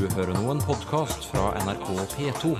Du 0.00 0.06
hører 0.16 0.32
nå 0.32 0.48
en 0.48 0.62
podkast 0.64 1.26
fra 1.28 1.50
NRK 1.60 1.92
P2. 2.14 2.56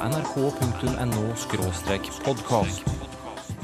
nrk.no-podkast. 0.00 2.80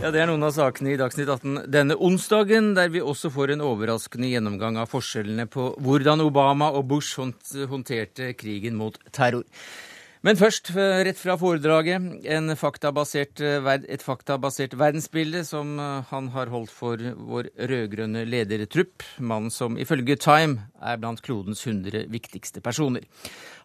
Ja, 0.02 0.10
Det 0.12 0.20
er 0.20 0.28
noen 0.28 0.44
av 0.44 0.52
sakene 0.52 0.92
i 0.92 1.00
Dagsnytt 1.00 1.32
18 1.32 1.72
denne 1.72 1.96
onsdagen, 1.96 2.76
der 2.76 2.92
vi 2.92 3.00
også 3.00 3.32
får 3.32 3.54
en 3.54 3.64
overraskende 3.64 4.28
gjennomgang 4.28 4.76
av 4.76 4.92
forskjellene 4.92 5.48
på 5.48 5.80
hvordan 5.80 6.20
Obama 6.20 6.68
og 6.76 6.92
Bush 6.92 7.16
håndterte 7.16 8.36
krigen 8.36 8.76
mot 8.76 9.00
terror. 9.08 9.48
Men 10.26 10.34
først, 10.34 10.72
eh, 10.74 11.04
rett 11.06 11.18
fra 11.18 11.36
foredraget, 11.38 12.56
faktabasert, 12.58 13.40
eh, 13.40 13.68
et 13.88 14.02
faktabasert 14.02 14.74
verdensbilde 14.74 15.44
som 15.46 15.78
eh, 15.78 16.02
han 16.10 16.28
har 16.34 16.50
holdt 16.50 16.70
for 16.70 16.96
vår 16.98 17.50
rød-grønne 17.54 18.24
ledertrupp, 18.26 19.02
mannen 19.20 19.50
som 19.50 19.78
ifølge 19.78 20.18
Time 20.18 20.66
er 20.82 20.96
blant 20.96 21.22
klodens 21.22 21.62
100 21.62 22.08
viktigste 22.10 22.60
personer. 22.60 23.06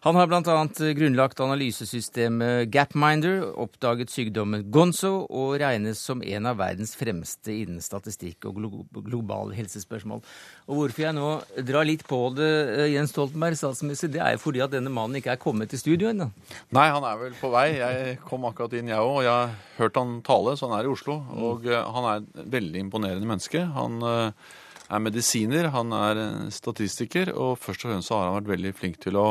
Han 0.04 0.18
har 0.20 0.26
bl.a. 0.28 0.68
grunnlagt 0.92 1.38
analysesystemet 1.40 2.68
Gapminder, 2.68 3.38
oppdaget 3.56 4.10
sykdommen 4.12 4.66
gonzo 4.68 5.22
og 5.32 5.54
regnes 5.62 6.02
som 6.04 6.20
en 6.20 6.48
av 6.50 6.58
verdens 6.58 6.92
fremste 6.92 7.54
innen 7.54 7.80
statistikk 7.80 8.44
og 8.50 8.58
glo 8.58 8.82
globale 9.06 9.56
helsespørsmål. 9.56 10.20
Og 10.68 10.76
Hvorfor 10.76 11.06
jeg 11.06 11.16
nå 11.16 11.30
drar 11.70 11.88
litt 11.88 12.04
på 12.04 12.18
det, 12.36 12.50
eh, 12.74 12.90
Jens 12.92 13.14
Stoltenberg, 13.16 13.56
statsminister, 13.56 14.12
det 14.12 14.20
er 14.20 14.36
jo 14.36 14.42
fordi 14.44 14.60
at 14.66 14.76
denne 14.76 14.92
mannen 14.92 15.22
ikke 15.22 15.38
er 15.38 15.40
kommet 15.40 15.72
til 15.72 15.80
studio 15.80 16.12
ennå. 16.12 16.28
Nei, 16.76 16.86
han 16.92 17.08
er 17.08 17.16
vel 17.24 17.40
på 17.40 17.54
vei. 17.56 17.64
Jeg 17.80 18.20
kom 18.28 18.44
akkurat 18.44 18.76
inn, 18.76 18.92
jeg 18.92 19.00
òg. 19.00 19.16
Og 19.22 19.24
jeg 19.24 19.32
har 19.32 19.56
hørt 19.80 19.96
han 20.02 20.14
tale, 20.20 20.56
så 20.60 20.68
han 20.68 20.78
er 20.82 20.84
i 20.84 20.92
Oslo. 20.92 21.16
Og 21.32 21.64
uh, 21.64 21.80
han 21.96 22.12
er 22.12 22.20
et 22.20 22.54
veldig 22.60 22.84
imponerende 22.90 23.32
menneske. 23.32 23.64
Han 23.80 24.04
uh, 24.04 24.54
er 24.84 25.08
medisiner, 25.08 25.72
han 25.72 25.96
er 25.96 26.24
statistiker, 26.52 27.32
og 27.32 27.56
først 27.56 27.88
og 27.88 27.94
fremst 27.94 28.12
så 28.12 28.20
har 28.20 28.34
han 28.34 28.42
vært 28.42 28.58
veldig 28.58 28.76
flink 28.84 29.00
til 29.00 29.16
å 29.16 29.28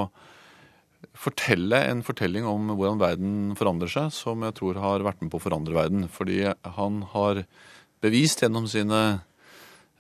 fortelle 1.17 1.79
en 1.89 2.01
fortelling 2.05 2.45
om 2.47 2.71
hvordan 2.73 3.01
verden 3.01 3.35
forandrer 3.59 3.91
seg, 3.91 4.09
som 4.15 4.43
jeg 4.45 4.55
tror 4.57 4.79
har 4.81 5.05
vært 5.05 5.21
med 5.23 5.31
på 5.33 5.39
å 5.39 5.43
forandre 5.43 5.75
verden. 5.75 6.07
Fordi 6.11 6.41
han 6.77 7.01
har 7.13 7.43
bevist 8.03 8.43
gjennom 8.43 8.67
sine 8.71 9.01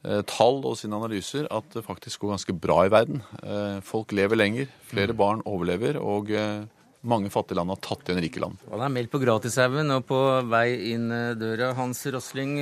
eh, 0.03 0.21
tall 0.29 0.61
og 0.63 0.77
sine 0.79 0.97
analyser 0.99 1.49
at 1.53 1.67
det 1.75 1.85
faktisk 1.85 2.23
går 2.23 2.35
ganske 2.35 2.55
bra 2.65 2.83
i 2.87 2.93
verden. 2.93 3.23
Eh, 3.41 3.79
folk 3.85 4.15
lever 4.15 4.39
lenger, 4.39 4.71
flere 4.91 5.15
mm. 5.15 5.19
barn 5.19 5.43
overlever, 5.49 5.99
og 6.01 6.31
eh, 6.33 6.63
mange 7.03 7.31
fattige 7.33 7.59
land 7.59 7.73
har 7.73 7.81
tatt 7.83 8.07
igjen 8.07 8.23
rike 8.23 8.43
land. 8.43 8.61
Han 8.71 8.85
er 8.85 8.93
meldt 8.93 9.11
på 9.11 9.21
Gratishaugen 9.23 9.91
og 9.95 10.05
på 10.07 10.21
vei 10.51 10.93
inn 10.93 11.09
døra. 11.39 11.73
Hans 11.75 12.05
Rosling, 12.15 12.55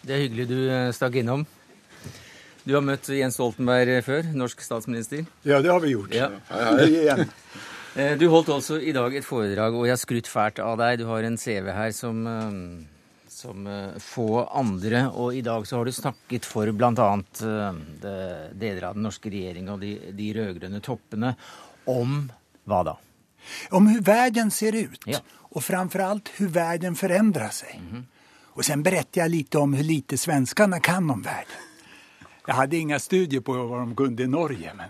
det 0.00 0.16
er 0.16 0.24
hyggelig 0.24 0.48
du 0.48 0.58
stakk 0.96 1.20
innom. 1.20 1.44
Du 2.64 2.72
har 2.72 2.80
møtt 2.80 3.10
Jens 3.12 3.36
Stoltenberg 3.36 3.98
før, 4.06 4.28
norsk 4.32 4.62
statsminister? 4.64 5.26
Ja, 5.44 5.58
det 5.60 5.68
har 5.68 5.82
vi 5.84 5.90
gjort. 5.92 6.14
Ja. 6.16 6.30
Hei, 6.48 7.10
eh, 7.12 8.14
Du 8.16 8.24
holdt 8.32 8.48
også 8.48 8.78
i 8.80 8.94
dag 8.96 9.12
et 9.12 9.26
foredrag, 9.26 9.76
og 9.76 9.84
jeg 9.84 9.92
har 9.92 10.00
skrytt 10.00 10.30
fælt 10.32 10.62
av 10.64 10.78
deg. 10.80 11.02
Du 11.02 11.04
har 11.10 11.26
en 11.28 11.36
CV 11.36 11.68
her 11.76 11.92
som, 11.92 12.22
eh, 12.26 13.26
som 13.28 13.66
eh, 13.68 13.98
få 14.00 14.46
andre, 14.48 15.10
og 15.12 15.36
i 15.36 15.42
dag 15.44 15.66
så 15.68 15.76
har 15.76 15.84
du 15.84 15.92
snakket 15.92 16.48
for 16.48 16.72
bl.a. 16.72 17.10
deler 18.56 18.88
av 18.88 18.96
den 18.96 19.04
norske 19.10 19.28
regjeringa 19.28 19.76
og 19.76 19.84
de, 19.84 19.92
de 20.16 20.30
rød-grønne 20.32 20.80
toppene 20.80 21.34
om 21.84 22.16
hva 22.64 22.80
da? 22.88 22.96
Om 23.76 23.90
hvordan 23.90 24.08
verden 24.08 24.50
ser 24.50 24.72
ut, 24.72 25.04
ja. 25.04 25.20
og 25.52 25.60
framfor 25.60 26.00
alt 26.00 26.32
hvordan 26.38 26.56
verden 26.56 26.96
forandrer 26.96 27.52
seg. 27.52 27.76
Mm 27.76 27.92
-hmm. 27.92 28.04
Og 28.56 28.64
så 28.64 28.80
beretter 28.80 29.20
jeg 29.20 29.30
litt 29.30 29.54
om 29.54 29.74
hvor 29.74 29.84
lite 29.84 30.16
svenskene 30.16 30.80
kan 30.80 31.10
om 31.10 31.20
verden. 31.20 31.73
Jag 32.46 32.54
hade 32.54 32.76
inga 32.76 32.98
studier 32.98 33.40
på 33.40 33.52
vad 33.52 33.78
de 33.78 33.96
kunde 33.96 34.22
i 34.22 34.26
Norge. 34.26 34.72
Men 34.74 34.88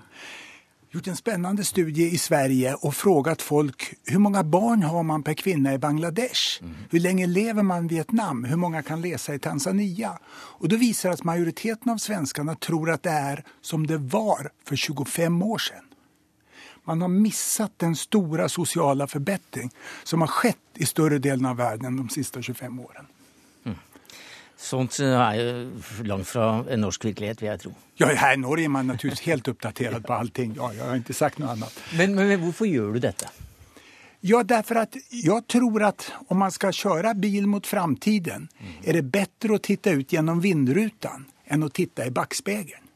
gjort 0.91 1.07
en 1.07 1.17
spännande 1.17 1.65
studie 1.65 2.05
i 2.15 2.19
Sverige 2.19 2.75
och 2.75 2.95
frågat 2.95 3.43
folk 3.43 3.95
hur 4.05 4.19
många 4.19 4.45
barn 4.45 4.83
har 4.83 5.03
man 5.03 5.23
per 5.23 5.35
kvinna 5.35 5.75
i 5.75 5.79
Bangladesh? 5.79 6.63
Mm. 6.63 6.75
Hur 6.91 7.01
länge 7.01 7.27
lever 7.27 7.63
man 7.63 7.85
i 7.85 7.89
Vietnam? 7.89 8.45
Hur 8.45 8.57
många 8.57 8.83
kan 8.83 9.01
läsa 9.01 9.35
i 9.35 9.39
Tanzania? 9.39 10.19
Och 10.35 10.69
då 10.69 10.77
visar 10.77 11.11
att 11.11 11.25
majoriteten 11.25 11.93
av 11.93 11.97
svenskarna 11.97 12.55
tror 12.55 12.91
att 12.91 13.03
det 13.03 13.11
är 13.11 13.45
som 13.61 13.87
det 13.87 13.98
var 13.98 14.51
för 14.64 14.77
25 14.77 15.43
år 15.43 15.59
sedan. 15.59 15.85
Man 16.85 17.01
har 17.01 17.09
missat 17.09 17.73
den 17.77 17.97
stora 17.97 18.48
sociala 18.48 19.07
förbättring 19.07 19.70
som 20.05 20.20
har 20.20 20.29
skett 20.29 20.57
i 20.75 20.87
större 20.87 21.19
delen 21.19 21.47
av 21.47 21.57
världen 21.57 21.97
de 21.97 22.09
sista 22.09 22.43
25 22.43 22.81
åren. 22.81 23.07
Sånt 24.64 24.97
er 25.05 25.36
jo 25.36 26.05
langt 26.08 26.29
fra 26.30 26.64
en 26.73 26.80
norsk 26.80 27.05
virkelighet, 27.11 27.42
vil 27.42 27.51
jeg 27.51 27.61
tro. 27.67 27.73
Ja, 28.01 28.08
her 28.08 28.33
i 28.33 28.41
Norge 28.41 28.64
er 28.64 28.73
man 28.73 28.89
naturligvis 28.89 29.27
helt 29.27 29.48
oppdatert 29.52 30.07
på 30.07 30.14
allting. 30.17 30.55
Ja, 30.57 30.70
jeg 30.73 30.86
har 30.89 31.01
ikke 31.02 31.17
sagt 31.17 31.41
noe 31.42 31.52
annet. 31.52 31.80
Men, 31.98 32.14
men, 32.17 32.33
hvorfor 32.41 32.69
gjør 32.70 32.95
du 32.97 33.02
dette? 33.05 33.29
Ja, 34.25 34.41
derfor 34.41 34.80
at 34.86 34.97
jeg 35.13 35.45
tror 35.52 35.85
at 35.91 36.07
om 36.33 36.41
man 36.41 36.55
skal 36.55 36.73
kjøre 36.73 37.13
bil 37.20 37.45
mot 37.51 37.67
framtiden, 37.69 38.47
mm. 38.48 38.79
er 38.89 38.97
det 38.97 39.11
bedre 39.13 39.58
å 39.58 39.61
titte 39.61 39.92
ut 39.98 40.17
gjennom 40.17 40.41
vindrutan 40.41 41.27
enn 41.45 41.67
å 41.67 41.69
titte 41.69 42.07
i 42.08 42.14
bakspegelen. 42.14 42.89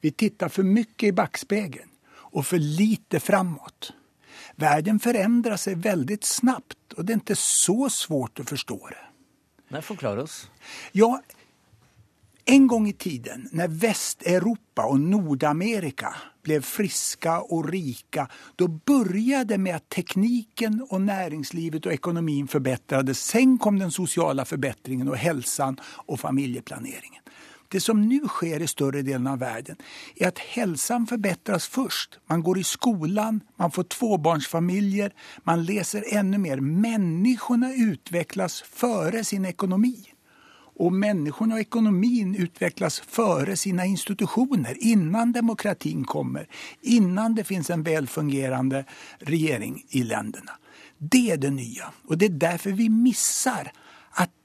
Vi 0.00 0.14
tittar 0.16 0.48
for 0.48 0.64
mye 0.64 1.10
i 1.10 1.12
bakspegelen 1.12 1.92
og 2.32 2.46
for 2.46 2.62
lite 2.62 3.20
framåt. 3.20 3.90
Verden 4.56 4.96
forandrer 5.02 5.60
seg 5.60 5.84
veldig 5.84 6.18
snabbt, 6.24 6.96
og 6.96 7.04
det 7.04 7.14
er 7.14 7.20
ikke 7.20 7.38
så 7.38 7.92
svårt 7.92 8.40
å 8.40 8.48
forstå 8.48 8.78
det. 8.88 9.04
Nei, 9.68 9.82
Forklar 9.84 10.16
oss. 10.16 10.46
Ja, 10.92 11.10
en 12.50 12.68
gang 12.68 12.88
i 12.88 12.92
tiden, 12.92 13.48
når 13.52 13.68
Vest-Europa 13.68 14.86
og 14.88 15.02
Nord-Amerika 15.04 16.14
ble 16.40 16.62
friske 16.64 17.34
og 17.52 17.66
rike, 17.68 18.24
da 18.56 18.68
begynte 18.68 19.58
med 19.60 19.76
at 19.76 19.90
teknikken 19.92 20.78
og 20.86 21.02
næringslivet 21.04 21.84
og 21.84 21.92
økonomien 21.98 22.48
forbedret. 22.48 23.12
Sen 23.16 23.58
kom 23.60 23.76
den 23.76 23.92
sosiale 23.92 24.48
forbedringen 24.48 25.12
og 25.12 25.20
helsen 25.20 25.76
og 26.06 26.20
familieplaneringen. 26.24 27.20
Det 27.68 27.80
som 27.84 28.00
nå 28.00 28.22
skjer 28.32 28.62
i 28.64 28.68
større 28.70 29.02
delen 29.04 29.26
av 29.28 29.42
verden, 29.42 29.76
er 30.16 30.30
at 30.30 30.40
helsen 30.54 31.04
forbedres 31.08 31.66
først. 31.68 32.16
Man 32.32 32.40
går 32.44 32.62
i 32.62 32.64
skolen, 32.64 33.42
man 33.60 33.72
får 33.74 33.90
tvåbarnsfamiljer, 33.92 35.12
man 35.44 35.66
leser 35.68 36.06
enda 36.16 36.40
mer. 36.40 36.62
Menneskene 36.64 37.74
utvikles 37.90 38.62
før 38.64 39.20
sin 39.22 39.44
økonomi. 39.50 39.96
Og 40.78 40.94
menneskene 40.94 41.58
og 41.58 41.66
økonomien 41.66 42.36
utvikles 42.38 43.00
før 43.02 43.50
sine 43.58 43.84
institusjoner, 43.90 44.78
innan 44.80 45.34
demokratien 45.34 46.06
kommer, 46.06 46.46
innan 46.82 47.34
det 47.34 47.48
finnes 47.50 47.68
en 47.74 47.82
velfungerende 47.84 48.84
regjering 49.26 49.82
i 49.98 50.06
landene. 50.06 50.54
Det 50.98 51.24
er 51.34 51.42
det 51.42 51.52
nye, 51.52 51.90
og 52.08 52.16
det 52.18 52.30
er 52.30 52.40
derfor 52.46 52.78
vi 52.78 52.88
misser 52.88 53.68
at 53.68 53.84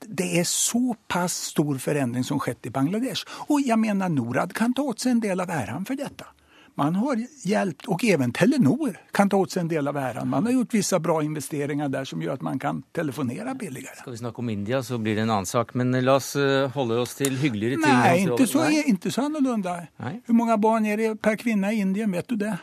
det 0.07 0.29
er 0.39 0.47
såpass 0.47 1.35
stor 1.53 1.77
forandring 1.81 2.25
som 2.27 2.41
skjedd 2.41 2.69
i 2.69 2.73
Bangladesh. 2.73 3.27
Og 3.49 3.65
jeg 3.65 3.79
mener 3.79 4.09
Norad 4.09 4.53
kan 4.57 4.73
ta 4.73 4.85
åt 4.87 5.03
seg 5.03 5.17
en 5.17 5.25
del 5.25 5.43
av 5.43 5.51
æren 5.53 5.85
for 5.87 5.99
dette. 5.99 6.29
Man 6.75 6.95
har 6.97 7.19
hjulpet, 7.45 7.85
og 7.93 8.01
even 8.07 8.31
Telenor 8.33 8.95
kan 9.13 9.29
ta 9.29 9.37
åt 9.37 9.53
seg 9.53 9.67
en 9.67 9.69
del 9.69 9.89
av 9.91 9.97
æren. 10.01 10.29
Man 10.29 10.47
har 10.47 10.55
gjort 10.55 10.73
visse 10.73 10.97
bra 11.05 11.19
investeringer 11.21 11.91
der 11.93 12.07
som 12.09 12.21
gjør 12.23 12.39
at 12.39 12.45
man 12.45 12.57
kan 12.61 12.79
telefonere 12.97 13.53
billigere. 13.59 13.99
Skal 13.99 14.15
vi 14.15 14.21
snakke 14.23 14.41
om 14.41 14.49
India, 14.49 14.81
så 14.81 14.97
blir 14.97 15.19
det 15.19 15.27
en 15.27 15.35
annen 15.35 15.49
sak. 15.49 15.75
Men 15.77 15.93
la 16.01 16.17
oss 16.17 16.31
eh, 16.39 16.65
holde 16.73 16.97
oss 17.03 17.13
til 17.19 17.37
hyggeligere 17.37 17.77
ting. 17.77 17.93
Nei, 17.93 18.25
ikke 18.25 18.49
så. 18.49 18.65
Ikke 18.89 19.13
så 19.13 19.27
annerledes. 19.27 19.93
Hvor 20.25 20.39
mange 20.39 20.57
barn 20.65 20.89
er 20.89 20.97
det 20.97 21.13
per 21.21 21.37
kvinne 21.37 21.75
i 21.75 21.83
India, 21.85 22.09
vet 22.09 22.33
du 22.33 22.41
det? 22.41 22.55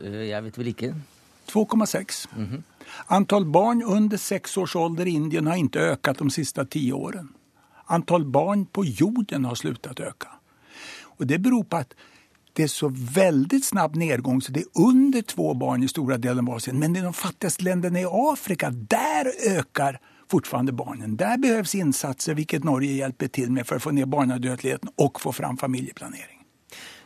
Eh, 0.00 0.24
jeg 0.30 0.48
vet 0.48 0.60
vel 0.62 0.72
ikke. 0.72 0.92
2,6. 1.52 2.26
Mm 2.36 2.46
-hmm. 2.46 2.62
Antall 3.06 3.46
barn 3.46 3.82
under 3.82 4.16
seks 4.16 4.56
års 4.58 4.76
ålder 4.76 5.08
i 5.08 5.16
Indien 5.18 5.46
har 5.46 5.60
ikke 5.60 5.92
økt 5.94 6.22
de 6.22 6.30
siste 6.30 6.64
ti 6.70 6.88
årene. 6.92 7.30
Antall 7.88 8.24
barn 8.24 8.66
på 8.66 8.84
jorden 8.84 9.44
har 9.48 9.56
å 9.56 10.08
øke. 10.10 10.28
Og 11.18 11.26
det 11.26 11.40
beror 11.42 11.64
på 11.64 11.80
at 11.80 11.94
det 12.58 12.66
er 12.66 12.72
så 12.72 12.88
veldig 12.90 13.60
snabb 13.64 13.96
nedgang, 13.96 14.40
så 14.42 14.52
det 14.52 14.64
er 14.66 14.82
under 14.82 15.22
to 15.22 15.52
barn 15.54 15.84
i 15.86 15.88
store 15.88 16.18
deler 16.18 16.42
av 16.42 16.56
Asien. 16.56 16.78
Men 16.78 16.96
i 16.96 17.04
de 17.04 17.12
fattigste 17.14 17.64
landene 17.64 18.02
i 18.02 18.08
Afrika, 18.08 18.70
der 18.70 19.30
øker 19.30 20.00
fortfarande 20.30 20.72
barnen. 20.72 21.16
Der 21.16 21.38
behøves 21.38 21.74
innsatser, 21.74 22.34
hvilket 22.34 22.64
Norge 22.64 22.90
hjelper 22.90 23.30
til 23.32 23.52
med 23.54 23.66
for 23.66 23.78
å 23.78 23.86
få 23.86 23.94
ned 23.94 24.10
barnedødeligheten 24.10 24.90
og 24.98 25.22
få 25.22 25.32
fram 25.32 25.56
familieplanering. 25.56 26.37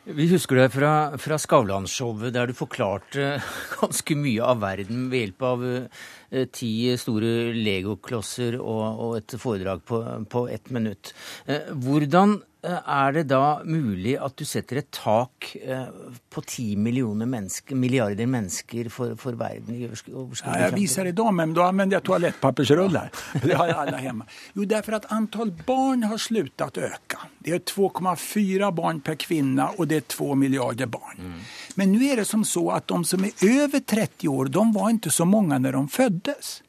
Vi 0.02 0.24
husker 0.32 0.58
deg 0.58 0.72
fra, 0.74 0.92
fra 1.14 1.36
Skavlan-showet, 1.38 2.32
der 2.34 2.50
du 2.50 2.56
forklarte 2.58 3.36
ganske 3.78 4.16
mye 4.18 4.42
av 4.42 4.58
verden 4.64 5.04
ved 5.12 5.28
hjelp 5.28 5.44
av 5.46 5.62
eh, 5.68 6.46
ti 6.50 6.72
store 6.98 7.52
legoklosser 7.54 8.56
og, 8.58 8.82
og 8.82 9.12
et 9.20 9.36
foredrag 9.38 9.84
på, 9.86 10.00
på 10.26 10.42
ett 10.50 10.72
minutt. 10.74 11.12
Eh, 11.46 11.70
hvordan 11.70 12.40
er 12.62 13.12
det 13.12 13.22
da 13.26 13.60
mulig 13.66 14.14
at 14.22 14.36
du 14.38 14.44
setter 14.46 14.78
et 14.78 14.90
tak 14.94 15.48
eh, 15.58 15.88
på 16.30 16.42
ti 16.46 16.76
mennesker, 16.76 17.74
milliarder 17.74 18.26
mennesker 18.26 18.88
for, 18.88 19.16
for 19.18 19.34
verden 19.34 19.74
i 19.74 19.88
overskudd? 19.88 20.38
Ja, 20.44 20.60
jag 20.60 20.76
visar 20.76 21.04
idag, 21.04 21.34
men 21.34 21.54
då 21.54 21.62
använder 21.62 21.96
jag 21.96 22.02
toalettpappersrullar. 22.02 23.10
Det 23.42 23.54
har 23.54 23.66
jeg 23.66 23.76
alla 23.76 23.96
hemma. 23.96 24.26
Jo, 24.52 24.64
därför 24.64 24.92
att 24.92 25.12
antal 25.12 25.52
barn 25.66 26.02
har 26.02 26.18
slutat 26.18 26.78
öka. 26.78 27.18
Det 27.38 27.50
är 27.50 27.58
2,4 27.58 28.72
barn 28.72 29.00
per 29.00 29.14
kvinna 29.14 29.68
och 29.68 29.88
det 29.88 29.96
är 29.96 30.00
2 30.00 30.34
miljarder 30.34 30.86
barn. 30.86 31.42
Men 31.74 31.92
nu 31.92 32.04
är 32.04 32.16
det 32.16 32.24
som 32.24 32.44
så 32.44 32.70
att 32.70 32.88
de 32.88 33.04
som 33.04 33.24
är 33.24 33.62
över 33.62 33.80
30 33.80 34.28
år, 34.28 34.46
de 34.46 34.72
var 34.72 34.90
inte 34.90 35.10
så 35.10 35.24
många 35.24 35.58
när 35.58 35.72
de 35.72 35.88
föddes. 35.88 36.62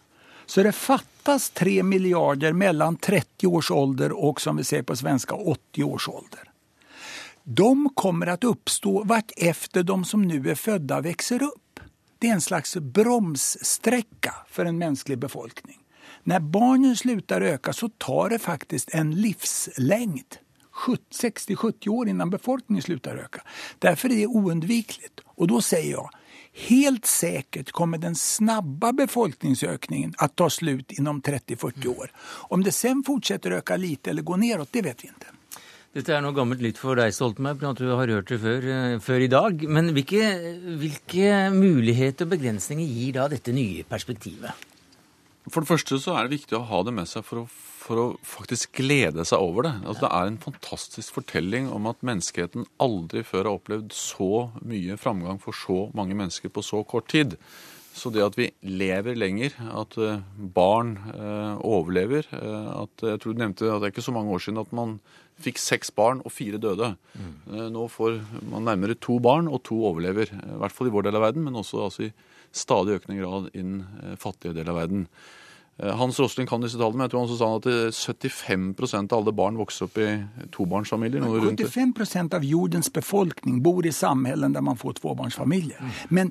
Så 0.45 0.63
det 0.63 0.71
fattas 0.71 1.12
3 1.53 1.83
miljarder 1.83 2.53
mellom 2.53 2.97
30 2.97 3.47
års 3.47 3.71
ålder 3.71 4.13
og 4.13 4.41
som 4.41 4.57
vi 4.57 4.63
ser 4.63 4.83
på 4.83 4.95
svenska 4.95 5.35
80 5.35 5.83
års 5.83 6.09
ålder. 6.09 6.49
De 7.43 7.89
kommer 7.95 8.27
att 8.27 8.43
uppstå 8.43 9.03
vart 9.03 9.31
etter 9.37 9.83
de 9.83 10.05
som 10.05 10.21
nu 10.21 10.49
är 10.49 10.55
födda 10.55 11.01
växer 11.01 11.43
upp. 11.43 11.79
Det 12.19 12.27
är 12.27 12.33
en 12.33 12.41
slags 12.41 12.75
bromssträcka 12.75 14.33
för 14.49 14.65
en 14.65 14.77
mänsklig 14.77 15.17
befolkning. 15.17 15.79
När 16.23 16.39
barnen 16.39 16.95
slutar 16.95 17.41
öka 17.41 17.73
så 17.73 17.89
tar 17.89 18.29
det 18.29 18.39
faktiskt 18.39 18.89
en 18.93 19.15
livslängd 19.15 20.35
60-70 21.21 21.89
år 21.89 22.09
innan 22.09 22.29
befolkningen 22.29 22.81
slutar 22.81 23.15
öka. 23.17 23.41
Därför 23.79 24.11
är 24.11 24.15
det 24.15 24.27
oundvikligt. 24.27 25.19
Och 25.25 25.47
då 25.47 25.61
säger 25.61 25.91
jag, 25.91 26.09
helt 26.53 27.05
säkert 27.05 27.71
kommer 27.71 27.97
den 27.97 28.15
snabba 28.15 28.93
befolkningsökningen 28.93 30.13
att 30.17 30.35
ta 30.35 30.49
slut 30.49 30.91
inom 30.91 31.21
30-40 31.21 31.87
år. 31.87 32.11
Om 32.49 32.63
det 32.63 32.71
sen 32.71 33.03
fortsätter 33.03 33.51
öka 33.51 33.77
lite 33.77 34.09
eller 34.09 34.21
gå 34.21 34.35
neråt, 34.35 34.69
det 34.71 34.81
vet 34.81 35.03
vi 35.03 35.07
inte. 35.07 35.27
Dette 35.93 36.09
er 36.09 36.23
noe 36.25 36.33
gammelt 36.33 36.61
nytt 36.65 36.79
for 36.81 36.97
deg, 36.97 37.11
Stoltenberg, 37.13 37.59
for 37.61 37.69
at 37.69 37.77
du 37.77 37.89
har 37.91 38.09
hørt 38.09 38.31
det 38.31 38.39
før, 38.41 38.63
eh, 38.65 38.99
før 38.99 39.21
i 39.21 39.29
dag. 39.29 39.59
Men 39.69 39.91
hvilke, 39.93 40.23
hvilke 40.81 41.33
muligheter 41.53 42.25
og 42.25 42.31
begrensninger 42.31 42.87
gir 42.87 43.13
da 43.19 43.27
dette 43.29 43.53
nye 43.53 43.83
perspektivet? 43.85 44.57
For 45.51 45.61
det 45.61 45.69
første 45.69 45.99
så 46.01 46.15
er 46.17 46.25
det 46.25 46.39
viktig 46.39 46.57
å 46.57 46.65
ha 46.65 46.81
det 46.87 46.95
med 46.97 47.05
seg 47.11 47.21
for 47.27 47.43
å, 47.43 47.45
for 47.83 47.99
å 47.99 48.05
faktisk 48.23 48.77
glede 48.79 49.25
seg 49.27 49.43
over 49.43 49.67
det. 49.67 49.73
Altså, 49.83 50.05
det 50.05 50.11
er 50.15 50.29
en 50.31 50.41
fantastisk 50.41 51.17
fortelling 51.19 51.69
om 51.73 51.89
at 51.91 52.03
menneskeheten 52.05 52.65
aldri 52.83 53.25
før 53.27 53.49
har 53.49 53.59
opplevd 53.59 53.93
så 53.97 54.47
mye 54.63 54.97
framgang 55.01 55.41
for 55.43 55.57
så 55.57 55.87
mange 55.97 56.15
mennesker 56.17 56.53
på 56.53 56.63
så 56.63 56.83
kort 56.87 57.11
tid. 57.11 57.35
Så 57.93 58.09
det 58.09 58.23
at 58.25 58.37
vi 58.39 58.47
lever 58.65 59.19
lenger, 59.19 59.53
at 59.69 59.97
eh, 60.01 60.23
barn 60.55 60.95
eh, 61.11 61.59
overlever 61.61 62.25
eh, 62.33 62.69
at 62.73 63.03
Jeg 63.05 63.19
tror 63.21 63.35
du 63.35 63.43
nevnte 63.43 63.67
at 63.69 63.83
det 63.83 63.91
er 63.91 63.93
ikke 63.93 64.05
så 64.07 64.15
mange 64.15 64.33
år 64.33 64.41
siden 64.41 64.63
at 64.63 64.71
man 64.73 64.95
fikk 65.43 65.59
seks 65.61 65.91
barn 65.93 66.23
og 66.25 66.33
fire 66.33 66.57
døde. 66.61 66.93
Eh, 67.19 67.67
Nå 67.73 67.85
får 67.93 68.17
man 68.49 68.65
nærmere 68.69 68.97
to 68.97 69.19
barn, 69.21 69.49
og 69.51 69.61
to 69.67 69.77
overlever. 69.91 70.31
I 70.33 70.59
hvert 70.63 70.73
fall 70.73 70.89
i 70.89 70.95
vår 70.95 71.07
del 71.09 71.19
av 71.19 71.27
verden, 71.27 71.45
men 71.45 71.59
også 71.59 71.83
altså, 71.85 72.09
i 72.09 72.13
stadig 72.53 72.99
økende 72.99 73.19
grad 73.21 73.49
i 73.53 73.61
den 73.61 73.79
eh, 74.01 74.17
fattige 74.21 74.55
del 74.57 74.73
av 74.73 74.81
verden. 74.81 75.07
Eh, 75.79 75.95
Hans 75.97 76.19
Rosling 76.19 76.47
kan 76.47 76.61
disse 76.61 76.77
tallene, 76.77 76.99
men 77.01 77.07
jeg 77.07 77.13
tror 77.13 77.23
han 77.23 77.29
også 77.29 77.39
sa 77.39 77.49
at 77.57 77.65
eh, 77.65 78.27
75% 78.37 79.13
av 79.13 79.23
alle 79.23 79.33
barn 79.33 79.57
vokser 79.57 79.87
opp 79.87 79.97
i 79.97 80.09
tobarnsfamilier. 80.53 81.23
noe 81.23 81.41
rundt 81.41 81.63
75 81.65 81.93
procent 81.97 82.33
av 82.37 82.45
jordens 82.45 82.91
befolkning 82.93 83.61
bor 83.65 83.85
i 83.85 83.91
samhällen 83.91 84.53
der 84.53 84.61
man 84.61 84.77
får 84.77 84.99
tobarnsfamilier. 85.01 85.81
Men 86.09 86.29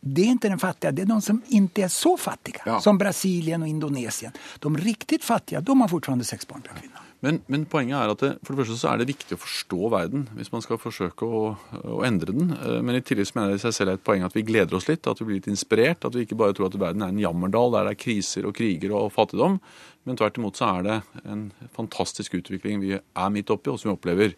det 0.00 0.24
er 0.24 0.32
ikke 0.34 0.48
den 0.54 0.62
fattige, 0.62 0.94
det 0.96 1.04
er 1.04 1.12
de 1.12 1.20
som 1.22 1.42
ikke 1.52 1.84
er 1.84 1.92
så 1.92 2.16
fattige, 2.18 2.64
Ja. 2.66 2.80
Som 2.80 2.98
Brasilien 2.98 3.62
og 3.62 3.68
Indonesien. 3.68 4.32
De 4.60 4.68
riktig 4.80 5.20
fattige 5.22 5.60
de 5.60 5.76
har 5.80 5.88
fortsatt 5.88 6.24
seks 6.26 6.48
barn 6.48 6.62
per 6.64 6.74
kvinna. 6.80 7.04
Men, 7.24 7.40
men 7.50 7.64
poenget 7.66 7.96
er 7.98 8.12
at 8.12 8.20
det, 8.22 8.28
for 8.46 8.54
det 8.54 8.62
første 8.62 8.76
så 8.78 8.92
er 8.92 9.00
det 9.00 9.08
viktig 9.08 9.34
å 9.34 9.40
forstå 9.42 9.88
verden 9.90 10.28
hvis 10.38 10.52
man 10.52 10.62
skal 10.62 10.78
forsøke 10.78 11.26
å, 11.26 11.40
å 11.82 11.98
endre 12.06 12.34
den. 12.34 12.52
Eh, 12.54 12.78
Men 12.84 12.98
i 12.98 13.02
tillegg 13.02 13.26
så 13.26 13.38
mener 13.38 13.52
jeg 13.52 13.58
det 13.58 13.64
seg 13.64 13.74
selv 13.74 13.92
er 13.92 13.98
et 13.98 14.06
poeng 14.06 14.22
at 14.26 14.36
vi 14.38 14.44
gleder 14.46 14.78
oss 14.78 14.86
litt, 14.86 15.08
at 15.10 15.18
vi 15.18 15.26
blir 15.26 15.40
litt 15.40 15.50
inspirert. 15.50 16.06
At 16.06 16.14
vi 16.14 16.22
ikke 16.26 16.38
bare 16.38 16.54
tror 16.54 16.68
at 16.70 16.78
verden 16.78 17.02
er 17.02 17.10
en 17.10 17.22
jammerdal 17.22 17.74
der 17.74 17.88
det 17.88 17.96
er 17.96 18.02
kriser 18.04 18.46
og 18.46 18.54
kriger 18.58 18.94
og 18.94 19.10
fattigdom. 19.16 19.58
Men 20.06 20.20
tvert 20.20 20.38
imot 20.38 20.60
så 20.60 20.70
er 20.76 20.86
det 20.86 20.98
en 21.26 21.48
fantastisk 21.74 22.38
utvikling 22.38 22.84
vi 22.84 22.94
er 22.98 23.32
midt 23.34 23.50
oppi, 23.50 23.72
og 23.72 23.82
som 23.82 23.90
vi 23.90 23.96
opplever. 23.96 24.36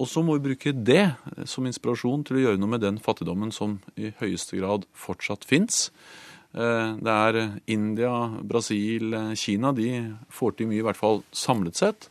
Og 0.00 0.08
så 0.08 0.20
må 0.24 0.36
vi 0.36 0.50
bruke 0.50 0.72
det 0.76 1.14
som 1.48 1.64
inspirasjon 1.68 2.26
til 2.28 2.38
å 2.38 2.44
gjøre 2.44 2.60
noe 2.60 2.74
med 2.74 2.84
den 2.84 3.00
fattigdommen 3.00 3.52
som 3.56 3.78
i 3.96 4.12
høyeste 4.20 4.60
grad 4.60 4.84
fortsatt 4.96 5.48
fins. 5.48 5.88
Det 6.52 7.12
er 7.12 7.38
India, 7.72 8.12
Brasil, 8.44 9.14
Kina. 9.40 9.70
De 9.72 9.88
får 10.28 10.58
til 10.58 10.68
mye, 10.68 10.82
i 10.82 10.84
hvert 10.84 10.98
fall 11.00 11.22
samlet 11.32 11.80
sett. 11.80 12.10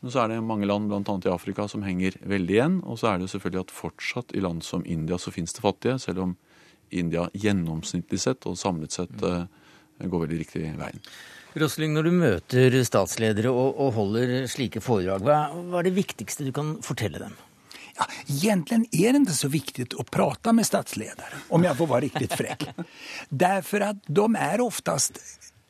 Men 0.00 0.12
så 0.12 0.22
er 0.22 0.32
det 0.32 0.44
mange 0.44 0.68
land, 0.68 0.88
bl.a. 0.88 1.16
i 1.26 1.32
Afrika, 1.32 1.66
som 1.68 1.82
henger 1.84 2.16
veldig 2.24 2.54
igjen. 2.54 2.78
Og 2.88 3.00
så 3.00 3.10
er 3.10 3.20
det 3.20 3.28
selvfølgelig 3.32 3.66
at 3.66 3.74
fortsatt 3.74 4.32
i 4.32 4.44
land 4.44 4.64
som 4.64 4.84
India 4.88 5.18
så 5.20 5.32
fins 5.34 5.52
det 5.56 5.64
fattige, 5.64 5.98
selv 6.00 6.24
om 6.24 6.36
India 6.90 7.26
gjennomsnittlig 7.36 8.18
sett 8.22 8.48
og 8.48 8.56
samlet 8.58 8.96
sett 8.96 9.26
eh, 9.26 9.44
går 10.00 10.24
veldig 10.24 10.40
riktig 10.40 10.64
veien. 10.78 11.04
Rosling, 11.60 11.92
når 11.94 12.06
du 12.06 12.14
møter 12.14 12.78
statsledere 12.86 13.52
og, 13.52 13.76
og 13.82 13.92
holder 13.98 14.34
slike 14.50 14.82
foredrag, 14.82 15.22
hva, 15.26 15.38
hva 15.70 15.80
er 15.82 15.90
det 15.90 15.96
viktigste 15.98 16.46
du 16.46 16.52
kan 16.54 16.76
fortelle 16.86 17.20
dem? 17.22 17.36
Ja, 17.96 18.06
egentligen 18.26 18.86
är 18.90 19.12
det 19.12 19.16
inte 19.16 19.32
så 19.32 19.48
viktigt 19.48 20.00
att 20.00 20.10
prata 20.10 20.52
med 20.52 20.66
statsledare, 20.66 21.34
om 21.48 21.64
jag 21.64 21.76
får 21.76 21.86
vara 21.86 22.00
riktigt 22.00 22.32
fräck. 22.32 22.68
Därför 23.28 23.80
att 23.80 23.96
de 24.06 24.36
är 24.36 24.60
oftast 24.60 25.18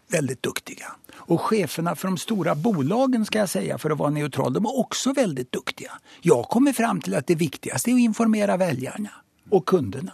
väldigt 0.08 0.42
duktiga. 0.42 0.92
Och 1.14 1.40
cheferna 1.40 1.96
för 1.96 2.08
de 2.08 2.18
stora 2.18 2.54
bolagen, 2.54 3.26
ska 3.26 3.38
jag 3.38 3.48
säga, 3.48 3.78
för 3.78 3.90
att 3.90 3.98
vara 3.98 4.10
neutral, 4.10 4.52
de 4.52 4.64
är 4.64 4.78
också 4.78 5.12
väldigt 5.12 5.52
duktiga. 5.52 5.92
Jag 6.20 6.44
kommer 6.44 6.72
fram 6.72 7.00
till 7.00 7.14
att 7.14 7.26
det 7.26 7.34
viktigaste 7.34 7.90
är 7.90 7.94
att 7.94 8.00
informera 8.00 8.56
väljarna 8.56 9.10
och 9.50 9.66
kunderna. 9.66 10.12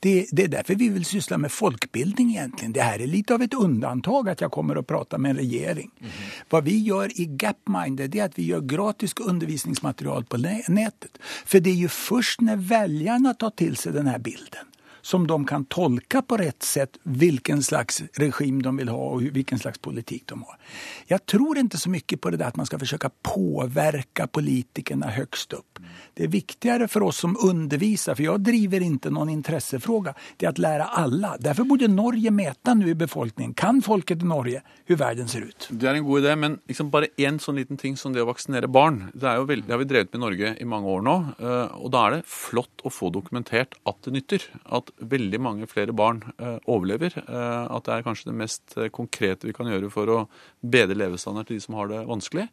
Det, 0.00 0.26
det 0.32 0.44
är 0.44 0.48
därför 0.48 0.74
vi 0.74 0.88
vill 0.88 1.04
syssla 1.04 1.38
med 1.38 1.52
folkbildning 1.52 2.30
egentligen. 2.30 2.72
Det 2.72 2.80
här 2.80 2.98
är 2.98 3.06
lite 3.06 3.34
av 3.34 3.42
ett 3.42 3.54
undantag 3.54 4.28
att 4.28 4.40
jag 4.40 4.50
kommer 4.50 4.76
att 4.76 4.86
prata 4.86 5.18
med 5.18 5.30
en 5.30 5.36
regering. 5.36 5.90
Vad 6.48 6.64
vi 6.64 6.78
gör 6.78 7.20
i 7.20 7.24
Gapminder 7.24 8.08
det 8.08 8.18
är 8.18 8.24
att 8.24 8.38
vi 8.38 8.42
gör 8.42 8.60
gratis 8.60 9.14
undervisningsmaterial 9.20 10.24
på 10.24 10.36
nettet. 10.36 10.68
nätet. 10.68 11.18
För 11.46 11.60
det 11.60 11.70
är 11.70 11.74
ju 11.74 11.88
först 11.88 12.40
när 12.40 12.56
väljarna 12.56 13.34
tar 13.34 13.50
till 13.50 13.76
sig 13.76 13.92
den 13.92 14.06
här 14.06 14.18
bilden 14.18 14.66
som 15.08 15.26
de 15.26 15.46
kan 15.46 15.64
tolka 15.64 16.22
på 16.22 16.36
rätt 16.36 16.62
sätt 16.62 16.98
vilken 17.02 17.62
slags 17.62 18.02
regim 18.14 18.62
de 18.62 18.76
vill 18.76 18.88
ha 18.88 18.98
och 18.98 19.20
hvilken 19.20 19.34
vilken 19.34 19.58
slags 19.58 19.78
politik 19.78 20.22
de 20.26 20.42
har. 20.42 20.56
Jag 21.06 21.26
tror 21.26 21.58
inte 21.58 21.78
så 21.78 21.90
mycket 21.90 22.20
på 22.20 22.30
det 22.30 22.36
där 22.36 22.46
att 22.46 22.56
man 22.56 22.66
ska 22.66 22.78
försöka 22.78 23.10
påverka 23.22 24.26
politikerna 24.26 25.06
högst 25.06 25.52
upp. 25.52 25.78
Det 26.18 26.24
är 26.24 26.28
viktigare 26.28 26.88
för 26.88 27.02
oss 27.02 27.16
som 27.16 27.36
undervisar, 27.42 28.14
för 28.14 28.22
jag 28.22 28.40
driver 28.40 28.80
inte 28.82 29.10
någon 29.10 29.28
intressefråga, 29.28 30.14
det 30.36 30.46
är 30.46 30.50
att 30.50 30.58
lära 30.58 30.84
alla. 30.84 31.36
Derfor 31.38 31.64
borde 31.64 31.88
Norge 31.88 32.30
mäta 32.30 32.74
nu 32.74 32.88
i 32.88 32.94
befolkningen. 32.94 33.54
Kan 33.54 33.82
folket 33.82 34.22
i 34.22 34.24
Norge 34.26 34.62
hur 34.84 34.96
världen 34.96 35.28
ser 35.28 35.40
ut? 35.46 35.68
Det 35.70 35.86
er 35.86 35.94
en 35.94 36.04
god 36.04 36.24
idé, 36.24 36.34
men 36.36 36.58
liksom 36.66 36.90
bare 36.90 37.06
én 37.16 37.38
sånn 37.38 37.54
liten 37.60 37.78
ting 37.78 37.96
som 37.96 38.12
det 38.12 38.24
å 38.24 38.26
vaksinere 38.32 38.66
barn. 38.66 38.98
Det, 39.14 39.28
er 39.30 39.38
jo 39.38 39.46
veld, 39.46 39.68
det 39.68 39.76
har 39.76 39.78
vi 39.84 39.88
drevet 39.94 40.10
med 40.12 40.18
i 40.18 40.24
Norge 40.26 40.52
i 40.58 40.68
mange 40.74 40.90
år 40.96 41.06
nå. 41.06 41.16
eh, 41.38 41.78
Og 41.78 41.90
da 41.94 42.04
er 42.08 42.16
det 42.18 42.22
flott 42.26 42.82
å 42.82 42.90
få 42.90 43.12
dokumentert 43.14 43.78
at 43.86 44.02
det 44.02 44.18
nytter. 44.18 44.50
At 44.66 44.90
veldig 44.98 45.40
mange 45.40 45.70
flere 45.70 45.94
barn 45.94 46.24
eh, 46.38 46.58
overlever. 46.66 47.14
eh, 47.28 47.66
At 47.70 47.86
det 47.86 47.94
er 47.94 48.02
kanskje 48.10 48.32
det 48.32 48.40
mest 48.42 48.74
eh, 48.76 48.90
konkrete 48.90 49.46
vi 49.46 49.54
kan 49.54 49.70
gjøre 49.70 49.94
for 49.94 50.10
å 50.10 50.22
bedre 50.66 50.98
levestandard 50.98 51.46
til 51.46 51.62
de 51.62 51.68
som 51.68 51.78
har 51.78 51.94
det 51.94 52.02
vanskelig. 52.10 52.48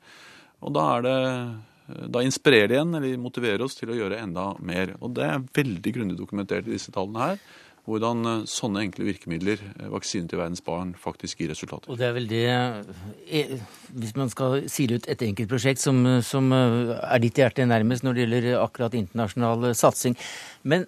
Og 0.62 0.77
da 0.77 0.91
er 1.00 1.01
det 1.10 1.22
eh, 1.25 1.55
da 1.85 2.23
inspirerer 2.25 2.71
det 2.71 2.79
igjen, 2.79 2.95
eller 2.97 3.21
motiverer 3.21 3.61
oss 3.65 3.77
til 3.77 3.91
å 3.93 3.97
gjøre 3.97 4.17
enda 4.21 4.49
mer. 4.65 4.95
Og 5.05 5.13
det 5.17 5.27
er 5.27 5.45
veldig 5.53 5.93
grundig 5.93 6.17
dokumentert 6.17 6.67
i 6.67 6.73
disse 6.73 6.93
tallene 6.95 7.21
her. 7.21 7.39
Hvordan 7.85 8.25
eh, 8.25 8.45
sånne 8.49 8.81
enkle 8.87 9.05
virkemidler, 9.05 9.61
eh, 9.75 9.89
vaksine 9.93 10.29
til 10.29 10.39
verdens 10.41 10.63
barn, 10.65 10.95
faktisk 10.97 11.43
gir 11.43 11.51
resultater. 11.53 11.91
Og 11.93 11.99
det 11.99 12.07
er 12.07 12.15
vel 12.15 12.29
det 12.31 12.45
eh, 12.49 13.51
Hvis 13.93 14.15
man 14.17 14.31
skal 14.33 14.65
sile 14.71 14.97
ut 14.97 15.09
et 15.11 15.21
enkelt 15.27 15.51
prosjekt 15.51 15.83
som, 15.83 16.01
som 16.25 16.49
eh, 16.55 16.95
er 16.97 17.21
ditt 17.21 17.37
hjerte 17.37 17.67
nærmest 17.69 18.05
når 18.05 18.17
det 18.17 18.25
gjelder 18.25 18.63
akkurat 18.63 18.97
internasjonal 18.97 19.69
eh, 19.69 19.77
satsing. 19.77 20.17
Men 20.63 20.87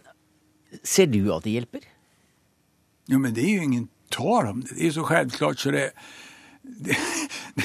ser 0.81 1.11
du 1.13 1.21
at 1.35 1.45
det 1.45 1.59
hjelper? 1.59 1.85
Jo, 3.07 3.21
men 3.21 3.35
det 3.35 3.45
er 3.45 3.59
jo 3.59 3.69
ingen 3.69 3.89
tal 4.09 4.49
om 4.49 4.63
det. 4.65 4.73
Det 4.75 4.87
är 4.87 4.91
så 4.91 5.05
selvklart 5.05 5.59
så 5.59 5.71
det... 5.71 5.91
Det, 6.67 6.97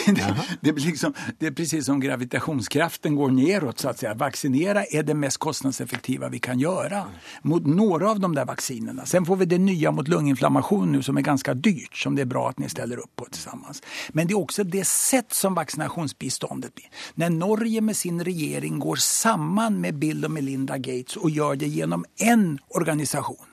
det, 0.06 0.34
det, 0.60 0.72
blir 0.72 0.86
liksom, 0.86 1.14
det 1.38 1.46
är 1.46 1.50
precis 1.50 1.86
som 1.86 2.00
gravitationskraften 2.00 3.16
går 3.16 3.30
neråt 3.30 3.78
så 3.78 3.88
att 3.88 3.98
säga. 3.98 4.14
Vaccinera 4.14 4.84
är 4.84 5.02
det 5.02 5.14
mest 5.14 5.36
kostnadseffektiva 5.36 6.28
vi 6.28 6.38
kan 6.38 6.58
göra 6.58 7.04
mot 7.42 7.66
några 7.66 8.10
av 8.10 8.20
de 8.20 8.34
där 8.34 8.44
vaccinerna. 8.44 9.06
Sen 9.06 9.26
får 9.26 9.36
vi 9.36 9.44
det 9.44 9.58
nya 9.58 9.90
mot 9.90 10.08
lunginflammation 10.08 10.92
nu 10.92 11.02
som 11.02 11.16
är 11.16 11.20
ganska 11.20 11.54
dyrt 11.54 11.96
som 11.96 12.16
det 12.16 12.22
är 12.22 12.26
bra 12.26 12.48
att 12.48 12.58
ni 12.58 12.68
ställer 12.68 12.96
upp 12.96 13.16
på 13.16 13.24
tillsammans. 13.24 13.82
Men 14.08 14.26
det 14.26 14.32
är 14.32 14.38
också 14.38 14.64
det 14.64 14.86
sätt 14.86 15.32
som 15.32 15.54
vaccinationsbiståndet 15.54 16.74
blir. 16.74 16.86
När 17.14 17.30
Norge 17.30 17.80
med 17.80 17.96
sin 17.96 18.24
regering 18.24 18.78
går 18.78 18.96
samman 18.96 19.80
med 19.80 19.94
Bill 19.94 20.24
och 20.24 20.30
Melinda 20.30 20.78
Gates 20.78 21.16
och 21.16 21.30
gör 21.30 21.56
det 21.56 21.66
genom 21.66 22.04
en 22.16 22.58
organisation 22.68 23.46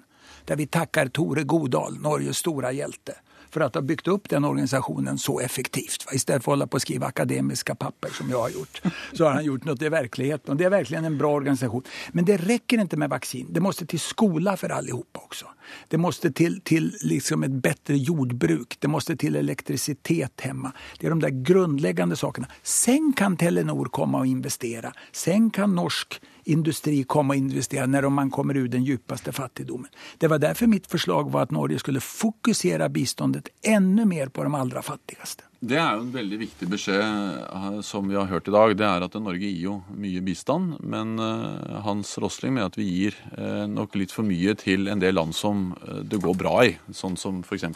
där 0.46 0.56
vi 0.56 0.68
tackar 0.68 1.08
Tore 1.08 1.44
Godal, 1.44 2.00
Norges 2.00 2.38
stora 2.38 2.72
hjälte, 2.72 3.14
for 3.54 3.66
at 3.66 3.78
ha 3.78 3.84
bygd 3.86 4.08
opp 4.14 4.30
den 4.30 4.46
organisasjonen 4.46 5.20
så 5.22 5.40
effektivt. 5.44 6.06
I 6.14 6.20
stedet 6.22 6.44
for 6.44 6.54
å 6.54 6.58
holde 6.58 6.70
på 6.72 6.80
å 6.80 6.84
skrive 6.84 7.10
akademiske 7.10 7.76
papper, 7.80 8.14
som 8.16 8.30
jeg 8.32 8.40
har 8.40 8.56
gjort, 8.56 8.82
så 9.14 9.28
har 9.28 9.40
han 9.40 9.48
gjort 9.48 9.68
noe 9.70 9.86
i 9.86 9.94
virkeligheten. 9.94 10.54
Og 10.54 10.60
det 10.60 10.68
er 10.68 10.76
virkelig 10.76 11.02
en 11.02 11.20
bra 11.20 11.34
organisasjon. 11.40 11.86
Men 12.18 12.28
det 12.30 12.40
rekker 12.44 12.84
ikke 12.86 13.00
med 13.02 13.14
vaksine. 13.14 13.54
Det 13.54 13.64
må 13.64 13.74
til 13.80 14.02
skole 14.02 14.56
for 14.60 14.74
alle 14.76 14.96
også. 14.96 15.50
Det 15.90 16.00
må 16.02 16.12
til, 16.12 16.60
til 16.66 16.90
liksom 17.06 17.46
et 17.46 17.60
bedre 17.62 17.98
jordbruk. 17.98 18.80
Det 18.80 18.90
må 18.90 19.02
til 19.06 19.38
elektrisitet 19.40 20.46
hjemme. 20.46 20.74
Det 21.00 21.08
er 21.08 21.16
de 21.16 21.28
der 21.28 21.44
grunnleggende 21.46 22.18
sakene. 22.20 22.50
Sen 22.64 23.14
kan 23.14 23.38
Telenor 23.38 23.92
komme 23.94 24.24
og 24.24 24.30
investere. 24.30 24.94
Sen 25.12 25.50
kan 25.54 25.76
norsk 25.78 26.20
industri 26.46 27.04
komme 27.04 27.36
og 27.36 27.44
investere 27.44 27.88
når 27.88 28.10
man 28.14 28.32
kommer 28.32 28.58
ur 28.58 28.70
den 28.72 28.86
djupeste 28.88 29.34
fattigdommen. 29.36 29.90
Det 30.18 30.30
var 30.30 30.40
derfor 30.40 30.72
mitt 30.72 30.88
forslag 30.90 31.32
var 31.34 31.50
at 31.50 31.56
Norge 31.56 31.80
skulle 31.80 32.04
fokusere 32.04 32.90
bistandet 32.90 33.50
enda 33.64 34.06
mer 34.06 34.30
på 34.34 34.44
de 34.44 34.56
aller 34.56 34.82
fattigste. 34.86 35.50
Det 35.60 35.76
er 35.76 35.98
jo 35.98 36.06
en 36.06 36.14
veldig 36.14 36.38
viktig 36.40 36.68
beskjed 36.72 37.02
eh, 37.04 37.80
som 37.84 38.08
vi 38.08 38.16
har 38.16 38.30
hørt 38.32 38.48
i 38.48 38.54
dag. 38.56 38.74
Det 38.80 38.86
er 38.88 39.04
at 39.04 39.18
Norge 39.20 39.44
gir 39.44 39.66
jo 39.66 39.74
mye 39.92 40.22
bistand, 40.24 40.78
men 40.80 41.20
eh, 41.20 41.80
Hans 41.84 42.14
Rosling 42.24 42.56
mener 42.56 42.72
at 42.72 42.80
vi 42.80 42.88
gir 42.88 43.18
eh, 43.36 43.66
nok 43.68 43.98
litt 44.00 44.16
for 44.16 44.24
mye 44.24 44.56
til 44.60 44.88
en 44.88 45.04
del 45.04 45.18
land 45.20 45.36
som 45.36 45.74
det 45.84 46.22
går 46.24 46.38
bra 46.40 46.54
i, 46.64 46.78
sånn 46.96 47.20
som 47.20 47.44
f.eks. 47.44 47.68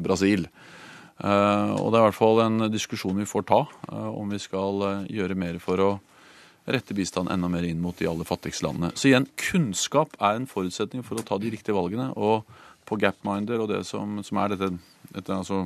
Brasil. 0.00 0.48
Og 1.20 1.90
det 1.92 1.98
er 1.98 2.00
i 2.00 2.04
hvert 2.06 2.16
fall 2.16 2.38
en 2.40 2.62
diskusjon 2.72 3.18
vi 3.20 3.28
får 3.28 3.42
ta, 3.50 3.58
om 3.92 4.30
vi 4.32 4.38
skal 4.40 5.04
gjøre 5.12 5.36
mer 5.36 5.58
for 5.60 5.82
å 5.84 5.88
rette 6.74 6.96
bistand 6.96 7.30
enda 7.32 7.50
mer 7.50 7.66
inn 7.66 7.80
mot 7.82 7.96
de 7.98 8.08
aller 8.08 8.28
fattigste 8.28 8.66
landene. 8.66 8.92
Så 8.98 9.10
igjen, 9.10 9.28
kunnskap 9.40 10.16
er 10.18 10.38
en 10.38 10.48
forutsetning 10.50 11.04
for 11.06 11.20
å 11.20 11.26
ta 11.26 11.38
de 11.40 11.52
riktige 11.52 11.76
valgene. 11.76 12.10
Og 12.16 12.48
på 12.88 12.98
Gapminder 12.98 13.62
og 13.62 13.70
det 13.70 13.84
som, 13.86 14.18
som 14.26 14.40
er 14.42 14.54
dette, 14.54 14.72
dette 15.14 15.36
altså 15.36 15.64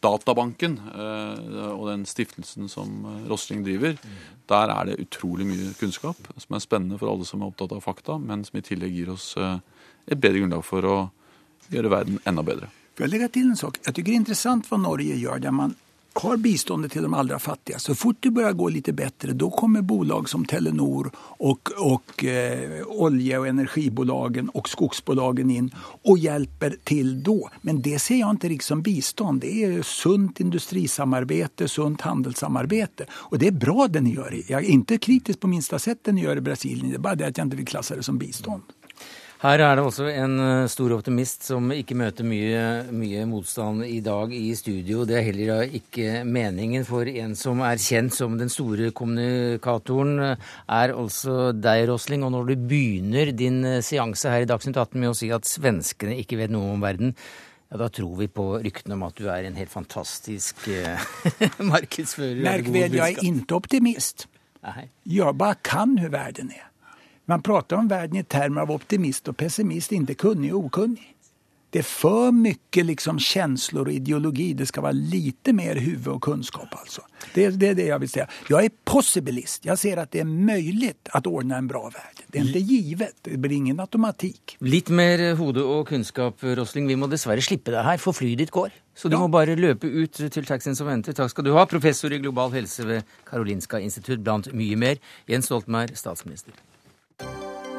databanken 0.00 0.78
eh, 0.94 1.70
og 1.74 1.88
den 1.90 2.06
stiftelsen 2.08 2.70
som 2.72 3.04
eh, 3.04 3.24
Rosling 3.28 3.64
driver, 3.66 3.98
der 4.48 4.72
er 4.72 4.88
det 4.88 5.00
utrolig 5.04 5.46
mye 5.48 5.74
kunnskap 5.80 6.30
som 6.36 6.56
er 6.56 6.64
spennende 6.64 6.98
for 7.00 7.12
alle 7.12 7.28
som 7.28 7.42
er 7.42 7.50
opptatt 7.50 7.74
av 7.76 7.84
fakta, 7.84 8.16
men 8.18 8.44
som 8.46 8.58
i 8.58 8.64
tillegg 8.64 8.96
gir 8.96 9.12
oss 9.12 9.34
eh, 9.36 9.58
et 10.08 10.20
bedre 10.20 10.40
grunnlag 10.40 10.64
for 10.66 10.88
å 10.88 10.96
gjøre 11.70 11.92
verden 11.92 12.20
enda 12.26 12.44
bedre. 12.46 12.70
For 12.96 13.06
å 13.06 13.10
legge 13.12 13.30
til 13.34 13.52
en 13.52 13.60
sak. 13.60 13.82
Jeg 13.84 13.92
syns 13.92 14.00
det 14.00 14.12
er 14.14 14.20
interessant 14.22 14.70
hva 14.70 14.80
Norge 14.80 15.18
gjør, 15.20 15.42
der 15.44 15.54
man 15.54 15.76
har 16.14 16.36
biståndet 16.36 16.92
til 16.92 17.04
de 17.06 17.14
aller 17.14 17.38
fattige. 17.38 17.78
Så 17.78 17.94
fort 17.94 18.18
det 18.20 18.32
begynner 18.34 18.56
gå 18.58 18.68
litt 18.74 18.90
bedre, 18.96 19.34
da 19.36 19.50
kommer 19.54 19.82
bolag 19.86 20.28
som 20.28 20.44
Telenor 20.48 21.10
og, 21.38 21.70
og 21.78 22.24
eh, 22.26 22.80
olje- 22.90 23.38
og 23.38 23.46
energibolagen 23.48 24.50
og 24.54 24.68
skogsbolagen 24.68 25.50
inn 25.54 25.70
og 26.08 26.18
hjelper 26.18 26.76
til 26.88 27.16
da. 27.24 27.38
Men 27.62 27.82
det 27.84 27.98
ser 28.02 28.22
jeg 28.22 28.50
ikke 28.56 28.66
som 28.66 28.82
bistand. 28.82 29.44
Det 29.44 29.54
er 29.66 29.78
sunt 29.86 30.40
industrisamarbeid, 30.40 31.66
sunt 31.70 32.02
handelssamarbeid. 32.06 33.06
Og 33.30 33.38
det 33.38 33.52
er 33.52 33.62
bra 33.66 33.86
det 33.88 34.04
ni 34.04 34.16
gjør. 34.16 34.40
Jeg 34.42 34.58
er 34.58 34.68
ikke 34.74 35.00
kritisk 35.06 35.40
på 35.40 35.52
minste 35.52 35.78
sett 35.78 36.02
det 36.04 36.16
ni 36.16 36.26
gjør 36.26 36.42
i 36.42 36.46
Brasilien. 36.50 36.90
Det 36.90 37.00
er 37.00 37.08
bare 37.08 37.22
det 37.22 37.30
at 37.30 37.38
jeg 37.38 37.50
ikke 37.50 37.62
vil 37.62 37.72
klasse 37.76 37.98
det 37.98 38.06
som 38.06 38.18
bistand. 38.20 38.79
Her 39.40 39.62
er 39.64 39.78
det 39.78 39.82
også 39.88 40.04
en 40.12 40.34
eh, 40.44 40.66
stor 40.68 40.92
optimist 40.92 41.46
som 41.48 41.70
ikke 41.72 41.96
møter 41.96 42.26
mye, 42.28 42.64
mye, 42.92 43.22
motstand 43.24 43.86
i 43.86 44.02
dag 44.04 44.34
i 44.36 44.50
studio. 44.52 45.06
Det 45.08 45.16
er 45.16 45.24
heller 45.30 45.72
ikke 45.78 46.20
meningen, 46.28 46.84
for 46.84 47.08
en 47.08 47.32
som 47.40 47.62
er 47.64 47.80
kjent 47.80 48.12
som 48.12 48.36
den 48.36 48.52
store 48.52 48.90
kommunikatoren, 48.92 50.12
eh, 50.26 50.52
er 50.76 50.92
altså 50.92 51.54
deg, 51.56 51.86
Rosling. 51.88 52.28
Og 52.28 52.34
når 52.36 52.52
du 52.52 52.68
begynner 52.68 53.32
din 53.32 53.62
eh, 53.64 53.80
seanse 53.80 54.28
her 54.28 54.44
i 54.44 54.50
Dagsnytt 54.50 54.76
18 54.76 55.00
med 55.00 55.14
å 55.14 55.16
si 55.16 55.32
at 55.32 55.48
svenskene 55.48 56.20
ikke 56.20 56.42
vet 56.42 56.52
noe 56.52 56.74
om 56.76 56.84
verden, 56.84 57.16
ja, 57.70 57.80
Da 57.80 57.88
tror 57.88 58.16
vi 58.18 58.26
på 58.28 58.50
ryktene 58.60 58.98
om 58.98 59.08
at 59.08 59.16
du 59.16 59.28
er 59.30 59.46
en 59.46 59.56
helt 59.56 59.72
fantastisk 59.72 60.66
markedsfører. 61.72 62.42
Merk 62.44 62.68
vel, 62.74 62.98
jeg 62.98 63.22
er 63.22 63.22
ikke 63.24 63.56
optimist. 63.56 64.26
Jeg 64.60 65.38
bare 65.38 65.56
kan 65.64 65.94
hvordan 65.96 66.12
verden 66.12 66.52
er. 66.52 66.69
Man 67.30 67.42
prater 67.46 67.78
om 67.78 67.88
verden 67.88 68.18
i 68.18 68.26
termer 68.26 68.64
av 68.64 68.72
optimist 68.74 69.28
og 69.30 69.36
pessimist, 69.38 69.92
ikke 69.94 70.18
kunnig 70.18 70.50
og 70.50 70.66
okunnig. 70.66 71.12
Det 71.70 71.84
er 71.84 71.86
for 71.86 72.32
mye 72.34 72.82
liksom, 72.82 73.20
känslor 73.22 73.86
og 73.86 73.94
ideologi. 73.94 74.48
Det 74.58 74.66
skal 74.66 74.82
være 74.88 74.98
lite 75.12 75.52
mer 75.54 75.78
huvud 75.78 76.08
og 76.16 76.22
kunnskap. 76.26 76.72
Altså. 76.74 77.04
Det, 77.34 77.44
det, 77.60 77.76
det 77.78 77.84
jeg 77.86 78.02
vil 78.02 78.10
si. 78.10 78.24
Jeg 78.50 78.70
er 78.70 78.74
possibilist. 78.84 79.62
Jeg 79.68 79.78
ser 79.78 80.00
at 80.02 80.10
det 80.10 80.24
er 80.24 80.26
mulig 80.26 80.96
å 81.14 81.20
ordne 81.30 81.60
en 81.62 81.68
bra 81.70 81.84
verden. 81.84 82.26
Det 82.26 82.40
er 82.40 82.48
ikke 82.50 82.64
givet. 82.72 83.14
Det 83.22 83.38
blir 83.38 83.54
ingen 83.60 83.78
automatikk. 83.84 84.56
Litt 84.66 84.90
mer 84.90 85.22
hode 85.38 85.62
og 85.62 85.86
kunnskap, 85.92 86.42
Rosling. 86.42 86.90
Vi 86.90 86.98
må 86.98 87.06
dessverre 87.12 87.44
slippe 87.46 87.70
deg 87.70 87.86
her, 87.86 88.02
for 88.02 88.18
flyet 88.18 88.42
ditt 88.42 88.54
går. 88.54 88.74
Så 88.98 89.06
du 89.06 89.14
ja. 89.14 89.22
må 89.22 89.30
bare 89.30 89.54
løpe 89.54 89.86
ut 89.86 90.18
til 90.18 90.48
taxien 90.48 90.74
som 90.74 90.90
venter. 90.90 91.14
Takk 91.14 91.30
skal 91.30 91.46
du 91.46 91.52
ha, 91.54 91.68
professor 91.70 92.10
i 92.10 92.18
global 92.18 92.50
helse 92.58 92.88
ved 92.88 93.14
Karolinska 93.30 93.78
institutt, 93.78 94.26
blant 94.26 94.50
mye 94.50 94.80
mer. 94.88 94.98
Jens 95.30 95.46
Stoltenberg, 95.46 95.94
statsminister. 95.94 96.58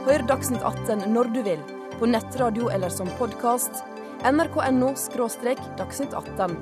Hør 0.01 0.23
Dagsnytt 0.25 0.63
18 0.65 1.11
når 1.13 1.27
du 1.29 1.43
vil, 1.45 1.59
på 1.99 2.07
nettradio 2.09 2.71
eller 2.73 2.89
som 2.89 3.05
podkast. 3.19 3.83
nrk.no– 4.25 4.87
dagsnytt 5.77 6.15
18. 6.17 6.55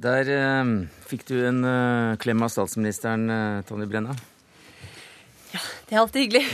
Der 0.00 0.30
eh, 0.32 0.70
fikk 1.10 1.26
du 1.28 1.34
en 1.44 1.60
eh, 1.68 2.16
klem 2.24 2.40
av 2.46 2.54
statsministeren, 2.54 3.28
eh, 3.28 3.60
Tonje 3.68 3.88
Brenna. 3.92 4.16
Ja, 5.52 5.60
det 5.60 5.92
er 5.92 6.00
alltid 6.06 6.24
hyggelig. 6.24 6.44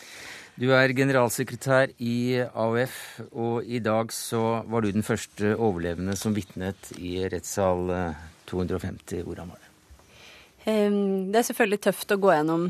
du 0.60 0.74
er 0.76 0.92
generalsekretær 0.98 1.94
i 1.96 2.42
AUF, 2.52 2.98
og 3.32 3.64
i 3.64 3.80
dag 3.80 4.12
så 4.12 4.60
var 4.68 4.84
du 4.84 4.92
den 4.92 5.08
første 5.08 5.54
overlevende 5.56 6.20
som 6.20 6.36
vitnet 6.36 6.92
i 7.00 7.16
rettssal 7.32 7.88
250 8.50 9.24
Hvordan 9.26 9.52
var 9.52 9.60
det? 9.60 9.68
Det 10.64 11.38
er 11.40 11.46
selvfølgelig 11.46 11.80
tøft 11.86 12.12
å 12.12 12.18
gå 12.20 12.32
gjennom 12.34 12.66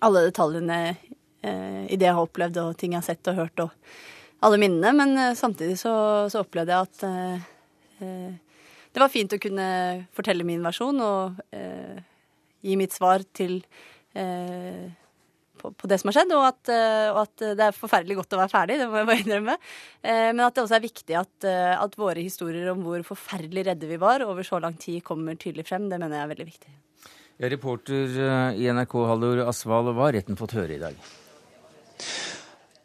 alle 0.00 0.24
detaljene 0.28 0.78
eh, 0.88 1.82
i 1.92 1.98
det 1.98 2.08
jeg 2.08 2.16
har 2.16 2.24
opplevd 2.24 2.60
og 2.62 2.76
ting 2.80 2.94
jeg 2.94 3.02
har 3.02 3.08
sett 3.10 3.28
og 3.32 3.40
hørt 3.42 3.64
og 3.66 3.74
alle 4.42 4.58
minnene, 4.58 4.94
men 4.96 5.12
eh, 5.18 5.34
samtidig 5.38 5.76
så, 5.80 5.92
så 6.32 6.40
opplevde 6.42 6.72
jeg 6.72 6.88
at 6.88 7.04
eh, 7.08 8.54
det 8.92 9.00
var 9.00 9.12
fint 9.12 9.36
å 9.36 9.40
kunne 9.40 9.66
fortelle 10.16 10.44
min 10.44 10.64
versjon 10.64 10.98
og 11.00 11.38
gi 12.62 12.74
mitt 12.76 12.92
svar 12.92 13.22
til 13.32 13.62
på, 15.62 15.70
på, 15.78 15.90
det 15.90 15.98
som 16.00 16.10
har 16.10 16.18
skjedd, 16.18 16.34
og 16.36 16.44
at, 16.48 16.72
eh, 16.74 17.08
og 17.12 17.20
at, 17.22 17.46
det 17.58 17.68
er 17.68 17.76
forferdelig 17.76 18.18
godt 18.18 18.36
å 18.36 18.42
være 18.42 18.52
ferdig. 18.52 18.78
Det 18.80 18.88
må 18.90 19.00
jeg 19.00 19.10
bare 19.10 19.24
innrømme. 19.24 19.56
Eh, 20.02 20.28
men 20.32 20.44
at 20.46 20.58
det 20.58 20.64
også 20.64 20.78
er 20.78 20.84
viktig 20.84 21.18
at, 21.22 21.48
eh, 21.48 21.72
at, 21.76 21.98
våre 22.00 22.24
historier 22.24 22.72
om 22.72 22.82
hvor 22.86 23.06
forferdelig 23.12 23.66
redde 23.70 23.90
vi 23.90 24.00
var 24.02 24.26
over 24.26 24.46
så 24.46 24.60
lang 24.62 24.76
tid, 24.80 25.00
kommer 25.06 25.38
tydelig 25.38 25.68
frem. 25.70 25.88
Det 25.92 26.00
mener 26.02 26.18
jeg 26.18 26.26
er 26.26 26.34
veldig 26.34 26.50
viktig. 26.50 26.76
Ja, 27.42 27.48
reporter 27.50 28.20
i 28.58 28.68
NRK, 28.70 28.94
Hallor 29.08 29.46
Asvald, 29.48 29.94
hva 29.96 30.10
har 30.10 30.18
retten 30.18 30.38
fått 30.38 30.54
høre 30.58 30.76
i 30.76 30.82
dag? 30.82 30.98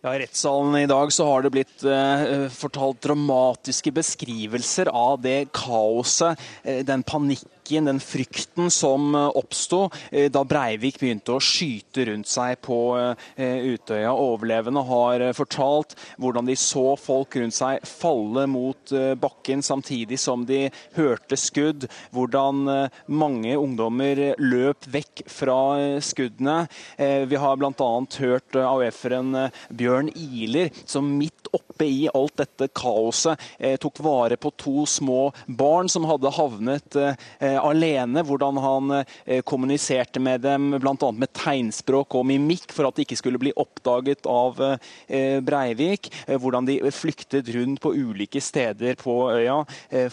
Ja, 0.07 0.11
I 0.13 0.19
rettssalen 0.21 0.75
i 0.77 0.87
dag 0.87 1.09
så 1.11 1.25
har 1.25 1.41
det 1.41 1.49
blitt 1.55 1.83
eh, 1.83 2.45
fortalt 2.53 3.01
dramatiske 3.01 3.91
beskrivelser 3.97 4.91
av 4.93 5.17
det 5.23 5.49
kaoset, 5.57 6.37
eh, 6.61 6.83
den 6.85 7.01
panikken 7.03 7.49
den 7.75 7.99
frykten 7.99 8.71
som 8.71 9.15
eh, 9.15 9.27
oppsto 9.35 9.89
eh, 10.11 10.31
da 10.31 10.43
Breivik 10.47 10.99
begynte 11.01 11.35
å 11.35 11.43
skyte 11.43 12.05
rundt 12.09 12.29
seg 12.31 12.57
på 12.63 12.79
eh, 12.97 13.73
Utøya. 13.73 14.13
Overlevende 14.13 14.83
har 14.87 15.25
fortalt 15.37 15.95
hvordan 16.17 16.47
de 16.47 16.55
så 16.59 16.95
folk 16.99 17.35
rundt 17.35 17.57
seg 17.57 17.83
falle 17.87 18.45
mot 18.49 18.91
bakken 19.19 19.63
samtidig 19.65 20.19
som 20.21 20.45
de 20.47 20.67
hørte 20.95 21.37
skudd. 21.39 21.87
Hvordan 22.15 22.89
mange 23.11 23.55
ungdommer 23.57 24.21
løp 24.39 24.87
vekk 24.91 25.23
fra 25.31 25.57
skuddene. 26.03 26.57
Vi 26.97 27.39
har 27.41 27.59
bl.a. 27.59 27.89
hørt 28.21 28.57
AUF-eren 28.61 29.49
Bjørn 29.69 30.11
Iler, 30.15 30.71
som 30.85 31.09
midt 31.17 31.51
oppe 31.51 31.66
i 31.85 32.07
alt 32.13 32.37
dette 32.39 32.69
kaoset 32.75 33.39
eh, 33.59 33.75
tok 33.81 33.99
vare 34.03 34.37
på 34.37 34.51
to 34.57 34.85
små 34.89 35.31
barn 35.45 35.89
som 35.89 36.07
hadde 36.09 36.31
havnet 36.33 36.97
eh, 36.97 37.57
alene. 37.61 38.23
Hvordan 38.25 38.59
han 38.63 38.95
eh, 38.97 39.41
kommuniserte 39.47 40.21
med 40.23 40.41
dem 40.45 40.71
bl.a. 40.79 41.11
med 41.11 41.33
tegnspråk 41.37 42.17
og 42.17 42.27
mimikk 42.31 42.73
for 42.73 42.89
at 42.89 42.97
de 42.97 43.05
ikke 43.05 43.19
skulle 43.19 43.41
bli 43.41 43.53
oppdaget 43.57 44.25
av 44.29 44.59
Breivik. 45.07 46.09
Hvordan 46.27 46.67
de 46.67 46.79
flyktet 46.93 47.49
rundt 47.55 47.81
på 47.83 47.93
ulike 47.95 48.41
steder 48.43 48.97
på 48.99 49.15
øya 49.33 49.59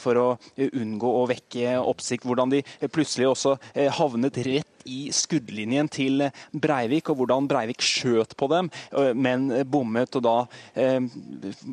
for 0.01 0.21
å 0.21 0.27
unngå 0.57 1.11
å 1.21 1.25
vekke 1.31 1.77
oppsikt. 1.81 2.27
Hvordan 2.29 2.53
de 2.53 2.63
plutselig 2.93 3.31
også 3.31 3.57
havnet 3.99 4.39
rett 4.47 4.74
i 4.91 5.09
skuddlinjen 5.15 5.89
til 5.93 6.27
Breivik, 6.53 7.11
og 7.11 7.21
hvordan 7.21 7.49
Breivik 7.51 7.85
skjøt 7.85 8.35
på 8.39 8.49
dem, 8.53 8.71
men 9.17 9.49
bommet 9.71 10.17
og 10.19 10.25
da 10.25 10.35
eh, 10.79 11.01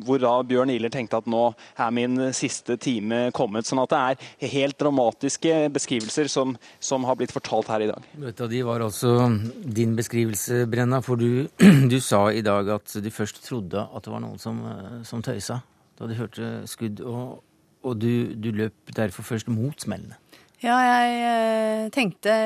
hvor 0.04 0.20
da 0.22 0.34
Bjørn 0.46 0.72
Ihler 0.72 0.92
tenkte 0.92 1.20
at 1.20 1.28
nå 1.30 1.44
er 1.52 1.94
min 1.94 2.18
siste 2.36 2.76
time 2.80 3.24
kommet. 3.36 3.68
Sånn 3.68 3.82
at 3.82 3.92
det 3.92 4.00
er 4.02 4.54
helt 4.54 4.78
dramatiske 4.80 5.68
beskrivelser 5.74 6.30
som, 6.32 6.56
som 6.82 7.06
har 7.08 7.18
blitt 7.20 7.34
fortalt 7.34 7.70
her 7.72 7.84
i 7.84 7.90
dag. 7.90 8.08
Et 8.32 8.44
av 8.44 8.50
de 8.52 8.62
var 8.66 8.84
altså 8.84 9.14
din 9.62 9.96
beskrivelse, 9.98 10.64
Brenna. 10.70 11.02
For 11.04 11.20
du, 11.20 11.48
du, 11.92 11.98
sa 12.02 12.24
i 12.32 12.44
dag 12.44 12.68
at 12.76 12.96
du 13.02 13.10
først 13.12 13.42
trodde 13.46 13.86
at 13.88 14.04
det 14.04 14.14
var 14.14 14.24
noen 14.24 14.40
som, 14.42 14.62
som 15.08 15.24
tøysa 15.24 15.62
da 15.98 16.08
du 16.08 16.16
hørte 16.18 16.50
skudd, 16.66 17.02
og, 17.06 17.42
og 17.86 17.98
du, 18.00 18.32
du, 18.34 18.50
løp 18.56 18.94
derfor 18.96 19.26
først 19.26 19.50
mot 19.52 19.76
smellene. 19.78 20.16
Ja, 20.62 20.78
jeg 20.78 21.18
eh, 21.26 21.90
tenkte 21.94 22.36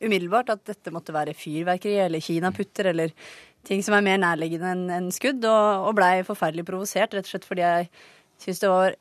umiddelbart 0.00 0.52
at 0.54 0.64
dette 0.68 0.92
måtte 0.94 1.14
være 1.14 1.36
fyrverkeri 1.36 1.98
eller 2.06 2.24
kinaputter 2.24 2.90
eller 2.92 3.12
ting 3.68 3.82
som 3.84 3.94
er 3.96 4.04
mer 4.04 4.20
nærliggende 4.20 4.72
enn 4.72 4.84
en 4.96 5.12
skudd, 5.12 5.44
og, 5.44 5.88
og 5.90 5.96
blei 5.98 6.20
forferdelig 6.26 6.66
provosert, 6.68 7.14
rett 7.14 7.28
og 7.28 7.34
slett 7.34 7.48
fordi 7.48 7.66
jeg 7.66 7.90
syns 8.40 8.62
det 8.62 8.72
var 8.72 8.96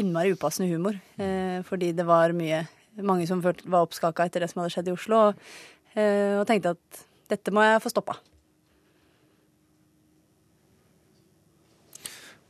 innmari 0.00 0.34
upassende 0.34 0.68
humor. 0.72 0.98
Eh, 1.16 1.62
fordi 1.66 1.92
det 1.96 2.06
var 2.08 2.36
mye 2.36 2.64
mange 3.02 3.26
som 3.26 3.40
var 3.42 3.80
oppskaka 3.80 4.28
etter 4.28 4.44
det 4.44 4.50
som 4.52 4.62
hadde 4.62 4.74
skjedd 4.74 4.92
i 4.92 4.94
Oslo, 4.94 5.24
og, 5.30 5.50
eh, 5.96 6.36
og 6.38 6.46
tenkte 6.50 6.76
at 6.76 7.04
dette 7.32 7.54
må 7.54 7.64
jeg 7.64 7.82
få 7.82 7.90
stoppa. 7.90 8.18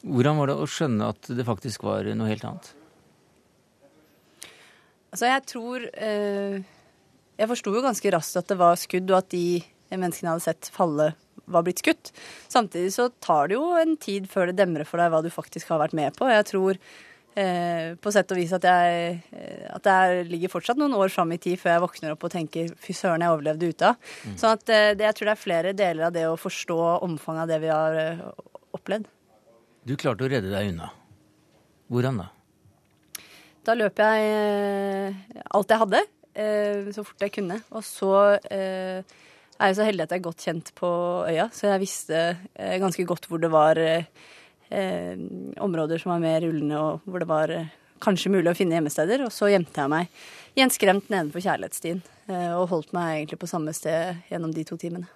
Hvordan 0.04 0.36
var 0.36 0.50
det 0.50 0.56
å 0.60 0.68
skjønne 0.68 1.12
at 1.14 1.30
det 1.32 1.46
faktisk 1.48 1.86
var 1.86 2.04
noe 2.12 2.28
helt 2.28 2.44
annet? 2.44 2.74
Altså, 5.14 5.28
jeg 5.30 5.44
tror 5.48 5.84
eh, 5.94 6.64
Jeg 7.34 7.50
forsto 7.50 7.72
jo 7.74 7.82
ganske 7.82 8.12
raskt 8.14 8.38
at 8.38 8.50
det 8.50 8.58
var 8.60 8.78
skudd, 8.78 9.10
og 9.10 9.22
at 9.22 9.30
de 9.34 9.62
menneskene 9.94 10.28
jeg 10.28 10.34
hadde 10.36 10.46
sett 10.46 10.70
falle, 10.74 11.12
var 11.50 11.64
blitt 11.66 11.82
skutt. 11.82 12.12
Samtidig 12.48 12.92
så 12.94 13.10
tar 13.22 13.50
det 13.50 13.58
jo 13.58 13.74
en 13.76 13.98
tid 14.00 14.28
før 14.30 14.48
det 14.48 14.58
demrer 14.60 14.88
for 14.88 15.00
deg 15.00 15.10
hva 15.12 15.20
du 15.24 15.28
faktisk 15.32 15.72
har 15.72 15.82
vært 15.82 15.96
med 15.96 16.14
på. 16.16 16.28
Jeg 16.30 16.46
tror 16.48 16.78
eh, 17.36 17.94
på 18.00 18.12
sett 18.14 18.32
og 18.32 18.38
vis 18.38 18.54
at, 18.56 18.64
jeg, 18.64 19.18
eh, 19.34 19.66
at 19.74 19.84
det 19.84 20.30
ligger 20.30 20.52
fortsatt 20.54 20.80
noen 20.80 20.96
år 20.96 21.12
fram 21.12 21.34
i 21.34 21.40
tid 21.42 21.60
før 21.60 21.74
jeg 21.74 21.84
våkner 21.84 22.14
opp 22.14 22.24
og 22.24 22.32
tenker 22.32 22.70
fy 22.80 22.96
søren, 22.96 23.24
jeg 23.24 23.34
overlevde 23.34 23.70
ute 23.74 23.90
av. 23.90 24.14
Mm. 24.24 24.38
Sånn 24.40 24.56
at 24.56 24.72
eh, 24.72 24.92
det, 24.94 25.08
jeg 25.08 25.18
tror 25.18 25.30
det 25.30 25.34
er 25.34 25.42
flere 25.42 25.74
deler 25.76 26.08
av 26.08 26.16
det 26.16 26.24
å 26.30 26.40
forstå 26.40 26.80
omfanget 27.04 27.44
av 27.44 27.52
det 27.52 27.60
vi 27.66 27.72
har 27.74 28.00
eh, 28.00 28.24
opplevd. 28.78 29.10
Du 29.84 29.96
klarte 30.00 30.24
å 30.24 30.32
redde 30.32 30.54
deg 30.54 30.72
unna. 30.72 30.88
Hvordan 31.92 32.22
da? 32.22 32.30
Da 33.64 33.74
løp 33.76 34.00
jeg 34.00 35.14
alt 35.56 35.72
jeg 35.72 35.80
hadde, 35.80 36.00
eh, 36.34 36.90
så 36.94 37.04
fort 37.06 37.24
jeg 37.24 37.32
kunne. 37.34 37.60
Og 37.74 37.84
så 37.86 38.12
eh, 38.50 39.00
er 39.54 39.70
jeg 39.70 39.78
så 39.78 39.86
heldig 39.86 40.06
at 40.06 40.14
jeg 40.14 40.22
er 40.22 40.26
godt 40.28 40.46
kjent 40.46 40.72
på 40.78 40.90
øya, 41.30 41.48
så 41.54 41.70
jeg 41.70 41.82
visste 41.84 42.22
ganske 42.82 43.04
godt 43.06 43.28
hvor 43.30 43.38
det 43.42 43.52
var 43.54 43.78
områder 45.62 46.00
som 46.02 46.10
var 46.10 46.22
mer 46.24 46.40
rullende, 46.42 46.80
og 46.80 47.04
hvor 47.06 47.22
det 47.22 47.28
var 47.30 47.52
kanskje 48.02 48.32
mulig 48.34 48.50
å 48.50 48.56
finne 48.58 48.74
gjemmesteder. 48.74 49.22
Og 49.22 49.30
så 49.30 49.52
gjemte 49.52 49.78
jeg 49.78 49.92
meg 49.92 50.24
gjenskremt 50.58 51.06
nedenfor 51.12 51.44
Kjærlighetsstien 51.44 52.02
og 52.56 52.66
holdt 52.72 52.90
meg 52.96 53.20
egentlig 53.20 53.38
på 53.44 53.50
samme 53.52 53.76
sted 53.76 54.26
gjennom 54.32 54.50
de 54.56 54.66
to 54.66 54.80
timene. 54.80 55.06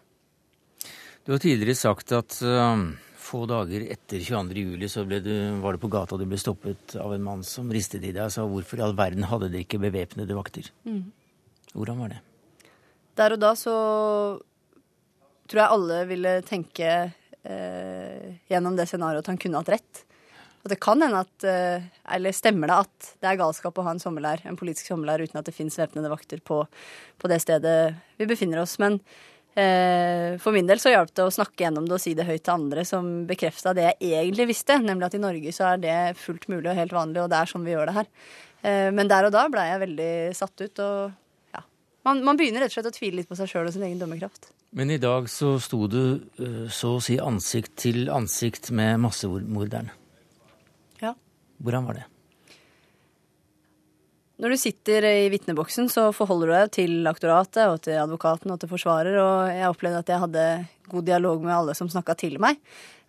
Du 1.26 1.34
har 1.34 1.42
tidligere 1.42 1.74
sagt 1.80 2.14
at 2.14 2.38
få 3.28 3.44
dager 3.48 3.84
etter 3.92 4.22
22. 4.24 4.64
juli 4.64 4.88
så 4.90 5.04
du, 5.04 5.32
var 5.62 5.76
det 5.76 5.82
på 5.82 5.90
gata 5.92 6.16
du 6.18 6.24
ble 6.28 6.40
stoppet 6.40 6.96
av 7.00 7.12
en 7.14 7.24
mann 7.24 7.44
som 7.46 7.68
ristet 7.72 8.04
i 8.04 8.12
deg 8.12 8.24
og 8.24 8.34
sa 8.34 8.46
hvorfor 8.48 8.80
i 8.80 8.84
all 8.86 8.96
verden 8.98 9.28
hadde 9.28 9.50
dere 9.52 9.66
ikke 9.66 9.82
bevæpnede 9.82 10.36
vakter? 10.38 10.70
Mm. 10.88 11.10
Hvordan 11.74 12.02
var 12.02 12.14
det? 12.14 12.20
Der 13.18 13.34
og 13.34 13.42
da 13.42 13.52
så 13.58 13.76
tror 15.48 15.62
jeg 15.62 15.74
alle 15.74 16.02
ville 16.08 16.34
tenke 16.46 16.90
eh, 17.08 18.36
gjennom 18.50 18.76
det 18.78 18.88
scenarioet 18.88 19.24
at 19.24 19.32
han 19.32 19.40
kunne 19.40 19.60
hatt 19.60 19.72
rett. 19.76 20.04
At 20.64 20.72
det 20.74 20.80
kan 20.82 21.00
hende 21.02 21.22
at 21.22 21.46
eh, 21.46 21.86
Eller 22.14 22.34
stemmer 22.34 22.70
det 22.70 22.80
at 22.84 23.10
det 23.22 23.30
er 23.30 23.40
galskap 23.40 23.78
å 23.78 23.86
ha 23.86 23.94
en 23.94 24.02
sommerleir, 24.02 24.42
en 24.44 24.58
politisk 24.58 24.90
sommerleir 24.90 25.24
uten 25.24 25.40
at 25.40 25.48
det 25.48 25.56
fins 25.56 25.78
væpnede 25.78 26.10
vakter 26.12 26.42
på, 26.44 26.64
på 27.18 27.30
det 27.30 27.40
stedet 27.44 27.78
vi 28.18 28.28
befinner 28.28 28.62
oss. 28.64 28.78
Men 28.82 29.00
for 29.58 30.54
min 30.54 30.68
del 30.68 30.78
så 30.78 30.92
hjalp 30.92 31.10
det 31.16 31.24
å 31.26 31.32
snakke 31.34 31.64
gjennom 31.64 31.86
det 31.88 31.96
og 31.96 32.02
si 32.02 32.12
det 32.14 32.26
høyt 32.28 32.44
til 32.46 32.52
andre 32.54 32.84
som 32.86 33.08
bekrefta 33.26 33.72
det 33.74 33.88
jeg 33.88 34.20
egentlig 34.20 34.46
visste, 34.52 34.76
nemlig 34.84 35.08
at 35.08 35.16
i 35.18 35.22
Norge 35.22 35.54
så 35.56 35.72
er 35.72 35.80
det 35.82 35.96
fullt 36.20 36.46
mulig 36.52 36.70
og 36.70 36.78
helt 36.78 36.94
vanlig, 36.94 37.24
og 37.24 37.32
det 37.32 37.40
er 37.40 37.50
sånn 37.50 37.64
vi 37.66 37.74
gjør 37.74 37.90
det 37.90 37.96
her. 37.96 38.10
Eh, 38.62 38.90
men 38.94 39.10
der 39.10 39.28
og 39.28 39.34
da 39.34 39.46
blei 39.52 39.68
jeg 39.70 39.82
veldig 39.84 40.12
satt 40.36 40.64
ut, 40.64 40.84
og 40.84 41.56
ja. 41.56 41.64
Man, 42.08 42.22
man, 42.26 42.38
begynner 42.38 42.64
rett 42.64 42.72
og 42.72 42.78
slett 42.78 42.90
å 42.90 42.96
tvile 42.96 43.20
litt 43.20 43.30
på 43.30 43.38
seg 43.38 43.50
sjøl 43.50 43.70
og 43.70 43.74
sin 43.74 43.86
egen 43.86 44.00
dømmekraft. 44.02 44.50
Men 44.78 44.92
i 44.92 45.00
dag 45.00 45.30
så 45.32 45.54
sto 45.62 45.86
du 45.90 46.02
eh, 46.38 46.66
så 46.72 46.96
å 46.96 47.02
si 47.04 47.18
ansikt 47.22 47.76
til 47.86 48.12
ansikt 48.12 48.70
med 48.74 48.98
massemorderen. 49.06 49.90
Ja. 51.02 51.14
Hvordan 51.62 51.88
var 51.88 52.00
det? 52.00 52.06
Når 54.38 54.54
du 54.54 54.58
sitter 54.60 55.02
i 55.02 55.30
vitneboksen, 55.32 55.88
så 55.90 56.12
forholder 56.14 56.46
du 56.46 56.54
deg 56.54 56.68
til 56.76 57.08
aktoratet 57.10 57.64
og 57.66 57.80
til 57.82 57.96
advokaten 57.98 58.52
og 58.54 58.60
til 58.62 58.70
forsvarer, 58.70 59.16
og 59.18 59.48
jeg 59.50 59.70
opplevde 59.72 60.02
at 60.04 60.12
jeg 60.12 60.22
hadde 60.22 60.44
god 60.92 61.08
dialog 61.08 61.42
med 61.42 61.54
alle 61.56 61.74
som 61.74 61.90
snakka 61.90 62.14
til 62.20 62.38
meg. 62.42 62.60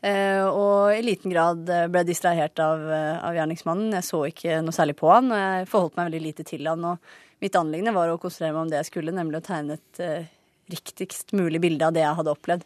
Eh, 0.01 0.41
og 0.41 0.95
i 0.95 1.03
liten 1.05 1.29
grad 1.29 1.69
ble 1.91 2.03
distrahert 2.07 2.57
av, 2.63 2.81
eh, 2.81 3.19
av, 3.21 3.37
gjerningsmannen. 3.37 3.93
Jeg 3.99 4.07
så 4.07 4.23
ikke 4.25 4.57
noe 4.65 4.73
særlig 4.73 4.95
på 4.97 5.11
han, 5.11 5.29
og 5.29 5.37
jeg 5.43 5.69
forholdt 5.69 5.99
meg 5.99 6.09
veldig 6.09 6.23
lite 6.23 6.47
til 6.49 6.65
han. 6.65 6.89
Og 6.95 7.43
mitt 7.45 7.61
anliggende 7.61 7.93
var 7.93 8.09
å 8.09 8.17
konsentrere 8.17 8.55
meg 8.55 8.63
om 8.65 8.71
det 8.73 8.81
jeg 8.81 8.89
skulle, 8.89 9.13
nemlig 9.13 9.43
å 9.43 9.47
tegne 9.51 9.77
et 9.77 10.01
uh, 10.01 10.25
riktigst 10.73 11.35
mulig 11.37 11.61
bilde 11.61 11.85
av 11.85 11.93
det 11.93 12.07
jeg 12.07 12.19
hadde 12.23 12.33
opplevd. 12.33 12.65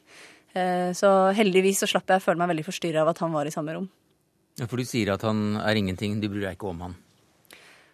Så 0.93 1.09
heldigvis 1.33 1.79
så 1.81 1.87
slapp 1.89 2.11
jeg 2.11 2.21
å 2.21 2.21
føle 2.21 2.37
meg 2.37 2.51
veldig 2.51 2.65
forstyrra 2.67 3.01
av 3.01 3.07
at 3.09 3.21
han 3.23 3.31
var 3.33 3.47
i 3.49 3.53
samme 3.55 3.73
rom. 3.73 3.87
Ja, 4.59 4.67
For 4.69 4.77
du 4.77 4.85
sier 4.85 5.15
at 5.15 5.23
han 5.25 5.55
er 5.57 5.79
ingenting, 5.79 6.19
du 6.21 6.27
bryr 6.29 6.43
deg 6.45 6.59
ikke 6.59 6.69
om 6.69 6.83
han? 6.85 6.93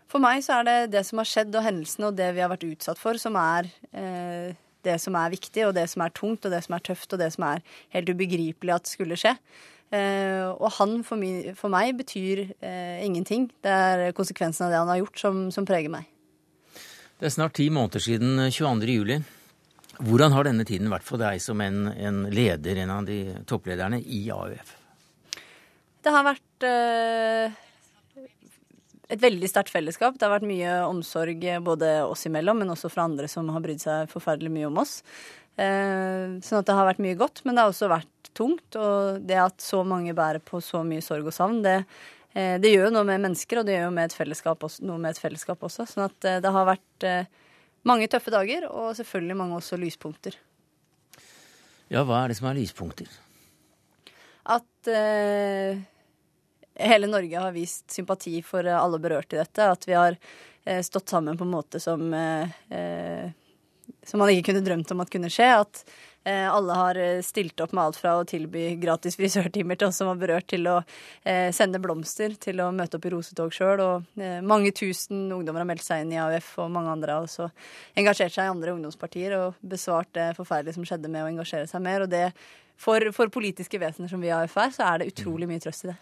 For 0.10 0.22
meg 0.24 0.42
så 0.46 0.60
er 0.60 0.66
det 0.66 0.78
det 0.96 1.04
som 1.06 1.22
har 1.22 1.30
skjedd 1.30 1.54
og 1.54 1.66
hendelsene 1.66 2.10
og 2.10 2.18
det 2.18 2.32
vi 2.34 2.42
har 2.42 2.50
vært 2.50 2.66
utsatt 2.66 3.00
for, 3.02 3.20
som 3.22 3.38
er 3.38 3.70
eh, 3.94 4.56
det 4.88 4.96
som 5.02 5.18
er 5.20 5.34
viktig, 5.34 5.66
og 5.68 5.76
det 5.78 5.86
som 5.92 6.04
er 6.06 6.14
tungt, 6.16 6.46
og 6.48 6.54
det 6.54 6.62
som 6.66 6.76
er 6.78 6.86
tøft, 6.86 7.12
og 7.14 7.22
det 7.22 7.30
som 7.36 7.46
er 7.46 7.62
helt 7.94 8.10
ubegripelig 8.10 8.74
at 8.74 8.90
skulle 8.90 9.18
skje. 9.20 9.36
Eh, 9.90 10.46
og 10.50 10.70
han 10.78 11.00
for, 11.06 11.18
mi, 11.18 11.52
for 11.58 11.74
meg 11.74 11.96
betyr 12.00 12.46
eh, 12.46 13.02
ingenting. 13.06 13.50
Det 13.66 13.74
er 13.74 14.16
konsekvensen 14.18 14.68
av 14.68 14.74
det 14.74 14.82
han 14.82 14.94
har 14.94 15.02
gjort, 15.04 15.22
som, 15.22 15.44
som, 15.54 15.68
preger 15.68 15.94
meg. 15.94 16.10
Det 17.20 17.28
er 17.28 17.36
snart 17.36 17.58
ti 17.60 17.68
måneder 17.74 18.04
siden 18.04 18.48
22. 18.48 18.90
juli. 18.94 19.20
Hvordan 20.00 20.32
har 20.32 20.48
denne 20.48 20.64
tiden 20.64 20.92
vært 20.94 21.04
for 21.08 21.20
deg 21.20 21.42
som 21.44 21.60
en, 21.62 21.90
en 21.92 22.22
leder, 22.32 22.80
en 22.80 22.94
av 22.94 23.10
de 23.10 23.20
topplederne 23.50 24.00
i 24.00 24.22
AUF? 24.32 24.78
Det 26.00 26.14
har 26.16 26.24
vært 26.24 26.66
eh, 26.70 27.58
et 29.10 29.22
veldig 29.22 29.50
sterkt 29.50 29.74
fellesskap. 29.74 30.18
Det 30.18 30.28
har 30.28 30.36
vært 30.36 30.48
mye 30.50 30.76
omsorg 30.88 31.44
både 31.66 31.92
oss 32.06 32.28
imellom, 32.30 32.62
men 32.62 32.74
også 32.74 32.92
fra 32.94 33.08
andre 33.10 33.30
som 33.32 33.50
har 33.54 33.64
brydd 33.64 33.82
seg 33.82 34.12
forferdelig 34.12 34.54
mye 34.54 34.70
om 34.70 34.80
oss. 34.84 35.00
Eh, 35.60 36.38
sånn 36.46 36.62
at 36.62 36.70
det 36.70 36.78
har 36.78 36.88
vært 36.88 37.02
mye 37.04 37.18
godt, 37.20 37.44
men 37.44 37.58
det 37.58 37.66
har 37.66 37.74
også 37.74 37.90
vært 37.92 38.32
tungt. 38.38 38.78
Og 38.80 39.20
det 39.26 39.40
at 39.42 39.66
så 39.66 39.82
mange 39.88 40.16
bærer 40.18 40.44
på 40.44 40.62
så 40.64 40.84
mye 40.88 41.04
sorg 41.04 41.28
og 41.32 41.36
savn, 41.36 41.64
det, 41.66 41.78
eh, 42.36 42.58
det 42.62 42.74
gjør 42.74 42.90
jo 42.90 42.96
noe 43.00 43.08
med 43.10 43.26
mennesker, 43.28 43.62
og 43.62 43.68
det 43.68 43.78
gjør 43.78 43.90
jo 43.90 43.96
med 43.98 44.18
også, 44.70 44.86
noe 44.88 45.02
med 45.02 45.16
et 45.16 45.24
fellesskap 45.24 45.66
også. 45.66 45.88
Sånn 45.90 46.06
at 46.08 46.30
eh, 46.30 46.42
det 46.44 46.54
har 46.56 46.70
vært 46.70 47.10
mange 47.88 48.10
tøffe 48.12 48.32
dager, 48.34 48.68
og 48.70 48.96
selvfølgelig 48.98 49.40
mange 49.40 49.58
også 49.58 49.80
lyspunkter. 49.80 50.38
Ja, 51.90 52.04
hva 52.06 52.24
er 52.24 52.30
det 52.30 52.38
som 52.38 52.50
er 52.52 52.60
lyspunkter? 52.60 53.10
At 54.50 54.90
eh, 54.90 55.80
hele 56.80 57.08
Norge 57.08 57.40
har 57.40 57.52
vist 57.52 57.92
sympati 57.92 58.42
for 58.42 58.66
eh, 58.66 58.84
alle 58.84 59.00
berørte 59.00 59.36
i 59.36 59.40
dette. 59.42 59.72
At 59.72 59.88
vi 59.88 59.96
har 59.98 60.18
eh, 60.66 60.82
stått 60.82 61.10
sammen 61.10 61.38
på 61.38 61.44
en 61.48 61.54
måte 61.54 61.80
som, 61.80 62.14
eh, 62.14 63.32
som 64.04 64.22
man 64.22 64.32
ikke 64.32 64.52
kunne 64.52 64.66
drømt 64.66 64.92
om 64.92 65.04
at 65.04 65.12
kunne 65.14 65.32
skje. 65.34 65.50
At 65.64 65.84
alle 66.30 66.76
har 66.76 66.98
stilt 67.26 67.62
opp 67.64 67.72
med 67.74 67.82
alt 67.82 67.98
fra 67.98 68.12
å 68.20 68.26
tilby 68.28 68.76
gratis 68.78 69.16
frisørtimer 69.18 69.78
til 69.80 69.88
oss 69.88 69.98
som 69.98 70.12
var 70.12 70.18
berørt, 70.20 70.46
til 70.52 70.68
å 70.70 70.76
sende 71.56 71.80
blomster, 71.82 72.36
til 72.38 72.60
å 72.62 72.68
møte 72.76 73.00
opp 73.00 73.08
i 73.08 73.12
rosetog 73.14 73.56
sjøl. 73.56 73.82
Og 73.82 74.20
mange 74.46 74.74
tusen 74.76 75.24
ungdommer 75.32 75.64
har 75.64 75.70
meldt 75.72 75.88
seg 75.88 76.04
inn 76.04 76.12
i 76.14 76.20
AUF, 76.22 76.52
og 76.60 76.70
mange 76.76 76.92
andre 76.92 77.16
har 77.16 77.26
også 77.26 77.48
engasjert 77.98 78.36
seg 78.36 78.46
i 78.46 78.52
andre 78.52 78.76
ungdomspartier 78.76 79.38
og 79.40 79.64
besvart 79.74 80.12
det 80.20 80.28
forferdelige 80.38 80.78
som 80.78 80.86
skjedde 80.92 81.10
med 81.10 81.24
å 81.24 81.32
engasjere 81.32 81.72
seg 81.72 81.88
mer. 81.88 82.06
Og 82.06 82.12
det 82.12 82.28
for, 82.80 83.10
for 83.16 83.32
politiske 83.34 83.80
vesener 83.82 84.12
som 84.12 84.22
vi 84.22 84.30
i 84.30 84.36
AUF 84.36 84.60
er, 84.60 84.76
så 84.76 84.86
er 84.92 85.02
det 85.02 85.14
utrolig 85.16 85.50
mye 85.50 85.64
trøst 85.64 85.88
i 85.88 85.94
det. 85.94 85.98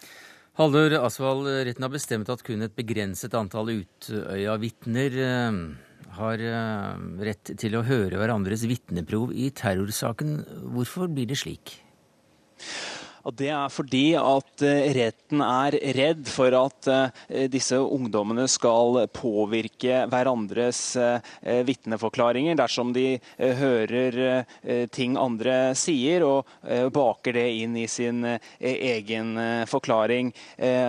Haldor 0.57 0.95
Asvald, 1.05 1.45
retten 1.67 1.85
har 1.85 1.91
bestemt 1.93 2.29
at 2.33 2.41
kun 2.41 2.65
et 2.65 2.73
begrenset 2.73 3.35
antall 3.37 3.69
Utøya-vitner 3.75 5.17
eh, 5.21 5.59
har 6.17 6.41
eh, 6.41 7.03
rett 7.27 7.51
til 7.61 7.77
å 7.77 7.83
høre 7.85 8.17
hverandres 8.17 8.63
vitneprov 8.65 9.35
i 9.37 9.51
terrorsaken. 9.53 10.39
Hvorfor 10.73 11.13
blir 11.13 11.29
det 11.29 11.37
slik? 11.43 11.75
Og 13.27 13.35
Det 13.35 13.49
er 13.51 13.71
fordi 13.73 14.05
at 14.15 14.63
eh, 14.63 14.87
retten 14.95 15.41
er 15.43 15.75
redd 15.97 16.29
for 16.31 16.53
at 16.55 16.87
eh, 16.87 17.47
disse 17.51 17.75
ungdommene 17.75 18.45
skal 18.47 19.01
påvirke 19.11 20.05
hverandres 20.07 20.79
eh, 20.95 21.33
vitneforklaringer 21.67 22.55
dersom 22.55 22.93
de 22.95 23.17
hører 23.37 24.45
ting 24.93 25.15
andre 25.19 25.73
sier, 25.77 26.23
og 26.23 26.47
baker 26.93 27.35
det 27.35 27.45
inn 27.61 27.75
i 27.79 27.85
sin 27.91 28.23
egen 28.59 29.29
forklaring. 29.69 30.29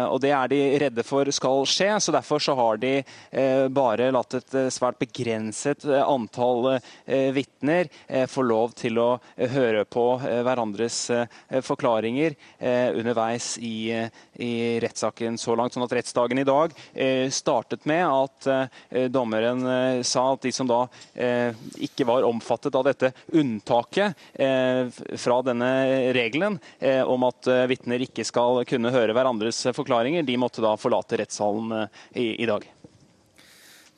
Og 0.08 0.18
Det 0.22 0.30
er 0.34 0.50
de 0.50 0.60
redde 0.82 1.04
for 1.06 1.30
skal 1.34 1.64
skje, 1.68 1.88
så 2.02 2.14
derfor 2.14 2.42
så 2.42 2.54
har 2.58 2.80
de 2.82 2.92
bare 3.74 4.10
latt 4.14 4.38
et 4.38 4.56
svært 4.74 5.00
begrenset 5.00 5.86
antall 6.00 6.78
vitner 7.36 7.90
få 8.30 8.46
lov 8.46 8.74
til 8.78 9.00
å 9.02 9.08
høre 9.54 9.84
på 9.88 10.06
hverandres 10.20 11.00
forklaringer 11.66 12.27
Eh, 12.58 12.90
underveis 12.98 13.58
i, 13.58 13.90
eh, 13.92 14.08
i 14.34 14.80
rettssaken 14.80 15.38
så 15.38 15.54
langt. 15.56 15.74
Sånn 15.74 15.84
at 15.86 15.94
rettsdagen 15.94 16.40
i 16.40 16.46
dag 16.46 16.74
eh, 16.94 17.28
startet 17.30 17.86
med 17.88 18.04
at 18.06 18.48
dommeren 19.12 19.62
sa 20.06 20.24
at 20.32 20.44
de 20.44 20.50
som 20.54 20.68
da 20.68 20.80
ikke 21.78 22.06
var 22.08 22.26
omfattet 22.26 22.74
av 22.78 22.86
dette 22.86 23.10
unntaket 23.36 24.16
fra 25.18 25.38
denne 25.44 25.70
regelen 26.16 26.58
om 27.06 27.26
at 27.28 27.48
vitner 27.70 28.04
ikke 28.06 28.24
skal 28.26 28.62
kunne 28.68 28.92
høre 28.94 29.14
hverandres 29.16 29.60
forklaringer, 29.76 30.26
de 30.26 30.38
måtte 30.40 30.64
da 30.64 30.74
forlate 30.80 31.20
rettssalen 31.20 31.74
i, 32.14 32.30
i 32.42 32.48
dag. 32.48 32.66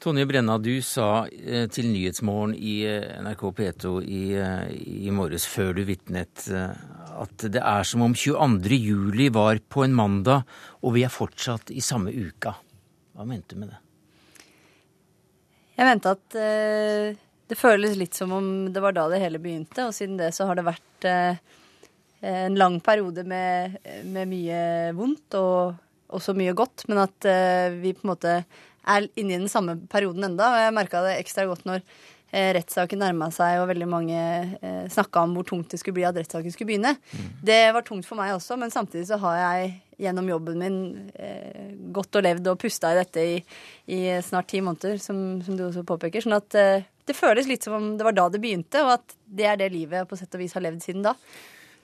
Tonje 0.01 0.27
Brenna, 0.27 0.57
du 0.59 0.73
sa 0.85 1.27
til 1.29 1.91
Nyhetsmorgen 1.93 2.55
i 2.57 2.81
NRK 3.21 3.45
P2 3.59 3.95
i, 4.05 4.25
i 5.07 5.15
morges, 5.15 5.47
før 5.51 5.75
du 5.77 5.85
vitnet, 5.89 6.47
at 7.21 7.47
det 7.53 7.61
er 7.61 7.87
som 7.87 8.05
om 8.07 8.15
22. 8.17 8.77
juli 8.81 9.29
var 9.33 9.61
på 9.69 9.85
en 9.85 9.95
mandag, 9.97 10.49
og 10.81 10.97
vi 10.97 11.05
er 11.05 11.13
fortsatt 11.13 11.73
i 11.75 11.83
samme 11.85 12.13
uka. 12.15 12.55
Hva 13.17 13.27
mente 13.29 13.55
du 13.55 13.61
med 13.61 13.73
det? 13.75 13.81
Jeg 15.81 15.89
mente 15.89 16.13
at 16.13 16.37
eh, 16.37 17.19
det 17.49 17.59
føles 17.59 17.97
litt 17.99 18.17
som 18.17 18.33
om 18.37 18.49
det 18.73 18.83
var 18.85 18.95
da 18.97 19.07
det 19.13 19.21
hele 19.23 19.41
begynte, 19.43 19.89
og 19.89 19.97
siden 19.97 20.19
det 20.21 20.33
så 20.37 20.47
har 20.49 20.59
det 20.59 20.67
vært 20.69 21.07
eh, 21.09 21.39
en 22.31 22.59
lang 22.61 22.79
periode 22.85 23.25
med, 23.25 23.79
med, 24.05 24.29
mye 24.29 24.61
vondt 24.97 25.37
og 25.41 25.79
også 26.13 26.35
mye 26.37 26.53
godt, 26.59 26.85
men 26.91 27.01
at 27.07 27.29
eh, 27.29 27.73
vi 27.81 27.95
på 27.97 28.05
en 28.05 28.13
måte 28.13 28.35
er 28.41 29.09
inne 29.21 29.37
i 29.37 29.41
den 29.41 29.53
samme 29.53 29.77
perioden 29.91 30.27
enda, 30.29 30.51
og 30.53 30.65
jeg 30.65 30.77
merka 30.77 31.03
det 31.05 31.19
ekstra 31.21 31.47
godt 31.49 31.67
når 31.69 31.85
eh, 32.31 32.51
rettssaken 32.57 33.03
nærma 33.03 33.31
seg 33.35 33.61
og 33.61 33.69
veldig 33.71 33.89
mange 33.91 34.19
eh, 34.19 34.87
snakka 34.93 35.27
om 35.27 35.37
hvor 35.37 35.47
tungt 35.51 35.71
det 35.73 35.81
skulle 35.81 35.99
bli 35.99 36.07
at 36.09 36.17
rettssaken 36.19 36.55
skulle 36.55 36.73
begynne. 36.73 36.95
Mm. 37.13 37.31
Det 37.51 37.61
var 37.77 37.87
tungt 37.87 38.09
for 38.09 38.21
meg 38.21 38.35
også, 38.37 38.59
men 38.61 38.73
samtidig 38.75 39.09
så 39.11 39.21
har 39.23 39.39
jeg 39.41 39.73
gjennom 40.01 40.31
jobben 40.33 40.63
min 40.63 40.81
eh, 41.15 41.71
gått 41.95 42.17
og 42.17 42.25
levd 42.25 42.51
og 42.53 42.61
pusta 42.61 42.93
i 42.95 43.01
dette 43.01 43.27
i, 43.35 43.37
i 43.93 44.01
snart 44.25 44.49
ti 44.53 44.63
måneder, 44.65 45.01
som, 45.03 45.41
som, 45.45 45.59
du 45.59 45.67
også 45.67 45.85
påpeker. 45.87 46.25
Sånn 46.25 46.39
at 46.39 46.57
eh, 46.59 46.87
det 47.09 47.17
føles 47.19 47.49
litt 47.51 47.67
som 47.67 47.77
om 47.77 47.89
det 47.99 48.07
var 48.07 48.17
da 48.17 48.29
det 48.33 48.43
begynte, 48.43 48.85
og 48.87 48.97
at 48.99 49.17
det 49.27 49.49
er 49.51 49.61
det 49.61 49.73
livet 49.75 50.01
jeg 50.01 50.11
på 50.11 50.21
sett 50.21 50.39
og 50.39 50.45
vis 50.45 50.57
har 50.57 50.65
levd 50.65 50.85
siden 50.87 51.05
da. 51.07 51.17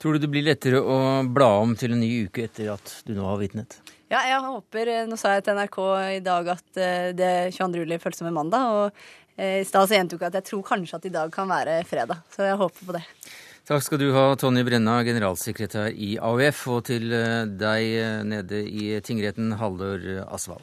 Tror 0.00 0.16
du 0.16 0.20
det 0.20 0.28
blir 0.28 0.44
lettere 0.44 0.80
å 0.80 0.96
bla 1.24 1.54
om 1.62 1.72
til 1.78 1.94
en 1.94 2.02
ny 2.02 2.26
uke 2.28 2.44
etter 2.44 2.68
at 2.74 2.98
du 3.06 3.14
nå 3.16 3.24
har 3.24 3.38
vitnet? 3.40 3.78
Ja, 4.06 4.20
jeg 4.28 4.38
håper 4.44 4.90
eh, 4.92 5.04
Nå 5.11 5.18
sa 5.18 5.35
jeg 5.35 5.46
til 5.46 5.56
NRK 5.59 5.78
i 6.14 6.20
dag 6.24 6.50
at 6.52 6.78
eh, 6.78 7.12
det 7.16 7.30
22. 7.56 7.82
juli 7.82 7.98
føles 8.02 8.20
som 8.20 8.28
en 8.30 8.37
mandag. 8.37 8.68
Og 8.70 9.25
i 9.37 9.64
stad 9.68 9.92
gjentok 9.92 10.22
jeg 10.22 10.33
at 10.33 10.38
jeg 10.40 10.49
tror 10.51 10.62
kanskje 10.66 11.01
at 11.01 11.09
i 11.09 11.12
dag 11.12 11.33
kan 11.35 11.51
være 11.51 11.81
fredag. 11.88 12.22
Så 12.33 12.46
jeg 12.49 12.57
håper 12.61 12.88
på 12.88 12.96
det. 12.96 13.05
Takk 13.66 13.83
skal 13.83 13.99
du 13.99 14.12
ha, 14.14 14.29
Tonje 14.38 14.62
Brenna, 14.64 15.01
generalsekretær 15.03 15.90
i 15.90 16.14
AUF, 16.22 16.62
og 16.70 16.85
til 16.87 17.11
deg 17.59 17.99
nede 18.31 18.62
i 18.62 18.94
tingretten, 19.03 19.57
Hallør 19.59 20.22
Asvald. 20.31 20.62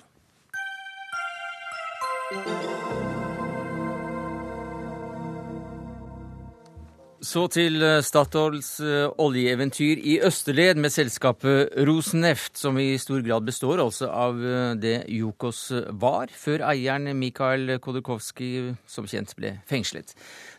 Så 7.24 7.46
til 7.48 7.78
eh, 7.80 8.02
Statoils 8.04 8.82
eh, 8.84 9.06
oljeeventyr 9.24 10.02
i 10.12 10.18
Østerled 10.28 10.76
med 10.84 10.92
selskapet 10.92 11.72
Rosneft, 11.88 12.58
som 12.60 12.76
i 12.82 12.98
stor 13.00 13.22
grad 13.24 13.46
består 13.48 13.80
altså 13.80 14.10
av 14.12 14.42
eh, 14.44 14.74
det 14.76 15.06
Jokos 15.08 15.62
var, 16.04 16.34
før 16.36 16.66
eieren 16.68 17.08
Mikhail 17.16 17.78
Khodorkovskij 17.80 18.74
som 18.92 19.08
kjent 19.08 19.32
ble 19.40 19.54
fengslet. 19.70 20.12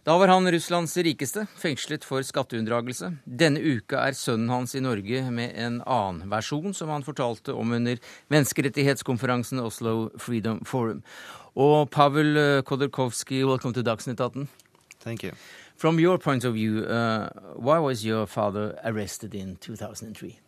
Da 0.08 0.16
var 0.16 0.32
han 0.32 0.48
Russlands 0.48 0.96
rikeste, 1.04 1.44
fengslet 1.60 2.06
for 2.08 2.24
skatteunndragelse. 2.24 3.10
Denne 3.28 3.60
uka 3.60 4.00
er 4.06 4.16
sønnen 4.16 4.48
hans 4.54 4.72
i 4.72 4.80
Norge 4.84 5.20
med 5.36 5.52
en 5.60 5.82
annen 5.84 6.32
versjon, 6.32 6.72
som 6.72 6.88
han 6.94 7.04
fortalte 7.04 7.52
om 7.52 7.76
under 7.76 8.00
menneskerettighetskonferansen 8.32 9.60
Oslo 9.60 10.14
Freedom 10.16 10.64
Forum. 10.64 11.04
Og 11.60 11.90
Pavel 11.92 12.64
Khodorkovskij, 12.64 13.44
welcome 13.44 13.76
to 13.76 13.84
Dagsnytt 13.84 14.24
18. 14.24 14.48
Thank 15.04 15.28
you. 15.28 15.36
From 15.76 15.98
your 15.98 16.18
point 16.18 16.44
of 16.44 16.54
view, 16.54 16.84
uh, 16.84 17.30
why 17.56 17.78
was 17.78 18.04
your 18.04 18.26
father 18.26 18.78
arrested 18.84 19.34
in 19.34 19.56
2003? 19.56 20.38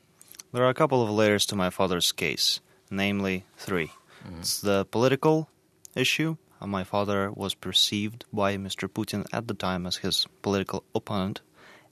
There 0.52 0.62
are 0.64 0.70
a 0.70 0.74
couple 0.74 1.02
of 1.02 1.10
layers 1.10 1.44
to 1.46 1.56
my 1.56 1.70
father's 1.70 2.12
case, 2.12 2.60
namely 2.90 3.44
3 3.58 3.86
mm. 3.86 4.38
It's 4.38 4.60
the 4.60 4.84
political 4.86 5.50
issue. 5.94 6.36
My 6.64 6.84
father 6.84 7.30
was 7.32 7.54
perceived 7.54 8.24
by 8.32 8.56
Mr. 8.56 8.88
Putin 8.88 9.26
at 9.32 9.46
the 9.46 9.54
time 9.54 9.84
as 9.86 9.96
his 9.96 10.26
political 10.40 10.84
opponent, 10.94 11.42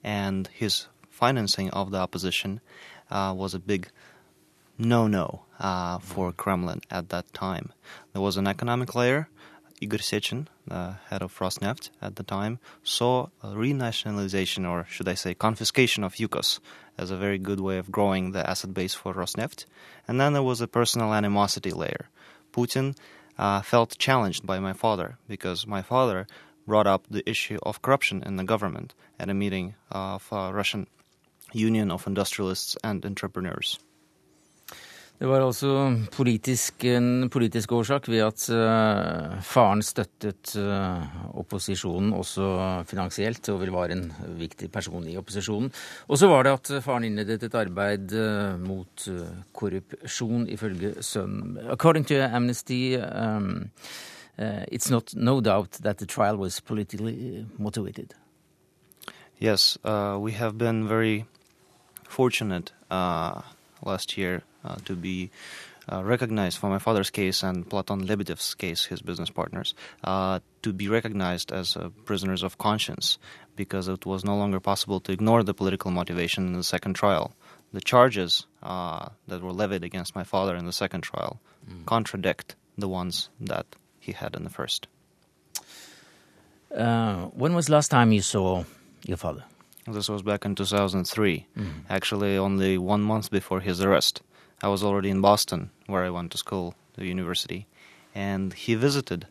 and 0.02 0.48
his 0.48 0.86
financing 1.10 1.70
of 1.70 1.90
the 1.90 1.98
opposition 1.98 2.60
uh, 3.10 3.34
was 3.36 3.54
a 3.54 3.58
big 3.58 3.88
no 4.78 5.06
no 5.06 5.44
uh, 5.58 5.98
for 5.98 6.32
mm. 6.32 6.36
Kremlin 6.36 6.80
at 6.90 7.10
that 7.10 7.32
time. 7.34 7.72
There 8.12 8.22
was 8.22 8.36
an 8.36 8.46
economic 8.46 8.94
layer 8.94 9.28
Igor 9.80 9.98
Sechin, 9.98 10.46
the 10.66 10.96
head 11.08 11.22
of 11.22 11.38
Rosneft 11.38 11.90
at 12.00 12.16
the 12.16 12.22
time, 12.22 12.58
saw 12.82 13.28
a 13.42 13.48
renationalization, 13.48 14.68
or 14.68 14.86
should 14.88 15.08
I 15.08 15.14
say, 15.14 15.34
confiscation 15.34 16.04
of 16.04 16.14
Yukos 16.14 16.60
as 16.96 17.10
a 17.10 17.16
very 17.16 17.38
good 17.38 17.60
way 17.60 17.78
of 17.78 17.90
growing 17.90 18.30
the 18.30 18.48
asset 18.48 18.72
base 18.72 18.94
for 18.94 19.12
Rosneft. 19.12 19.66
And 20.06 20.20
then 20.20 20.32
there 20.32 20.42
was 20.42 20.60
a 20.60 20.68
personal 20.68 21.12
animosity 21.12 21.70
layer. 21.70 22.08
Putin 22.52 22.96
uh, 23.38 23.62
felt 23.62 23.98
challenged 23.98 24.46
by 24.46 24.58
my 24.60 24.72
father 24.72 25.18
because 25.28 25.66
my 25.66 25.82
father 25.82 26.26
brought 26.66 26.86
up 26.86 27.06
the 27.10 27.28
issue 27.28 27.58
of 27.62 27.82
corruption 27.82 28.22
in 28.24 28.36
the 28.36 28.44
government 28.44 28.94
at 29.18 29.28
a 29.28 29.34
meeting 29.34 29.74
of 29.90 30.26
uh, 30.32 30.50
Russian 30.52 30.86
Union 31.52 31.90
of 31.90 32.06
Industrialists 32.06 32.76
and 32.82 33.04
Entrepreneurs. 33.04 33.78
Det 35.24 35.30
var 35.30 35.40
altså 35.40 35.70
politisk, 36.12 36.84
en 36.84 37.30
politisk 37.32 37.72
årsak 37.72 38.10
ved 38.12 38.20
at 38.26 38.42
uh, 38.52 39.38
faren 39.40 39.80
støttet 39.80 40.52
uh, 40.60 41.00
opposisjonen 41.40 42.12
også 42.12 42.48
finansielt, 42.84 43.48
og 43.48 43.62
vil 43.62 43.72
være 43.72 43.96
en 43.96 44.12
viktig 44.36 44.68
person 44.68 45.08
i 45.08 45.16
opposisjonen. 45.16 45.72
Og 46.12 46.20
så 46.20 46.28
var 46.28 46.44
det 46.44 46.52
at 46.52 46.84
faren 46.84 47.08
innledet 47.08 47.48
et 47.48 47.56
arbeid 47.56 48.12
uh, 48.12 48.60
mot 48.60 49.08
korrupsjon, 49.56 50.44
ifølge 50.44 50.92
sønnen. 51.00 51.56
According 51.72 52.04
to 52.12 52.20
Amnesty, 52.20 52.98
um, 53.00 53.70
it's 54.68 54.90
not 54.90 55.14
no 55.16 55.40
doubt 55.40 55.80
that 55.80 56.04
the 56.04 56.06
trial 56.06 56.36
was 56.36 56.60
politically 56.60 57.46
motivated. 57.56 58.12
Yes, 59.40 59.78
we 60.20 60.32
have 60.32 60.58
been 60.58 60.86
very 60.86 61.24
fortunate 62.10 62.74
last 62.90 64.18
year 64.18 64.36
uh, 64.36 64.53
to 64.84 64.94
be 64.94 65.30
uh, 65.90 66.02
recognized 66.02 66.58
for 66.58 66.70
my 66.70 66.78
father's 66.78 67.10
case 67.10 67.42
and 67.42 67.68
Platon 67.68 68.06
Lebedev's 68.06 68.54
case, 68.54 68.84
his 68.86 69.02
business 69.02 69.30
partners, 69.30 69.74
uh, 70.02 70.40
to 70.62 70.72
be 70.72 70.88
recognized 70.88 71.52
as 71.52 71.76
uh, 71.76 71.90
prisoners 72.04 72.42
of 72.42 72.58
conscience 72.58 73.18
because 73.56 73.88
it 73.88 74.06
was 74.06 74.24
no 74.24 74.36
longer 74.36 74.60
possible 74.60 75.00
to 75.00 75.12
ignore 75.12 75.42
the 75.42 75.54
political 75.54 75.90
motivation 75.90 76.46
in 76.46 76.52
the 76.54 76.64
second 76.64 76.94
trial. 76.94 77.32
The 77.72 77.80
charges 77.80 78.46
uh, 78.62 79.08
that 79.28 79.42
were 79.42 79.52
levied 79.52 79.84
against 79.84 80.14
my 80.14 80.24
father 80.24 80.56
in 80.56 80.64
the 80.64 80.72
second 80.72 81.02
trial 81.02 81.40
mm. 81.68 81.84
contradict 81.86 82.56
the 82.78 82.88
ones 82.88 83.28
that 83.40 83.66
he 83.98 84.12
had 84.12 84.34
in 84.36 84.44
the 84.44 84.50
first. 84.50 84.86
Uh, 86.74 87.26
when 87.26 87.54
was 87.54 87.66
the 87.66 87.72
last 87.72 87.90
time 87.90 88.10
you 88.12 88.22
saw 88.22 88.64
your 89.04 89.16
father? 89.16 89.44
This 89.86 90.08
was 90.08 90.22
back 90.22 90.44
in 90.44 90.54
2003, 90.54 91.46
mm. 91.56 91.70
actually 91.90 92.38
only 92.38 92.78
one 92.78 93.02
month 93.02 93.30
before 93.30 93.60
his 93.60 93.82
arrest. 93.82 94.22
I 94.62 94.68
was 94.68 94.82
already 94.82 95.10
in 95.10 95.20
Boston, 95.20 95.70
where 95.86 96.04
I 96.04 96.10
went 96.10 96.32
to 96.32 96.38
school, 96.38 96.74
the 96.94 97.06
university, 97.06 97.66
and 98.14 98.52
he 98.52 98.74
visited 98.74 99.26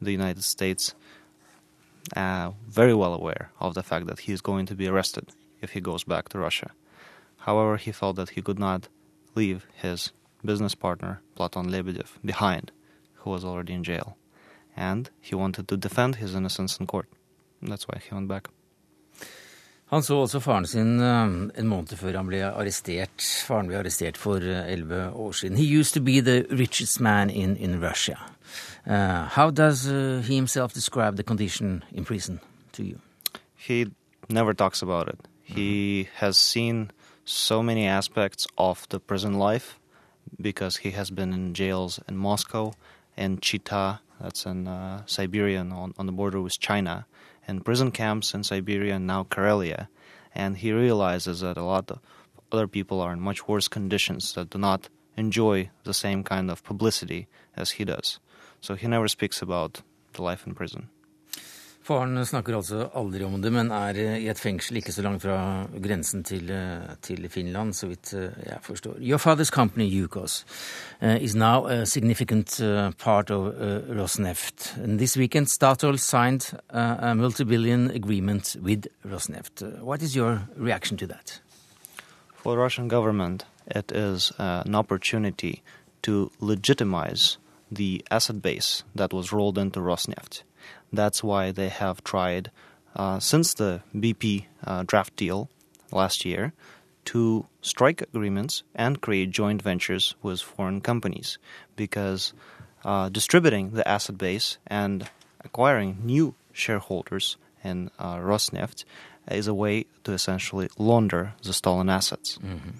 the 0.00 0.12
United 0.12 0.44
States, 0.44 0.94
uh, 2.16 2.52
very 2.68 2.94
well 2.94 3.14
aware 3.14 3.50
of 3.60 3.74
the 3.74 3.82
fact 3.82 4.06
that 4.06 4.20
he 4.20 4.32
is 4.32 4.40
going 4.40 4.66
to 4.66 4.74
be 4.74 4.88
arrested 4.88 5.30
if 5.60 5.70
he 5.70 5.80
goes 5.80 6.04
back 6.04 6.28
to 6.30 6.38
Russia. 6.38 6.70
However, 7.38 7.76
he 7.76 7.92
felt 7.92 8.16
that 8.16 8.30
he 8.30 8.42
could 8.42 8.58
not 8.58 8.88
leave 9.34 9.66
his 9.74 10.12
business 10.44 10.74
partner, 10.74 11.20
Platon 11.34 11.70
Lebedev, 11.70 12.18
behind, 12.24 12.72
who 13.14 13.30
was 13.30 13.44
already 13.44 13.72
in 13.72 13.84
jail. 13.84 14.16
And 14.76 15.10
he 15.20 15.34
wanted 15.34 15.68
to 15.68 15.76
defend 15.76 16.16
his 16.16 16.34
innocence 16.34 16.78
in 16.78 16.86
court. 16.86 17.08
That's 17.62 17.88
why 17.88 18.00
he 18.00 18.14
went 18.14 18.28
back. 18.28 18.48
Han 19.88 20.02
så 20.02 20.16
også 20.18 20.40
faren 20.42 20.66
sin 20.66 21.00
eh, 21.00 21.34
en 21.60 21.68
måned 21.70 21.94
før 21.98 22.16
han 22.18 22.26
ble 22.26 22.40
arrestert. 22.48 23.22
Faren 23.46 23.68
ble 23.70 23.78
arrestert 23.78 24.18
for 24.18 24.42
eh, 24.42 24.72
elleve 24.72 25.12
år 25.14 25.32
siden. 25.32 25.58
He 25.58 25.66
used 25.80 25.94
to 25.94 26.02
be 26.02 26.20
the 26.20 26.42
richest 26.50 27.00
man 27.00 27.30
in, 27.30 27.56
in 27.56 27.78
Russia. 27.82 28.18
Uh, 28.86 29.28
how 29.28 29.50
does 29.50 29.86
uh, 29.86 30.22
he 30.26 30.34
himself 30.34 30.72
describe 30.72 31.16
the 31.16 31.22
condition 31.22 31.84
in 31.92 32.04
prison 32.04 32.40
to 32.72 32.82
you? 32.82 32.98
He 33.56 33.86
never 34.28 34.54
talks 34.54 34.82
about 34.82 35.08
it. 35.08 35.28
He 35.42 36.08
has 36.14 36.36
seen 36.36 36.90
so 37.24 37.62
many 37.62 37.86
aspects 37.86 38.46
of 38.58 38.88
the 38.88 38.98
prison 38.98 39.34
life 39.34 39.78
because 40.40 40.78
he 40.78 40.90
has 40.92 41.10
been 41.10 41.32
in 41.32 41.54
jails 41.54 42.00
in 42.08 42.16
Moscow 42.16 42.72
and 43.16 43.40
Chita, 43.40 44.00
that's 44.20 44.46
in 44.46 44.66
uh, 44.66 45.02
Siberia 45.06 45.60
on, 45.60 45.94
on 45.98 46.06
the 46.06 46.12
border 46.12 46.40
with 46.40 46.58
China, 46.58 47.06
and 47.46 47.64
prison 47.64 47.90
camps 47.90 48.34
in 48.34 48.44
Siberia 48.44 48.96
and 48.96 49.06
now 49.06 49.24
Karelia. 49.24 49.88
And 50.34 50.58
he 50.58 50.72
realizes 50.72 51.40
that 51.40 51.56
a 51.56 51.62
lot 51.62 51.90
of 51.90 52.00
other 52.52 52.66
people 52.66 53.00
are 53.00 53.12
in 53.12 53.20
much 53.20 53.48
worse 53.48 53.68
conditions 53.68 54.34
that 54.34 54.50
do 54.50 54.58
not 54.58 54.88
enjoy 55.16 55.70
the 55.84 55.94
same 55.94 56.22
kind 56.22 56.50
of 56.50 56.62
publicity 56.62 57.26
as 57.56 57.72
he 57.72 57.84
does. 57.84 58.20
So 58.60 58.74
he 58.74 58.86
never 58.86 59.08
speaks 59.08 59.40
about 59.40 59.82
the 60.12 60.22
life 60.22 60.46
in 60.46 60.54
prison. 60.54 60.88
Faren 61.86 62.18
snakker 62.26 62.56
altså 62.56 62.88
aldri 62.98 63.22
om 63.22 63.36
det, 63.38 63.52
men 63.54 63.68
er 63.70 63.98
eh, 64.02 64.16
i 64.24 64.26
et 64.26 64.40
fengsel 64.42 64.80
ikke 64.80 64.90
så 64.90 65.04
langt 65.06 65.22
fra 65.22 65.36
grensen 65.82 66.24
til, 66.26 66.48
eh, 66.50 66.96
til 66.98 67.28
Finland, 67.30 67.76
så 67.78 67.86
vidt 67.86 68.10
eh, 68.18 68.34
jeg 68.42 68.58
forstår. 68.62 68.96
Your 68.98 69.20
father's 69.22 69.52
company, 69.54 69.86
Yukos, 69.86 70.44
uh, 71.00 71.14
is 71.22 71.36
now 71.36 71.66
a 71.66 71.86
significant 71.86 72.60
uh, 72.60 72.90
part 72.98 73.30
of 73.30 73.54
uh, 73.54 73.86
Rosneft. 73.94 74.76
And 74.82 74.98
this 74.98 75.16
weekend, 75.16 75.46
Statoil 75.46 75.98
signed 75.98 76.58
a 76.70 77.14
multi-billion 77.14 77.90
agreement 77.90 78.56
with 78.60 78.88
Rosneft. 79.04 79.62
what 79.80 80.02
is 80.02 80.16
your 80.16 80.40
reaction 80.56 80.96
to 80.96 81.06
that? 81.06 81.40
For 82.34 82.56
the 82.56 82.62
Russian 82.62 82.88
government, 82.88 83.44
it 83.66 83.92
is 83.92 84.32
an 84.38 84.74
opportunity 84.74 85.62
to 86.02 86.32
legitimize 86.40 87.38
the 87.70 88.04
asset 88.10 88.42
base 88.42 88.82
that 88.96 89.12
was 89.12 89.32
rolled 89.32 89.58
into 89.58 89.80
Rosneft. 89.80 90.42
That's 90.92 91.22
why 91.22 91.52
they 91.52 91.68
have 91.68 92.02
tried, 92.04 92.50
uh, 92.94 93.20
since 93.20 93.54
the 93.54 93.82
BP 93.94 94.46
uh, 94.64 94.84
draft 94.86 95.16
deal 95.16 95.48
last 95.92 96.24
year, 96.24 96.52
to 97.06 97.46
strike 97.60 98.02
agreements 98.02 98.62
and 98.74 99.00
create 99.00 99.30
joint 99.30 99.62
ventures 99.62 100.14
with 100.22 100.40
foreign 100.40 100.80
companies 100.80 101.38
because 101.76 102.32
uh, 102.84 103.08
distributing 103.08 103.70
the 103.70 103.86
asset 103.86 104.18
base 104.18 104.58
and 104.66 105.08
acquiring 105.44 105.98
new 106.02 106.34
shareholders 106.52 107.36
in 107.62 107.90
uh, 107.98 108.16
Rosneft 108.16 108.84
is 109.30 109.46
a 109.46 109.54
way 109.54 109.86
to 110.04 110.12
essentially 110.12 110.68
launder 110.78 111.34
the 111.42 111.52
stolen 111.52 111.88
assets. 111.88 112.38
Mm-hmm. 112.38 112.78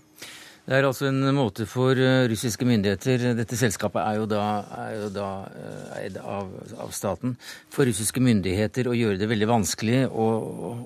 Det 0.67 0.75
er 0.75 0.83
altså 0.83 1.07
en 1.07 1.23
måte 1.31 1.63
for 1.71 1.95
eh, 1.95 2.25
russiske 2.27 2.67
myndigheter 2.67 3.37
Dette 3.39 3.55
selskapet 3.55 4.01
er 4.03 4.17
jo 4.19 4.25
da, 4.27 4.41
er 4.75 4.95
jo 4.97 5.11
da 5.15 5.27
eh, 5.55 5.93
eid 6.01 6.17
av, 6.19 6.49
av, 6.83 6.91
staten. 6.91 7.37
For 7.71 7.87
russiske 7.87 8.19
myndigheter 8.19 8.91
å 8.91 8.97
gjøre 8.99 9.21
det 9.21 9.29
veldig 9.31 9.47
vanskelig 9.47 10.01
å, 10.11 10.27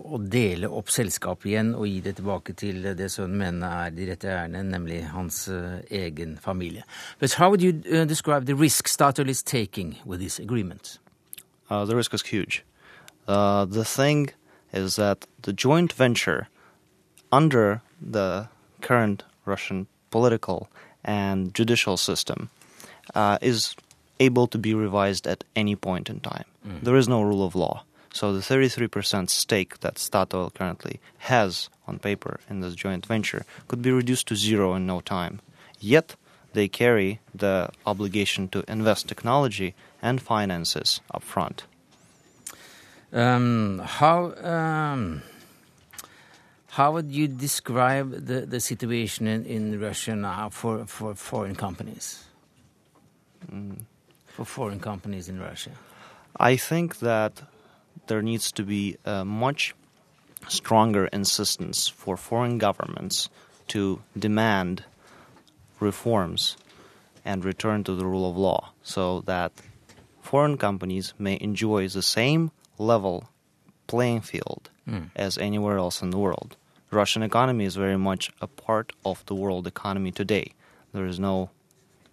å, 0.04 0.20
dele 0.20 0.68
opp 0.68 0.92
selskapet 0.92 1.48
igjen 1.48 1.70
og 1.78 1.88
gi 1.88 2.02
det 2.04 2.18
tilbake 2.18 2.52
til 2.60 2.90
det 2.98 3.08
sønnen 3.08 3.40
mener 3.40 3.86
er 3.86 3.96
de 3.96 4.10
rette 4.10 4.28
eierne, 4.28 4.66
nemlig 4.68 5.00
hans 5.14 5.46
uh, 5.48 5.80
egen 5.88 6.36
familie. 6.36 6.84
But 7.18 7.38
how 7.40 7.48
would 7.48 7.64
you 7.64 7.72
describe 8.04 8.44
the 8.44 8.54
risk 8.54 8.84
Statoil 8.84 9.32
is 9.32 9.42
taking 9.42 9.96
with 10.04 10.20
this 10.20 10.38
agreement? 10.38 10.98
Uh, 11.70 11.86
the 11.86 11.96
risk 11.96 12.12
is 12.12 12.22
huge. 12.22 12.66
Uh, 13.26 13.64
the 13.64 13.84
thing 13.84 14.28
is 14.74 14.96
that 14.96 15.26
the 15.40 15.54
joint 15.54 15.94
venture 15.94 16.48
under 17.32 17.80
the 17.98 18.48
current 18.82 19.24
Russian 19.52 19.86
political 20.10 20.68
and 21.04 21.54
judicial 21.54 21.96
system 21.96 22.50
uh, 23.14 23.38
is 23.40 23.74
able 24.18 24.46
to 24.48 24.58
be 24.58 24.74
revised 24.74 25.26
at 25.26 25.44
any 25.56 25.76
point 25.76 26.10
in 26.10 26.20
time. 26.20 26.44
Mm. 26.66 26.80
There 26.82 26.96
is 26.96 27.08
no 27.08 27.22
rule 27.22 27.44
of 27.44 27.54
law. 27.54 27.84
So 28.12 28.32
the 28.32 28.40
33% 28.40 29.30
stake 29.30 29.80
that 29.80 29.94
Statoil 29.94 30.52
currently 30.52 31.00
has 31.30 31.70
on 31.86 31.98
paper 31.98 32.40
in 32.50 32.60
this 32.60 32.74
joint 32.74 33.06
venture 33.06 33.44
could 33.68 33.82
be 33.82 33.92
reduced 33.92 34.26
to 34.28 34.36
zero 34.36 34.74
in 34.74 34.86
no 34.86 35.00
time. 35.00 35.40
Yet 35.78 36.16
they 36.52 36.68
carry 36.68 37.20
the 37.34 37.70
obligation 37.86 38.48
to 38.48 38.64
invest 38.68 39.08
technology 39.08 39.74
and 40.02 40.20
finances 40.20 41.00
up 41.14 41.22
front. 41.22 41.64
Um, 43.12 43.80
how 43.84 44.34
um, 44.42 45.22
how 46.70 46.92
would 46.92 47.10
you 47.10 47.26
describe 47.26 48.12
the, 48.26 48.46
the 48.46 48.60
situation 48.60 49.26
in, 49.26 49.44
in 49.44 49.80
Russia 49.80 50.14
now 50.14 50.48
for, 50.50 50.86
for 50.86 51.14
foreign 51.14 51.56
companies? 51.56 52.24
Mm. 53.50 53.80
For 54.28 54.44
foreign 54.44 54.78
companies 54.78 55.28
in 55.28 55.40
Russia? 55.40 55.72
I 56.36 56.56
think 56.56 57.00
that 57.00 57.42
there 58.06 58.22
needs 58.22 58.52
to 58.52 58.62
be 58.62 58.96
a 59.04 59.24
much 59.24 59.74
stronger 60.48 61.06
insistence 61.06 61.88
for 61.88 62.16
foreign 62.16 62.58
governments 62.58 63.28
to 63.68 64.02
demand 64.16 64.84
reforms 65.80 66.56
and 67.24 67.44
return 67.44 67.82
to 67.84 67.94
the 67.94 68.06
rule 68.06 68.30
of 68.30 68.36
law 68.36 68.72
so 68.82 69.22
that 69.22 69.52
foreign 70.22 70.56
companies 70.56 71.14
may 71.18 71.36
enjoy 71.40 71.88
the 71.88 72.02
same 72.02 72.52
level 72.78 73.28
playing 73.88 74.20
field 74.20 74.70
mm. 74.88 75.10
as 75.16 75.36
anywhere 75.36 75.76
else 75.76 76.00
in 76.00 76.10
the 76.10 76.18
world. 76.18 76.56
Russian 76.90 77.22
economy 77.22 77.64
is 77.64 77.76
very 77.76 77.96
much 77.96 78.32
a 78.40 78.46
part 78.46 78.92
of 79.04 79.24
the 79.26 79.34
world 79.34 79.66
economy 79.66 80.10
today. 80.10 80.54
There 80.92 81.06
is 81.06 81.20
no 81.20 81.50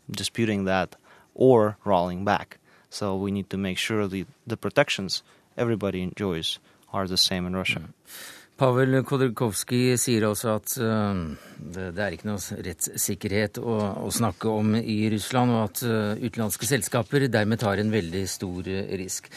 disputing 0.09 0.65
that 0.65 0.95
or 1.33 1.77
rolling 1.83 2.23
back. 2.25 2.59
So 2.89 3.15
we 3.15 3.31
need 3.31 3.49
to 3.49 3.57
make 3.57 3.77
sure 3.77 4.07
the, 4.07 4.25
the 4.45 4.57
protections 4.57 5.23
everybody 5.57 6.01
enjoys 6.01 6.59
are 6.93 7.07
the 7.07 7.17
same 7.17 7.45
in 7.45 7.55
Russia. 7.55 7.79
Mm. 7.79 8.36
Pavel 8.57 9.03
Khodorkovsky 9.05 9.91
sier 10.01 10.23
også 10.25 10.53
at 10.55 10.71
uh, 10.81 11.19
det, 11.61 11.91
er 12.01 12.15
ikke 12.15 12.29
noe 12.29 12.57
rettssikkerhet 12.65 13.59
å, 13.61 14.09
snakke 14.13 14.49
om 14.49 14.73
i 14.79 14.95
Russland, 15.13 15.53
og 15.53 15.61
at 15.67 15.83
uh, 15.85 16.17
utenlandske 16.17 16.65
selskaper 16.65 17.27
dermed 17.29 17.61
tar 17.61 17.77
en 17.77 17.93
veldig 17.93 18.23
stor 18.29 18.65
uh, 18.65 18.79
risk. 18.97 19.29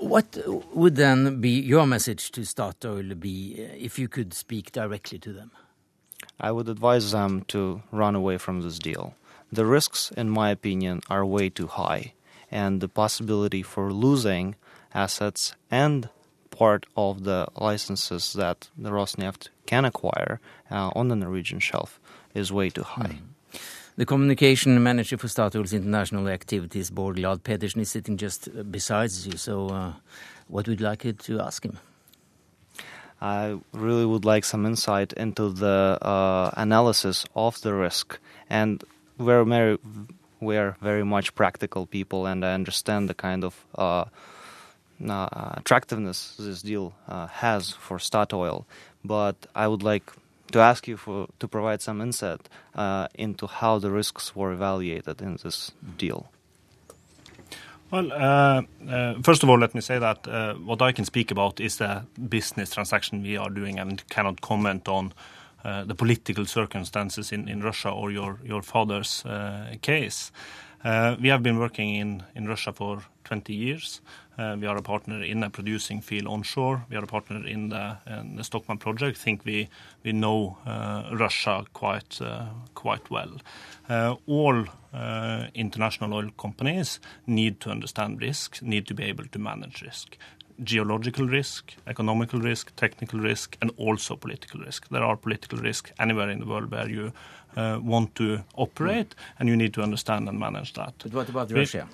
what 0.00 0.38
would 0.72 0.96
then 0.96 1.42
be 1.42 1.60
your 1.60 1.84
message 1.86 2.32
to 2.32 2.40
Statoil 2.40 3.14
be 3.20 3.52
if 3.76 3.98
you 3.98 4.08
could 4.08 4.32
speak 4.32 4.72
directly 4.72 5.18
to 5.18 5.32
them? 5.32 5.50
I 6.40 6.50
would 6.50 6.68
advise 6.68 7.12
them 7.12 7.44
to 7.48 7.82
run 7.92 8.16
away 8.16 8.38
from 8.38 8.62
this 8.62 8.78
deal. 8.78 9.14
The 9.52 9.66
risks, 9.66 10.10
in 10.16 10.30
my 10.30 10.50
opinion, 10.50 11.02
are 11.10 11.26
way 11.26 11.50
too 11.50 11.66
high, 11.66 12.14
and 12.50 12.80
the 12.80 12.88
possibility 12.88 13.62
for 13.62 13.92
losing 13.92 14.56
assets 14.94 15.54
and 15.70 16.08
part 16.54 16.86
of 16.96 17.24
the 17.24 17.46
licenses 17.56 18.32
that 18.34 18.68
the 18.78 18.90
Rosneft 18.90 19.48
can 19.66 19.84
acquire 19.84 20.40
uh, 20.70 20.90
on 20.94 21.08
the 21.08 21.16
Norwegian 21.16 21.60
shelf 21.60 22.00
is 22.34 22.52
way 22.52 22.70
too 22.70 22.82
high. 22.82 23.18
Mm. 23.18 23.60
The 23.96 24.06
communication 24.06 24.82
manager 24.82 25.16
for 25.16 25.28
Statoil's 25.28 25.72
international 25.72 26.28
activities, 26.28 26.90
Bård 26.90 27.16
Glad 27.16 27.44
Pedersen, 27.44 27.80
is 27.80 27.90
sitting 27.90 28.16
just 28.16 28.48
besides 28.70 29.26
you. 29.26 29.36
So, 29.36 29.68
uh, 29.68 29.92
what 30.48 30.66
would 30.66 30.80
you 30.80 30.86
like 30.86 31.06
to 31.16 31.40
ask 31.40 31.64
him? 31.64 31.78
I 33.20 33.56
really 33.72 34.04
would 34.04 34.24
like 34.24 34.44
some 34.44 34.66
insight 34.66 35.12
into 35.12 35.48
the 35.48 35.98
uh, 36.02 36.50
analysis 36.56 37.24
of 37.34 37.60
the 37.60 37.72
risk. 37.72 38.18
And 38.50 38.82
we're 39.16 39.44
very, 39.44 39.78
we're 40.40 40.76
very 40.82 41.04
much 41.04 41.34
practical 41.34 41.86
people, 41.86 42.26
and 42.26 42.44
I 42.44 42.52
understand 42.52 43.08
the 43.08 43.14
kind 43.14 43.44
of 43.44 43.64
uh, 43.78 43.82
uh, 43.82 44.04
attractiveness 45.00 46.36
this 46.38 46.62
deal 46.62 46.94
uh, 47.08 47.26
has 47.26 47.70
for 47.70 47.98
Statoil, 47.98 48.64
but 49.04 49.46
I 49.54 49.68
would 49.68 49.82
like 49.82 50.10
to 50.52 50.60
ask 50.60 50.86
you 50.86 50.96
for 50.96 51.26
to 51.38 51.48
provide 51.48 51.82
some 51.82 52.00
insight 52.00 52.48
uh, 52.74 53.08
into 53.14 53.46
how 53.46 53.78
the 53.80 53.90
risks 53.90 54.36
were 54.36 54.52
evaluated 54.52 55.20
in 55.20 55.36
this 55.42 55.72
deal. 55.98 56.30
Well, 57.90 58.12
uh, 58.12 58.62
uh, 58.88 59.14
first 59.22 59.42
of 59.42 59.48
all, 59.48 59.58
let 59.58 59.74
me 59.74 59.80
say 59.80 59.98
that 59.98 60.26
uh, 60.26 60.54
what 60.54 60.82
I 60.82 60.92
can 60.92 61.04
speak 61.04 61.30
about 61.30 61.60
is 61.60 61.76
the 61.76 62.02
business 62.28 62.70
transaction 62.70 63.22
we 63.22 63.36
are 63.36 63.50
doing 63.50 63.78
and 63.78 64.02
cannot 64.08 64.40
comment 64.40 64.88
on 64.88 65.12
the 65.86 65.94
political 65.94 66.44
circumstances 66.44 67.32
in, 67.32 67.48
in 67.48 67.62
Russia 67.62 67.88
or 67.88 68.10
your, 68.10 68.38
your 68.44 68.60
father's 68.60 69.24
case. 69.80 70.30
we 70.84 71.28
have 71.30 71.42
been 71.42 71.58
working 71.58 71.94
in, 71.94 72.22
in 72.34 72.46
Russia 72.46 72.70
for 72.70 73.02
20 73.24 73.54
years. 73.54 74.02
Eh, 74.36 74.56
we 74.56 74.66
are 74.66 74.76
a 74.76 74.82
partner 74.82 75.22
in 75.22 75.40
the 75.40 75.50
producing 75.50 76.00
field 76.00 76.26
onshore. 76.26 76.84
We 76.90 76.96
are 76.96 77.04
a 77.04 77.06
partner 77.06 77.46
in 77.46 77.68
the, 77.68 77.98
Stockman 78.42 78.78
project. 78.78 79.18
I 79.18 79.22
think 79.22 79.44
we 79.44 79.68
we 80.04 80.12
know 80.12 80.58
uh, 80.66 81.16
Russia 81.16 81.64
quite 81.72 82.20
eh, 82.20 82.46
quite 82.74 83.10
well. 83.10 83.38
All 84.26 84.64
international 85.54 86.14
oil 86.14 86.30
companies 86.36 87.00
need 87.26 87.60
to 87.60 87.70
understand 87.70 88.20
risk, 88.20 88.62
need 88.62 88.86
to 88.86 88.94
be 88.94 89.04
able 89.04 89.26
to 89.26 89.38
manage 89.38 89.82
risk 89.82 90.16
geological 90.62 91.26
risk, 91.26 91.74
economical 91.88 92.38
risk, 92.38 92.72
technical 92.76 93.18
risk, 93.18 93.56
and 93.60 93.72
also 93.76 94.14
political 94.14 94.60
risk. 94.60 94.88
There 94.88 95.02
are 95.02 95.16
political 95.16 95.58
risks 95.58 95.90
anywhere 95.98 96.30
in 96.30 96.38
the 96.38 96.46
world 96.46 96.70
where 96.70 96.88
you 96.88 97.12
want 97.56 98.14
to 98.14 98.44
operate, 98.54 99.16
and 99.38 99.48
you 99.48 99.56
need 99.56 99.74
to 99.74 99.82
understand 99.82 100.28
and 100.28 100.38
manage 100.38 100.72
that. 100.74 100.94
But 101.02 101.12
what 101.12 101.28
about 101.28 101.50
Russia? 101.50 101.88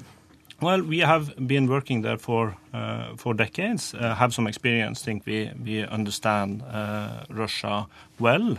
Well, 0.62 0.82
we 0.82 0.98
have 0.98 1.34
been 1.46 1.68
working 1.68 2.02
there 2.02 2.18
for 2.18 2.54
uh, 2.74 3.16
for 3.16 3.32
decades, 3.32 3.94
uh, 3.94 4.14
have 4.14 4.34
some 4.34 4.46
experience. 4.46 5.02
Think 5.02 5.24
we 5.24 5.50
we 5.64 5.86
understand 5.86 6.62
uh, 6.62 7.24
Russia 7.30 7.86
well. 8.18 8.58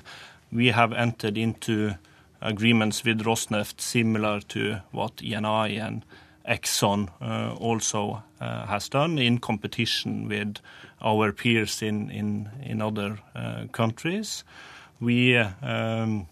We 0.51 0.71
have 0.71 0.93
entered 0.93 1.37
into 1.37 1.93
agreements 2.41 3.05
with 3.05 3.21
Rosneft 3.21 3.79
similar 3.79 4.41
to 4.47 4.81
what 4.91 5.17
ENI 5.17 5.79
and 5.79 6.03
Exxon 6.43 7.09
uh, 7.21 7.53
also 7.59 8.23
uh, 8.41 8.65
has 8.65 8.89
done 8.89 9.19
in 9.19 9.37
competition 9.37 10.27
with 10.27 10.57
our 11.01 11.31
peers 11.31 11.83
in 11.83 12.09
in, 12.09 12.49
in 12.63 12.81
other 12.81 13.19
uh, 13.35 13.67
countries. 13.71 14.43
We 14.99 15.37
um, 15.37 16.27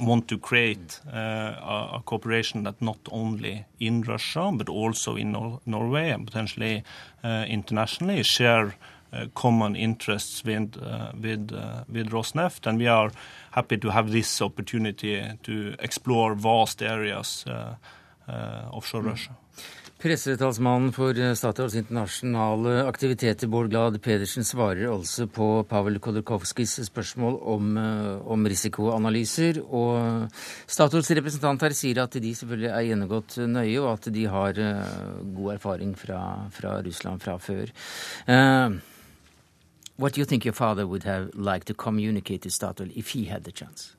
want 0.00 0.28
to 0.28 0.38
create 0.38 1.00
uh, 1.12 1.96
a, 1.96 2.02
cooperation 2.04 2.62
that 2.64 2.80
not 2.80 2.98
only 3.10 3.64
in 3.78 4.02
Russia 4.02 4.50
but 4.54 4.68
also 4.68 5.16
in 5.16 5.32
Nor 5.32 5.60
Norway 5.66 6.10
and 6.10 6.26
potentially 6.26 6.82
uh, 7.24 7.44
internationally 7.48 8.22
share 8.22 8.74
uh, 9.12 9.26
common 9.34 9.76
interests 9.76 10.44
with 10.44 10.76
with 11.20 11.52
with 11.88 12.10
Rosneft, 12.10 12.66
and 12.66 12.78
we 12.78 12.86
are 12.86 13.10
happy 13.50 13.76
to 13.76 13.90
have 13.90 14.10
this 14.10 14.40
opportunity 14.40 15.22
to 15.42 15.74
explore 15.78 16.34
vast 16.34 16.82
areas 16.82 17.44
offshore 18.72 19.02
mm. 19.02 19.06
Russia. 19.06 19.36
Pressetalsmannen 20.02 20.90
for 20.90 21.14
Statoils 21.38 21.76
internasjonale 21.78 22.80
aktiviteter, 22.88 23.46
Bård 23.46 23.68
Glad 23.70 24.00
Pedersen, 24.02 24.42
svarer 24.42 24.88
altså 24.90 25.28
på 25.30 25.62
Pavel 25.70 26.00
Kodorkovskis 26.02 26.80
spørsmål 26.88 27.36
om, 27.54 27.76
eh, 27.78 28.26
om, 28.26 28.42
risikoanalyser. 28.42 29.60
Og 29.62 30.26
Statoils 30.66 31.10
representant 31.10 31.62
her 31.62 31.70
sier 31.70 32.02
at 32.02 32.18
de 32.18 32.34
selvfølgelig 32.34 32.70
er 32.72 32.88
gjennomgått 32.88 33.38
nøye, 33.46 33.78
og 33.78 33.92
at 33.92 34.12
de 34.12 34.26
har 34.26 34.58
uh, 34.58 35.22
god 35.36 35.54
erfaring 35.54 35.94
fra, 35.94 36.48
fra, 36.50 36.82
Russland 36.82 37.22
fra 37.22 37.38
før. 37.38 37.70
Uh, 38.26 38.80
what 39.98 40.14
do 40.14 40.20
you 40.20 40.26
think 40.26 40.44
your 40.44 40.52
father 40.54 40.84
would 40.84 41.04
have 41.04 41.30
liked 41.34 41.68
to 41.68 41.74
communicate 41.74 42.42
to 42.42 42.50
Statoil 42.50 42.90
if 42.96 43.14
he 43.14 43.26
had 43.30 43.44
the 43.44 43.52
chance? 43.52 43.94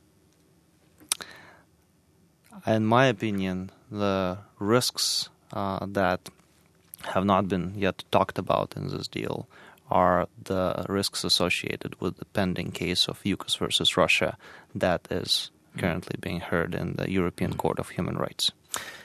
In 2.67 2.85
my 2.85 3.07
opinion, 3.07 3.71
the 3.89 4.37
risks 4.59 5.29
that 5.53 6.29
have 7.13 7.25
not 7.25 7.47
been 7.47 7.73
yet 7.75 8.03
talked 8.11 8.37
about 8.39 8.73
in 8.75 8.89
this 8.89 9.07
deal 9.07 9.45
are 9.91 10.27
the 10.45 10.85
risks 10.89 11.23
associated 11.23 11.95
with 12.01 12.17
the 12.17 12.25
pending 12.25 12.71
case 12.71 13.07
of 13.07 13.21
Yukos 13.23 13.57
versus 13.57 13.97
Russia 13.97 14.37
that 14.73 15.07
is 15.11 15.51
currently 15.77 16.17
being 16.19 16.39
heard 16.39 16.75
in 16.75 16.95
the 16.95 17.11
European 17.11 17.53
Court 17.53 17.79
of 17.79 17.89
Human 17.89 18.17
Rights. 18.17 18.51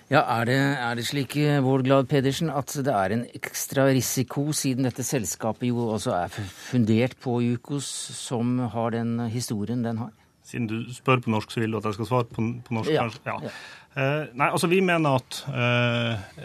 Ja, 0.09 0.23
er 0.41 0.45
det, 0.49 0.57
er 0.57 0.95
det 0.97 1.05
slik, 1.05 1.35
Bård 1.61 1.85
Glad 1.85 2.07
Pedersen, 2.09 2.49
at 2.49 2.73
det 2.73 2.93
er 2.95 3.13
en 3.13 3.27
ekstra 3.37 3.91
risiko, 3.93 4.47
siden 4.57 4.89
dette 4.89 5.05
selskapet 5.05 5.69
jo 5.69 5.91
også 5.93 6.15
er 6.17 6.33
fundert 6.33 7.19
på 7.21 7.43
Yukos, 7.45 7.85
som 8.17 8.57
har 8.73 8.97
den 8.97 9.19
historien 9.29 9.85
den 9.85 10.01
har? 10.01 10.15
Siden 10.49 10.71
du 10.71 10.79
spør 10.97 11.21
på 11.21 11.35
norsk, 11.35 11.53
så 11.53 11.61
vil 11.61 11.77
du 11.77 11.77
at 11.77 11.91
jeg 11.91 11.99
skal 11.99 12.09
svare 12.09 12.25
på, 12.25 12.47
på 12.65 12.79
norsk? 12.79 12.95
Ja. 12.95 13.05
kanskje? 13.05 13.37
Ja. 13.45 13.53
Eh, 13.99 14.29
nei, 14.33 14.47
altså 14.47 14.69
Vi 14.71 14.79
mener 14.85 15.19
at 15.19 15.41
eh, 15.51 16.45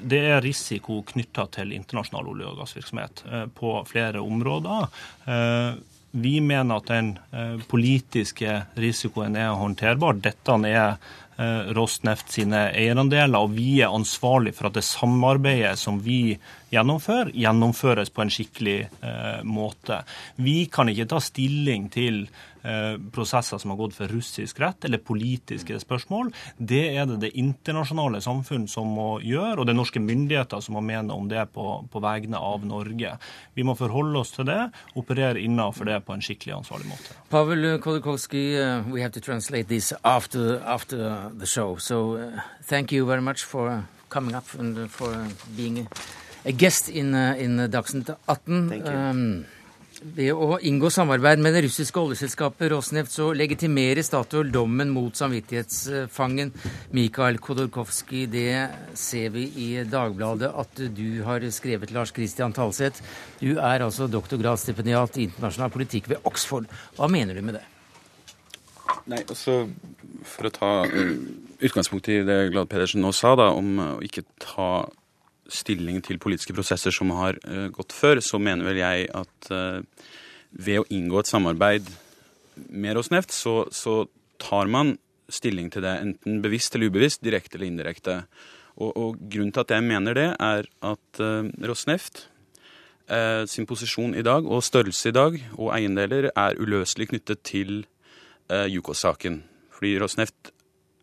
det 0.00 0.22
er 0.30 0.40
risiko 0.44 1.02
knytta 1.04 1.44
til 1.58 1.74
internasjonal 1.76 2.30
olje- 2.32 2.48
og 2.48 2.62
gassvirksomhet 2.62 3.22
eh, 3.28 3.44
på 3.52 3.74
flere 3.90 4.22
områder. 4.24 4.88
Eh, 5.28 5.76
vi 6.16 6.38
mener 6.40 6.80
at 6.80 6.88
den 6.88 7.10
eh, 7.36 7.60
politiske 7.68 8.62
risikoen 8.80 9.36
er 9.36 9.52
håndterbar. 9.60 10.16
Dette 10.24 10.56
er 10.70 10.96
Rosneft 11.76 12.30
sine 12.32 12.70
eierandeler, 12.70 13.36
og 13.36 13.52
vi 13.56 13.82
er 13.84 13.92
ansvarlig 13.92 14.54
for 14.56 14.70
at 14.70 14.78
det 14.78 14.84
samarbeidet 14.88 15.74
som 15.76 15.98
vi 16.00 16.38
gjennomfører, 16.72 17.34
gjennomføres 17.36 18.10
på 18.10 18.24
en 18.24 18.32
skikkelig 18.32 18.78
måte. 19.44 20.00
Vi 20.40 20.62
kan 20.72 20.88
ikke 20.88 21.08
ta 21.12 21.20
stilling 21.22 21.90
til 21.92 22.24
Eh, 22.66 22.98
prosesser 23.12 23.58
som 23.58 23.70
har 23.70 23.78
gått 23.78 23.94
for 23.94 24.10
russisk 24.10 24.58
rett, 24.60 24.84
eller 24.84 24.98
politiske 24.98 25.76
spørsmål. 25.78 26.32
Det 26.58 26.96
er 26.98 27.04
det 27.06 27.20
det 27.22 27.30
internasjonale 27.38 28.18
samfunn 28.24 28.64
som 28.66 28.88
må 28.90 29.20
gjøre, 29.22 29.60
og 29.60 29.68
det 29.68 29.74
er 29.74 29.78
norske 29.78 30.02
myndigheter 30.02 30.64
som 30.64 30.74
må 30.74 30.82
mene 30.82 31.14
om 31.14 31.28
det 31.30 31.44
på, 31.54 31.66
på 31.92 32.02
vegne 32.02 32.40
av 32.42 32.64
Norge. 32.66 33.12
Vi 33.54 33.62
må 33.62 33.76
forholde 33.78 34.18
oss 34.18 34.34
til 34.34 34.48
det, 34.50 34.58
operere 34.98 35.44
innenfor 35.44 35.86
det 35.86 36.00
på 36.08 36.16
en 36.16 36.24
skikkelig 36.26 36.56
ansvarlig 36.56 36.90
måte. 36.90 37.14
Pavel 37.30 37.68
Kodakowski, 37.84 38.42
uh, 38.58 38.90
we 38.90 39.04
have 39.04 39.14
to 39.14 39.22
translate 39.22 39.68
this 39.70 39.92
after, 40.02 40.58
after 40.66 41.25
the 41.34 41.46
show. 41.46 41.76
So 41.76 42.16
uh, 42.16 42.40
thank 42.64 42.92
you 42.92 43.06
very 43.06 43.22
much 43.22 43.44
for 43.44 43.84
coming 44.08 44.34
up 44.34 44.46
and 44.58 44.90
for 44.90 45.28
being 45.56 45.88
a 46.44 46.52
guest 46.52 46.88
in, 46.88 47.14
uh, 47.14 47.34
in 47.38 47.56
Dagsnytt 47.70 48.16
18. 48.28 48.68
Thank 48.68 48.86
you. 48.86 48.92
Um, 48.92 49.46
ved 50.02 50.32
å 50.36 50.58
inngå 50.60 50.90
samarbeid 50.92 51.40
med 51.42 51.54
det 51.56 51.62
russiske 51.66 52.00
oljeselskapet 52.00 52.70
Rosneft, 52.72 53.12
så 53.12 53.30
legitimerer 53.36 54.04
Statoil 54.04 54.50
dommen 54.52 54.90
mot 54.92 55.16
samvittighetsfangen 55.16 56.52
Mikhail 56.96 57.40
Khodorkovskij. 57.42 58.26
Det 58.30 58.50
ser 58.98 59.32
vi 59.34 59.46
i 59.62 59.68
Dagbladet 59.88 60.52
at 60.52 60.82
du 60.96 61.22
har 61.26 61.46
skrevet, 61.50 61.94
Lars 61.96 62.12
Christian 62.14 62.54
Talseth. 62.56 63.02
Du 63.40 63.56
er 63.56 63.86
altså 63.86 64.08
doktorgradsstipendiat 64.10 65.16
i 65.16 65.30
internasjonal 65.30 65.72
politikk 65.74 66.12
ved 66.12 66.28
Oxford. 66.28 66.68
Hva 66.98 67.08
mener 67.10 67.34
du 67.34 67.44
med 67.46 67.60
det? 67.60 67.64
Nei, 69.10 69.22
altså 69.22 69.66
For 70.26 70.48
å 70.48 70.52
ta 70.54 70.70
uh, 70.88 71.16
utgangspunkt 71.64 72.08
i 72.12 72.20
det 72.26 72.38
Glad 72.52 72.70
Pedersen 72.70 73.02
nå 73.04 73.12
sa, 73.14 73.34
da, 73.38 73.50
om 73.54 73.78
å 73.82 73.90
ikke 74.04 74.26
ta 74.42 74.86
stilling 75.52 76.00
til 76.02 76.18
politiske 76.22 76.54
prosesser 76.56 76.94
som 76.94 77.12
har 77.14 77.38
uh, 77.46 77.68
gått 77.74 77.94
før, 77.94 78.20
så 78.24 78.40
mener 78.42 78.66
vel 78.66 78.82
jeg 78.82 79.08
at 79.14 79.50
uh, 79.54 79.80
ved 80.50 80.82
å 80.82 80.88
inngå 80.92 81.22
et 81.22 81.30
samarbeid 81.30 81.90
med 82.72 82.96
Rosneft, 82.98 83.34
så, 83.34 83.64
så, 83.74 84.04
tar 84.36 84.68
man 84.68 84.98
stilling 85.32 85.70
til 85.72 85.80
det, 85.80 85.94
enten 86.04 86.42
bevisst 86.44 86.74
eller 86.76 86.90
ubevisst, 86.90 87.22
direkte 87.24 87.56
eller 87.56 87.70
indirekte. 87.70 88.16
Og, 88.76 88.90
og 88.90 89.22
grunnen 89.32 89.54
til 89.54 89.62
at 89.62 89.72
jeg 89.72 89.84
mener 89.86 90.18
det, 90.18 90.26
er 90.34 90.68
at 90.84 91.22
uh, 91.22 91.48
Rosneft 91.64 92.26
sin 93.46 93.68
posisjon 93.70 94.16
i 94.18 94.22
dag, 94.26 94.42
og 94.50 94.64
størrelse 94.66 95.12
i 95.12 95.14
dag, 95.14 95.36
og 95.54 95.68
eiendeler, 95.70 96.26
er 96.34 96.56
uløselig 96.58 97.06
knyttet 97.12 97.44
til 97.46 97.84
Yukos-saken. 98.50 99.42
Fordi 99.76 99.96
Rosneft 100.00 100.52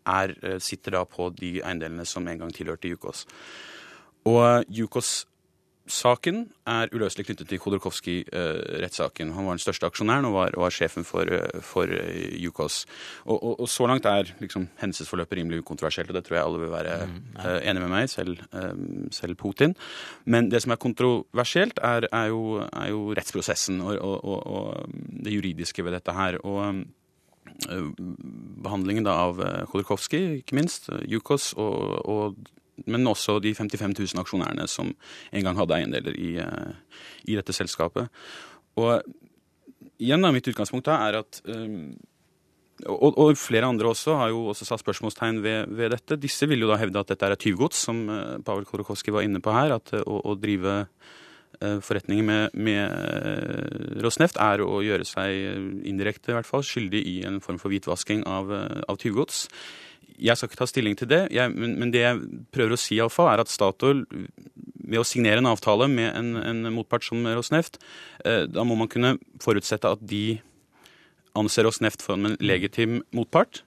er, 0.10 0.34
sitter 0.64 0.98
da 0.98 1.04
på 1.08 1.30
de 1.36 1.60
eiendelene 1.62 2.06
som 2.08 2.28
en 2.28 2.44
gang 2.44 2.56
tilhørte 2.56 2.90
Yukos. 2.92 3.26
Og 4.30 4.64
Yukos-saken 4.72 6.46
er 6.68 6.92
uløselig 6.96 7.26
knyttet 7.28 7.50
til 7.50 7.60
Khodorkovskij-rettssaken. 7.60 9.34
Han 9.36 9.48
var 9.48 9.58
den 9.58 9.64
største 9.64 9.88
aksjonæren 9.90 10.28
og 10.30 10.36
var, 10.38 10.56
var 10.58 10.72
sjefen 10.72 11.04
for, 11.08 11.28
for 11.62 11.92
Yukos. 12.40 12.86
Og, 13.26 13.36
og, 13.36 13.60
og, 13.60 13.70
så 13.70 13.88
langt 13.92 14.08
er 14.08 14.32
liksom, 14.40 14.70
hendelsesforløpet 14.80 15.38
rimelig 15.42 15.60
ukontroversielt, 15.66 16.10
og 16.10 16.16
det 16.16 16.24
tror 16.26 16.40
jeg 16.40 16.46
alle 16.46 16.64
vil 16.64 16.72
være 16.72 16.98
mm, 17.06 17.22
ja. 17.36 17.44
uh, 17.44 17.60
enig 17.70 17.84
med 17.84 17.94
meg, 17.96 18.10
selv, 18.10 18.40
selv, 19.12 19.36
Putin. 19.36 19.76
Men 20.26 20.52
det 20.52 20.64
som 20.64 20.72
er 20.72 20.80
kontroversielt, 20.80 21.84
er, 21.84 22.08
er, 22.12 22.32
jo, 22.32 22.64
er 22.64 22.90
jo, 22.90 23.06
rettsprosessen 23.14 23.82
og, 23.84 24.00
og, 24.00 24.92
det 25.24 25.36
juridiske 25.36 25.84
ved 25.84 26.00
dette 26.00 26.16
her. 26.16 26.40
og 26.44 26.84
behandlingen 28.64 29.06
da 29.06 29.16
av 29.28 29.40
Khodorkovskij, 29.70 30.42
ikke 30.42 30.58
minst, 30.58 30.90
Yukos 31.08 31.52
og, 31.60 32.02
og 32.10 32.52
men 32.90 33.06
også 33.08 33.38
de 33.44 33.54
55 33.54 33.94
000 34.00 34.22
aksjonærene 34.24 34.66
som 34.72 34.90
en 34.90 35.46
gang 35.46 35.60
hadde 35.60 35.76
eiendeler 35.78 36.16
i, 36.18 36.32
eh, 36.42 37.04
i 37.30 37.38
dette 37.38 37.54
selskapet. 37.56 38.10
Og 38.82 39.04
igjen 40.02 40.26
da, 40.26 40.32
mitt 40.34 40.50
utgangspunkt 40.50 40.90
da 40.90 40.98
er 41.08 41.22
at 41.22 41.44
og, 42.90 43.14
og, 43.14 43.36
flere 43.38 43.70
andre 43.70 43.92
også 43.94 44.16
har 44.18 44.32
jo 44.34 44.48
også 44.52 44.66
satt 44.66 44.82
spørsmålstegn 44.82 45.40
ved, 45.44 45.70
ved, 45.78 45.94
dette. 45.94 46.18
Disse 46.20 46.48
vil 46.50 46.66
jo 46.66 46.72
da 46.72 46.80
hevde 46.82 47.00
at 47.00 47.12
dette 47.14 47.28
er 47.28 47.36
et 47.36 47.44
tyvgods, 47.46 47.84
som 47.86 48.02
Pavel 48.44 48.66
Korokovskij 48.68 49.14
var 49.14 49.24
inne 49.24 49.40
på 49.44 49.54
her. 49.54 49.76
At 49.78 49.94
å, 50.02 50.18
å, 50.26 50.34
drive 50.36 50.88
forretninger 51.62 52.26
med, 52.26 52.56
med 52.56 54.02
Rosneft 54.04 54.40
er 54.42 54.64
å 54.66 54.82
gjøre 54.84 55.06
seg 55.08 55.86
indirekte 55.88 56.34
i 56.34 56.38
hvert 56.38 56.50
fall 56.50 56.66
skyldig 56.66 57.02
i 57.08 57.16
en 57.28 57.40
form 57.44 57.60
for 57.62 57.74
hvitvasking 57.74 58.26
av, 58.28 58.52
av 58.90 59.00
tyvgods. 59.00 59.46
jeg 60.18 60.38
skal 60.38 60.50
ikke 60.50 60.60
ta 60.60 60.68
stilling 60.70 60.98
til 61.00 61.10
det, 61.10 61.22
jeg, 61.34 61.54
men, 61.54 61.78
men, 61.80 61.92
det 61.94 62.04
jeg 62.04 62.22
prøver 62.54 62.76
å 62.76 62.80
si 62.80 62.98
iallfall, 62.98 63.32
er 63.32 63.44
at 63.44 63.52
Statoil 63.52 64.04
ved 64.84 65.00
å 65.00 65.08
signere 65.08 65.42
en 65.42 65.52
avtale 65.52 65.88
med 65.92 66.10
en, 66.12 66.36
en 66.42 66.74
motpart 66.76 67.06
som 67.08 67.24
Rosneft, 67.26 67.80
eh, 68.26 68.44
da 68.50 68.66
må 68.68 68.78
man 68.80 68.92
kunne 68.92 69.16
forutsette 69.44 69.94
at 69.96 70.04
de 70.04 70.40
anser 71.40 71.66
Rosneft 71.68 72.04
for 72.06 72.18
en 72.18 72.38
legitim 72.44 73.02
motpart. 73.16 73.64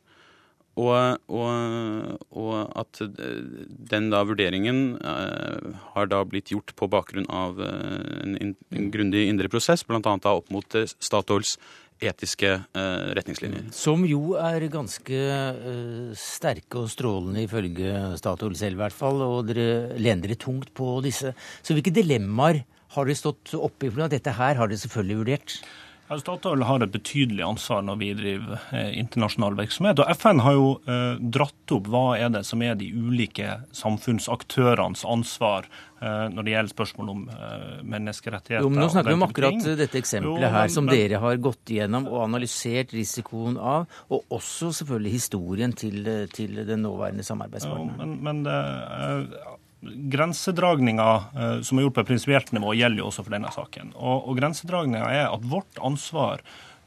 Og, 0.77 1.23
og, 1.33 2.19
og, 2.37 2.53
at 2.77 3.01
den 3.09 4.11
da 4.13 4.21
vurderingen 4.29 4.99
eh, 5.01 5.71
har 5.95 6.11
da 6.13 6.21
blitt 6.29 6.53
gjort 6.53 6.75
på 6.77 6.89
bakgrunn 6.93 7.25
av 7.33 7.63
eh, 7.65 8.37
en, 8.37 8.53
en 8.53 8.91
grundig 8.93 9.25
indre 9.31 9.49
prosess, 9.49 9.87
bl.a. 9.89 10.03
opp 10.05 10.53
mot 10.53 10.77
Statoils 11.01 11.57
etiske 12.03 12.51
eh, 12.53 13.09
retningslinjer. 13.17 13.71
Som 13.75 14.05
jo 14.09 14.37
er 14.41 14.67
ganske 14.73 15.17
eh, 15.17 16.13
sterke 16.19 16.83
og 16.83 16.93
strålende 16.93 17.47
ifølge 17.47 18.19
Statoil 18.21 18.57
selv, 18.59 18.77
i 18.77 18.83
hvert 18.85 18.97
fall. 18.97 19.23
Og 19.25 19.49
dere 19.49 19.97
lener 19.97 20.29
dere 20.29 20.41
tungt 20.41 20.75
på 20.77 20.99
disse. 21.05 21.33
Så 21.65 21.77
hvilke 21.77 21.95
dilemmaer 21.95 22.65
har 22.97 23.09
dere 23.09 23.19
stått 23.19 23.55
oppe 23.57 23.89
i? 23.89 23.93
For 23.93 24.13
dette 24.13 24.37
her 24.37 24.61
har 24.61 24.69
dere 24.69 24.83
selvfølgelig 24.85 25.21
vurdert. 25.23 25.59
Statoil 26.07 26.63
har 26.63 26.85
et 26.85 26.93
betydelig 26.95 27.43
ansvar 27.43 27.83
når 27.83 27.99
vi 27.99 28.13
driver 28.15 28.61
eh, 28.71 28.93
internasjonal 29.01 29.57
virksomhet. 29.59 29.99
og 29.99 30.13
FN 30.15 30.43
har 30.45 30.55
jo 30.55 30.69
eh, 30.87 31.19
dratt 31.19 31.75
opp 31.75 31.91
hva 31.91 32.05
er 32.19 32.31
det 32.37 32.45
som 32.47 32.63
er 32.63 32.79
de 32.79 32.93
ulike 32.95 33.57
samfunnsaktørenes 33.75 35.03
ansvar 35.09 35.67
eh, 35.67 36.29
når 36.31 36.47
det 36.47 36.55
gjelder 36.55 36.75
spørsmål 36.77 37.11
om 37.11 37.27
eh, 37.35 37.67
menneskerettigheter. 37.83 38.63
Jo, 38.63 38.71
men 38.71 38.85
Nå 38.85 38.89
snakker 38.95 39.11
vi 39.11 39.19
om 39.19 39.27
akkurat 39.27 39.59
ting. 39.59 39.79
dette 39.83 39.99
eksempelet 39.99 40.31
jo, 40.31 40.47
men, 40.47 40.57
her, 40.61 40.73
som 40.77 40.87
men, 40.87 40.95
dere 40.95 41.23
har 41.27 41.43
gått 41.51 41.75
igjennom 41.75 42.09
og 42.13 42.23
analysert 42.29 42.95
risikoen 42.95 43.59
av, 43.59 43.91
og 44.07 44.39
også 44.39 44.71
selvfølgelig 44.81 45.17
historien 45.19 45.75
til, 45.75 46.07
til 46.31 46.63
den 46.63 46.87
nåværende 46.87 47.27
samarbeidspartneren. 47.27 47.99
Jo, 47.99 48.07
men, 48.07 48.19
men 48.23 48.47
det, 48.47 49.57
Grensedragninga 49.83 51.09
eh, 51.37 51.59
som 51.67 51.79
er 51.79 51.87
gjort 51.87 51.99
på 51.99 52.07
prinsipielt 52.09 52.53
nivå, 52.57 52.73
gjelder 52.75 53.03
jo 53.03 53.11
også 53.11 53.27
for 53.27 53.37
denne 53.37 53.53
saken. 53.55 53.93
Og, 53.97 54.31
og 54.31 54.39
Grensedragninga 54.41 55.11
er 55.13 55.29
at 55.29 55.45
vårt 55.47 55.83
ansvar 55.85 56.45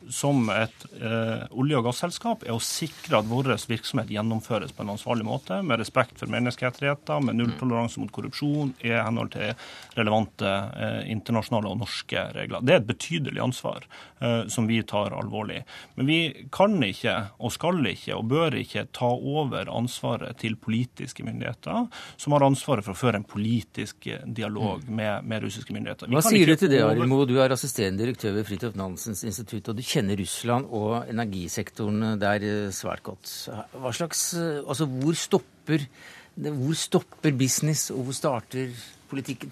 som 0.10 0.50
et 0.50 0.86
eh, 1.02 1.46
olje- 1.52 1.78
og 1.78 1.86
gasselskap 1.90 2.46
er 2.46 2.56
å 2.56 2.62
sikre 2.64 3.20
at 3.20 3.28
vår 3.30 3.52
virksomhet 3.70 4.12
gjennomføres 4.14 4.72
på 4.76 4.84
en 4.86 4.94
ansvarlig 4.96 5.26
måte, 5.28 5.60
med 5.66 5.82
respekt 5.82 6.22
for 6.22 6.32
menneskerettigheter, 6.32 7.22
med 7.26 7.40
nulltoleranse 7.40 8.02
mot 8.02 8.12
korrupsjon, 8.16 8.74
i 8.86 8.94
henhold 8.96 9.34
til 9.36 9.52
relevante 10.00 10.50
eh, 10.50 11.02
internasjonale 11.12 11.74
og 11.74 11.82
norske 11.84 12.24
regler. 12.36 12.64
Det 12.64 12.76
er 12.76 12.82
et 12.82 12.90
betydelig 12.90 13.44
ansvar 13.44 13.86
eh, 14.22 14.46
som 14.52 14.70
vi 14.70 14.80
tar 14.88 15.16
alvorlig. 15.18 15.62
Men 16.00 16.10
vi 16.10 16.20
kan 16.54 16.78
ikke, 16.86 17.16
og 17.38 17.54
skal 17.56 17.84
ikke, 17.92 18.16
og 18.16 18.30
bør 18.32 18.58
ikke 18.62 18.88
ta 18.96 19.12
over 19.12 19.70
ansvaret 19.74 20.40
til 20.40 20.56
politiske 20.60 21.26
myndigheter, 21.28 21.90
som 22.18 22.38
har 22.38 22.48
ansvaret 22.48 22.88
for 22.88 22.96
å 22.96 23.02
føre 23.02 23.22
en 23.22 23.28
politisk 23.28 24.08
eh, 24.08 24.24
dialog 24.26 24.86
mm. 24.88 24.96
med, 24.96 25.30
med 25.30 25.46
russiske 25.46 25.76
myndigheter. 25.76 26.10
Vi 26.10 26.18
Hva 26.18 26.26
sier 26.26 26.54
du 26.54 26.56
til 26.60 26.72
det, 26.72 26.82
Arimo? 26.88 27.22
Du 27.30 27.38
er 27.42 27.54
assisterende 27.54 28.06
direktør 28.06 28.38
ved 28.40 28.48
Fridtjof 28.48 28.80
Nansens 28.80 29.26
institutt. 29.28 29.70
og 29.70 29.80
du 29.80 29.84
kjenner 29.90 30.20
Russland 30.22 30.70
og 30.76 31.10
energisektoren 31.10 32.20
der 32.22 32.46
svært 32.76 33.02
godt. 33.06 33.32
Hva 33.74 33.94
slags, 33.96 34.28
altså 34.38 34.86
hvor 34.86 35.18
stopper, 35.18 35.88
hvor 36.36 36.78
stopper 36.78 37.34
business, 37.38 37.90
og 37.96 38.06
hvor 38.08 38.18
starter 38.18 38.70
politikken 39.10 39.52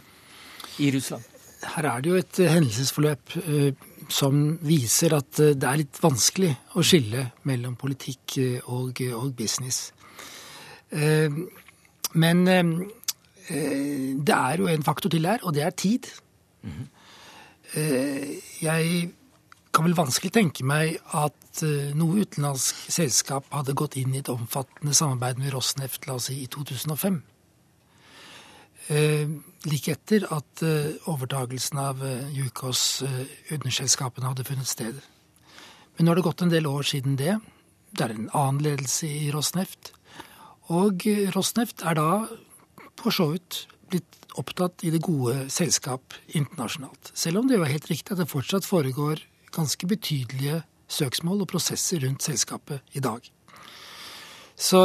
i 0.84 0.92
Russland? 0.94 1.26
Her 1.66 1.88
er 1.90 2.02
det 2.02 2.12
jo 2.12 2.20
et 2.22 2.40
hendelsesforløp 2.54 3.38
eh, 3.42 3.72
som 4.14 4.60
viser 4.66 5.16
at 5.18 5.40
eh, 5.42 5.56
det 5.58 5.68
er 5.68 5.82
litt 5.82 6.00
vanskelig 6.04 6.52
å 6.78 6.84
skille 6.86 7.24
mellom 7.50 7.76
politikk 7.80 8.38
eh, 8.44 8.70
og, 8.70 9.02
og 9.18 9.34
business. 9.38 9.92
Men 12.16 12.46
det 12.48 14.36
er 14.38 14.62
jo 14.62 14.70
en 14.72 14.86
faktor 14.88 15.12
til 15.12 15.28
her, 15.28 15.44
og 15.44 15.54
det 15.54 15.64
er 15.66 15.76
tid. 15.76 16.08
-hmm. 16.64 16.88
Jeg 18.62 19.12
kan 19.76 19.86
vel 19.86 19.98
vanskelig 19.98 20.34
tenke 20.34 20.66
meg 20.68 21.00
at 21.16 21.64
uh, 21.64 21.94
noe 21.98 22.24
utenlandsk 22.24 22.88
selskap 22.94 23.50
hadde 23.54 23.76
gått 23.78 23.98
inn 24.00 24.16
i 24.16 24.22
et 24.24 24.32
omfattende 24.34 24.96
samarbeid 24.98 25.42
med 25.42 25.54
Rosneft 25.56 26.08
la 26.08 26.18
oss 26.18 26.32
si, 26.32 26.42
i 26.44 26.52
2005. 26.52 27.22
Eh, 28.88 29.28
like 29.68 29.92
etter 29.92 30.24
at 30.32 30.64
eh, 30.64 30.96
overtagelsen 31.12 31.80
av 31.82 32.00
eh, 32.08 32.30
Yukos 32.40 33.04
uh, 33.04 33.24
underselskapene 33.52 34.30
hadde 34.30 34.46
funnet 34.48 34.70
sted. 34.70 35.02
Men 35.98 36.08
nå 36.08 36.14
har 36.14 36.20
det 36.22 36.28
gått 36.30 36.44
en 36.46 36.54
del 36.54 36.70
år 36.70 36.88
siden 36.88 37.18
det. 37.20 37.36
Det 37.92 38.06
er 38.06 38.14
en 38.16 38.30
annen 38.32 38.62
ledelse 38.64 39.10
i 39.10 39.28
Rosneft. 39.36 39.92
Og 40.72 41.04
Rosneft 41.36 41.84
er 41.84 41.98
da 42.00 42.12
for 43.00 43.12
så 43.16 43.28
vidt 43.34 43.66
blitt 43.92 44.28
opptatt 44.40 44.86
i 44.88 44.92
det 44.94 45.02
gode 45.04 45.48
selskap 45.52 46.16
internasjonalt. 46.28 47.12
Selv 47.18 47.42
om 47.42 47.50
det 47.50 47.58
jo 47.58 47.66
er 47.66 47.74
helt 47.74 47.90
riktig 47.92 48.14
at 48.14 48.22
det 48.22 48.30
fortsatt 48.32 48.68
foregår 48.68 49.24
ganske 49.56 49.88
betydelige 49.88 50.62
søksmål 50.88 51.44
og 51.44 51.52
prosesser 51.52 52.04
rundt 52.06 52.24
selskapet 52.24 52.82
i 52.96 53.04
dag. 53.04 53.22
Så 54.58 54.82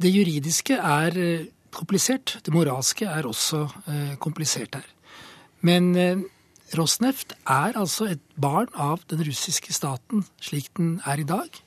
det 0.00 0.10
juridiske 0.10 0.78
er 0.78 1.18
eh, 1.18 1.46
komplisert. 1.74 2.38
Det 2.44 2.54
moralske 2.54 3.06
er 3.06 3.26
også 3.26 3.66
eh, 3.86 4.14
komplisert 4.18 4.74
her. 4.74 4.88
Men 5.60 5.94
eh, 5.96 6.24
Rosneft 6.74 7.36
er 7.46 7.76
altså 7.78 8.08
et 8.10 8.22
barn 8.40 8.72
av 8.74 9.04
den 9.10 9.22
russiske 9.28 9.72
staten 9.72 10.24
slik 10.42 10.72
den 10.76 10.96
er 11.06 11.22
i 11.22 11.28
dag. 11.28 11.60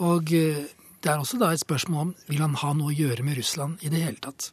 Og 0.00 0.32
det 0.32 1.06
er 1.06 1.20
også 1.20 1.38
da 1.38 1.52
et 1.52 1.60
spørsmål 1.60 2.00
om 2.00 2.14
vil 2.26 2.40
han 2.40 2.56
ha 2.58 2.72
noe 2.74 2.90
å 2.90 2.96
gjøre 2.96 3.22
med 3.22 3.36
Russland 3.38 3.84
i 3.84 3.92
det 3.92 4.00
hele 4.00 4.18
tatt. 4.18 4.48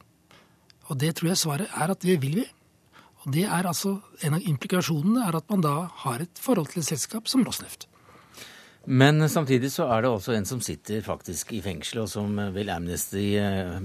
Og 0.92 1.00
det 1.00 1.16
tror 1.18 1.32
jeg 1.32 1.40
svaret 1.40 1.72
er 1.74 1.94
at 1.96 2.04
det 2.04 2.20
vil 2.22 2.44
vi. 2.44 2.46
Det 3.28 3.44
er 3.44 3.68
altså, 3.68 3.98
En 4.24 4.38
av 4.38 4.44
implikasjonene 4.48 5.26
er 5.28 5.36
at 5.36 5.50
man 5.52 5.64
da 5.64 5.76
har 6.06 6.24
et 6.24 6.40
forhold 6.40 6.72
til 6.72 6.82
et 6.82 6.88
selskap 6.88 7.28
som 7.28 7.44
Rosneft. 7.44 7.88
Men 8.88 9.20
samtidig 9.28 9.74
så 9.74 9.90
er 9.92 10.06
det 10.06 10.12
også 10.14 10.32
en 10.38 10.48
som 10.48 10.62
sitter 10.64 11.04
faktisk 11.04 11.52
i 11.52 11.60
fengsel, 11.62 12.06
og 12.06 12.08
som 12.08 12.40
vel 12.56 12.72
Amnesty 12.72 13.34
eh, 13.36 13.82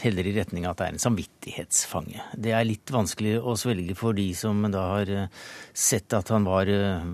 heller 0.00 0.28
i 0.28 0.32
retning 0.38 0.64
av 0.64 0.72
at 0.72 0.80
det 0.80 0.86
er 0.86 0.94
en 0.94 1.04
samvittighetsfange. 1.04 2.24
Det 2.40 2.54
er 2.56 2.64
litt 2.64 2.88
vanskelig 2.94 3.36
å 3.44 3.58
svelge 3.60 3.96
for 3.98 4.16
de 4.16 4.30
som 4.38 4.64
da 4.72 4.86
har 4.94 5.12
eh, 5.12 5.42
sett 5.76 6.16
at 6.16 6.32
han 6.32 6.48
var 6.48 6.72
eh, 6.72 7.04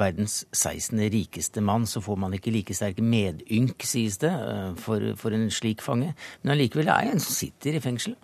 verdens 0.00 0.46
16. 0.56 0.96
rikeste 1.12 1.60
mann, 1.60 1.84
så 1.84 2.00
får 2.00 2.22
man 2.24 2.38
ikke 2.38 2.54
like 2.56 2.74
sterk 2.74 3.04
medynk, 3.04 3.84
sies 3.84 4.16
det, 4.24 4.32
for, 4.80 5.12
for 5.20 5.36
en 5.36 5.50
slik 5.52 5.84
fange. 5.84 6.14
Men 6.40 6.56
allikevel 6.56 6.88
er 6.88 7.04
det 7.04 7.18
en 7.18 7.22
som 7.22 7.36
sitter 7.36 7.76
i 7.76 7.84
fengsel. 7.84 8.16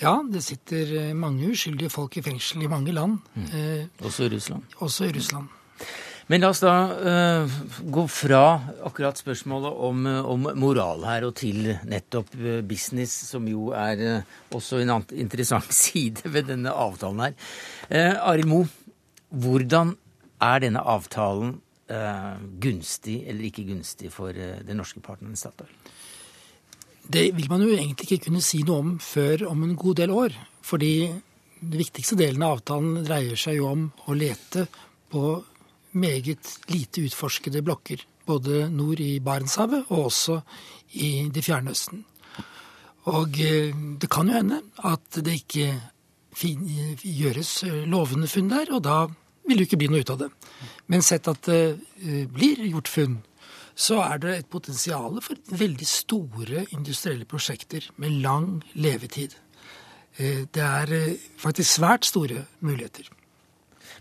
Ja, 0.00 0.14
det 0.24 0.40
sitter 0.44 0.92
eh, 0.96 1.16
mange 1.16 1.50
uskyldige 1.52 1.92
folk 1.92 2.16
i 2.16 2.24
fengsel 2.24 2.64
i 2.64 2.70
mange 2.72 2.92
land. 2.96 3.18
Mm. 3.36 3.48
Eh, 3.52 4.06
også 4.06 4.24
i 4.26 4.30
Russland? 4.32 4.76
Også 4.80 5.08
i 5.08 5.12
Russland. 5.16 5.50
Men 6.30 6.44
la 6.44 6.52
oss 6.52 6.60
da 6.62 6.72
uh, 6.94 7.54
gå 7.90 8.04
fra 8.06 8.42
akkurat 8.86 9.18
spørsmålet 9.18 9.80
om, 9.82 10.04
om, 10.06 10.44
moral 10.62 11.02
her 11.02 11.24
og 11.26 11.32
til 11.40 11.72
nettopp 11.90 12.36
business, 12.70 13.16
som 13.32 13.48
jo 13.50 13.72
er 13.74 14.02
uh, 14.20 14.36
også 14.54 14.78
en 14.78 14.92
interessant 15.10 15.74
side 15.82 16.30
ved 16.30 16.46
denne 16.52 16.70
avtalen 16.70 17.24
her. 17.24 17.34
Uh, 17.90 18.14
Arild 18.30 18.46
Moe, 18.52 18.70
hvordan 19.28 19.96
er 20.40 20.62
denne 20.62 20.86
avtalen 20.86 21.58
gunstig 22.62 23.16
eller 23.26 23.48
ikke 23.48 23.64
gunstig 23.66 24.12
for 24.14 24.30
den 24.30 24.78
norske 24.78 25.00
partneren 25.02 25.34
Statoil? 25.34 25.72
Det 27.10 27.30
vil 27.34 27.48
man 27.50 27.62
jo 27.64 27.72
egentlig 27.74 28.06
ikke 28.06 28.28
kunne 28.28 28.42
si 28.44 28.60
noe 28.66 28.82
om 28.84 28.90
før 29.02 29.48
om 29.50 29.64
en 29.66 29.76
god 29.78 29.98
del 29.98 30.12
år. 30.14 30.34
Fordi 30.62 30.94
den 31.60 31.78
viktigste 31.80 32.18
delen 32.18 32.44
av 32.46 32.60
avtalen 32.60 33.00
dreier 33.02 33.38
seg 33.40 33.58
jo 33.58 33.70
om 33.72 33.88
å 34.06 34.14
lete 34.14 34.66
på 35.10 35.24
meget 35.98 36.52
lite 36.70 37.02
utforskede 37.08 37.64
blokker. 37.66 38.04
Både 38.30 38.68
nord 38.70 39.02
i 39.02 39.18
Barentshavet 39.24 39.90
og 39.90 40.06
også 40.06 40.38
i 41.02 41.30
Det 41.34 41.42
fjerne 41.42 41.74
Østen. 41.74 42.04
Og 43.10 43.40
eh, 43.42 43.74
det 43.74 44.10
kan 44.12 44.28
jo 44.28 44.36
hende 44.36 44.60
at 44.86 45.22
det 45.24 45.40
ikke 45.40 45.72
gjøres 47.02 47.64
lovende 47.90 48.28
funn 48.30 48.52
der, 48.52 48.70
og 48.70 48.84
da 48.86 48.98
vil 49.48 49.58
det 49.58 49.64
jo 49.64 49.68
ikke 49.70 49.80
bli 49.80 49.88
noe 49.90 50.04
ut 50.04 50.12
av 50.14 50.20
det. 50.20 50.28
Men 50.92 51.02
sett 51.02 51.28
at 51.30 51.42
det 51.48 51.62
eh, 52.04 52.26
blir 52.30 52.60
gjort 52.68 52.90
funn, 52.92 53.18
så 53.74 54.00
er 54.04 54.18
det 54.22 54.34
et 54.38 54.50
potensial 54.50 55.20
for 55.24 55.38
veldig 55.50 55.86
store 55.88 56.66
industrielle 56.74 57.28
prosjekter 57.28 57.86
med 58.00 58.20
lang 58.24 58.60
levetid. 58.74 59.36
Eh, 60.16 60.44
det 60.52 60.66
er 60.66 60.92
eh, 60.96 61.30
faktisk 61.40 61.78
svært 61.78 62.08
store 62.08 62.44
muligheter. 62.60 63.08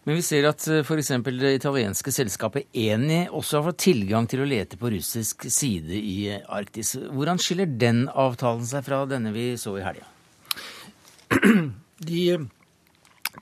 Men 0.08 0.18
vi 0.18 0.24
ser 0.26 0.48
at 0.50 0.64
eh, 0.72 0.82
f.eks. 0.84 1.12
det 1.28 1.54
italienske 1.60 2.12
selskapet 2.14 2.70
Eni 2.74 3.26
også 3.28 3.60
har 3.60 3.68
fått 3.70 3.84
tilgang 3.86 4.28
til 4.30 4.44
å 4.44 4.48
lete 4.48 4.80
på 4.80 4.92
russisk 4.94 5.46
side 5.52 5.96
i 5.96 6.32
Arktis. 6.40 6.96
Hvordan 6.98 7.42
skiller 7.42 7.70
den 7.70 8.08
avtalen 8.10 8.66
seg 8.68 8.88
fra 8.88 9.04
denne 9.10 9.34
vi 9.36 9.52
så 9.60 9.76
i 9.80 9.86
helga? 9.86 10.08
De 12.10 12.24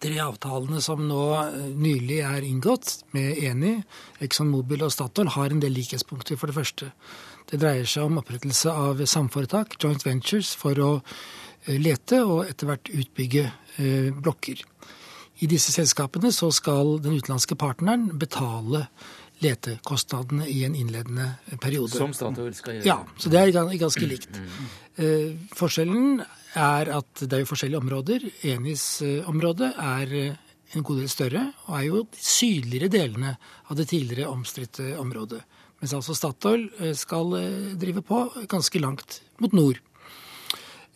tre 0.02 0.20
avtalene 0.24 0.82
som 0.84 1.02
nå 1.08 1.24
eh, 1.42 1.58
nylig 1.78 2.20
er 2.26 2.46
inngått 2.48 3.04
med 3.16 3.42
Eni, 3.50 3.74
ExxonMobil 4.24 4.86
og 4.86 4.94
Statoil, 4.94 5.32
har 5.36 5.54
en 5.54 5.64
del 5.64 5.76
likhetspunkter. 5.78 6.40
For 6.40 6.52
det 6.52 6.58
første, 6.60 6.92
Det 7.48 7.62
dreier 7.62 7.86
seg 7.88 8.04
om 8.04 8.18
opprettelse 8.20 8.68
av 8.76 9.00
samforetak, 9.08 9.78
joint 9.80 10.04
ventures, 10.04 10.50
for 10.60 10.76
å 10.84 10.90
eh, 11.00 11.78
lete 11.80 12.20
og 12.26 12.42
etter 12.50 12.68
hvert 12.68 12.92
utbygge 12.92 13.46
eh, 13.80 14.10
blokker. 14.12 14.66
I 15.40 15.48
disse 15.48 15.72
selskapene 15.72 16.34
så 16.36 16.50
skal 16.52 16.98
den 17.00 17.16
utenlandske 17.16 17.56
partneren 17.56 18.10
betale 18.20 18.88
letekostnadene 19.46 20.48
i 20.50 20.64
en 20.66 20.76
innledende 20.76 21.30
periode. 21.62 21.94
Som 21.94 22.14
Statoil 22.18 22.56
skal 22.58 22.80
gjøre. 22.80 22.88
Ja, 22.90 22.98
så 23.16 23.32
det 23.32 23.40
er 23.40 23.78
ganske 23.78 24.10
likt. 24.10 24.42
Eh, 24.98 25.38
forskjellen 25.56 26.24
er 26.58 26.92
at 26.98 27.24
det 27.24 27.34
er 27.38 27.44
jo 27.44 27.50
forskjellige 27.52 27.82
områder. 27.82 28.26
Enis-området 28.54 29.72
er 29.78 30.14
eh, 30.18 30.44
en 30.76 30.84
god 30.84 31.00
del 31.02 31.10
større, 31.12 31.44
og 31.68 31.78
er 31.80 31.86
jo 31.88 32.04
de 32.04 32.22
sydligere 32.22 32.92
delene 32.92 33.36
av 33.70 33.78
det 33.80 33.88
tidligere 33.94 34.32
omstridte 34.34 34.96
området. 35.00 35.44
Mens 35.82 35.94
altså 35.94 36.16
Statoil 36.18 36.68
eh, 36.82 36.96
skal 36.98 37.36
eh, 37.40 37.76
drive 37.80 38.02
på 38.06 38.24
ganske 38.50 38.82
langt 38.82 39.22
mot 39.44 39.54
nord. 39.54 39.80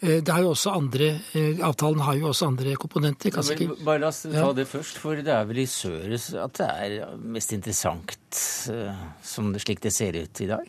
Eh, 0.01 0.18
Det 0.26 0.34
har 0.34 0.41
jo 0.41 0.55
også 0.55 0.74
andre, 0.74 1.12
eh, 1.38 1.62
Avtalen 1.62 2.01
har 2.01 2.18
jo 2.18 2.32
også 2.32 2.47
andre 2.49 2.74
komponenter. 2.76 3.30
Kanskje 3.32 3.59
ikke 3.59 3.86
bare 3.86 4.01
la 4.01 4.09
oss 4.09 4.24
ta 4.26 4.47
det 4.57 4.66
først, 4.68 4.97
for 4.97 5.16
det 5.22 5.30
er 5.30 5.45
vel 5.45 5.62
i 5.62 5.68
sør 5.70 6.16
at 6.43 6.57
det 6.57 6.70
er 6.70 7.18
mest 7.22 7.53
interessant, 7.53 8.41
eh, 8.74 9.03
som 9.22 9.53
det, 9.53 9.62
slik 9.62 9.84
det 9.86 9.93
ser 9.93 10.18
ut 10.18 10.41
i 10.41 10.49
dag? 10.49 10.66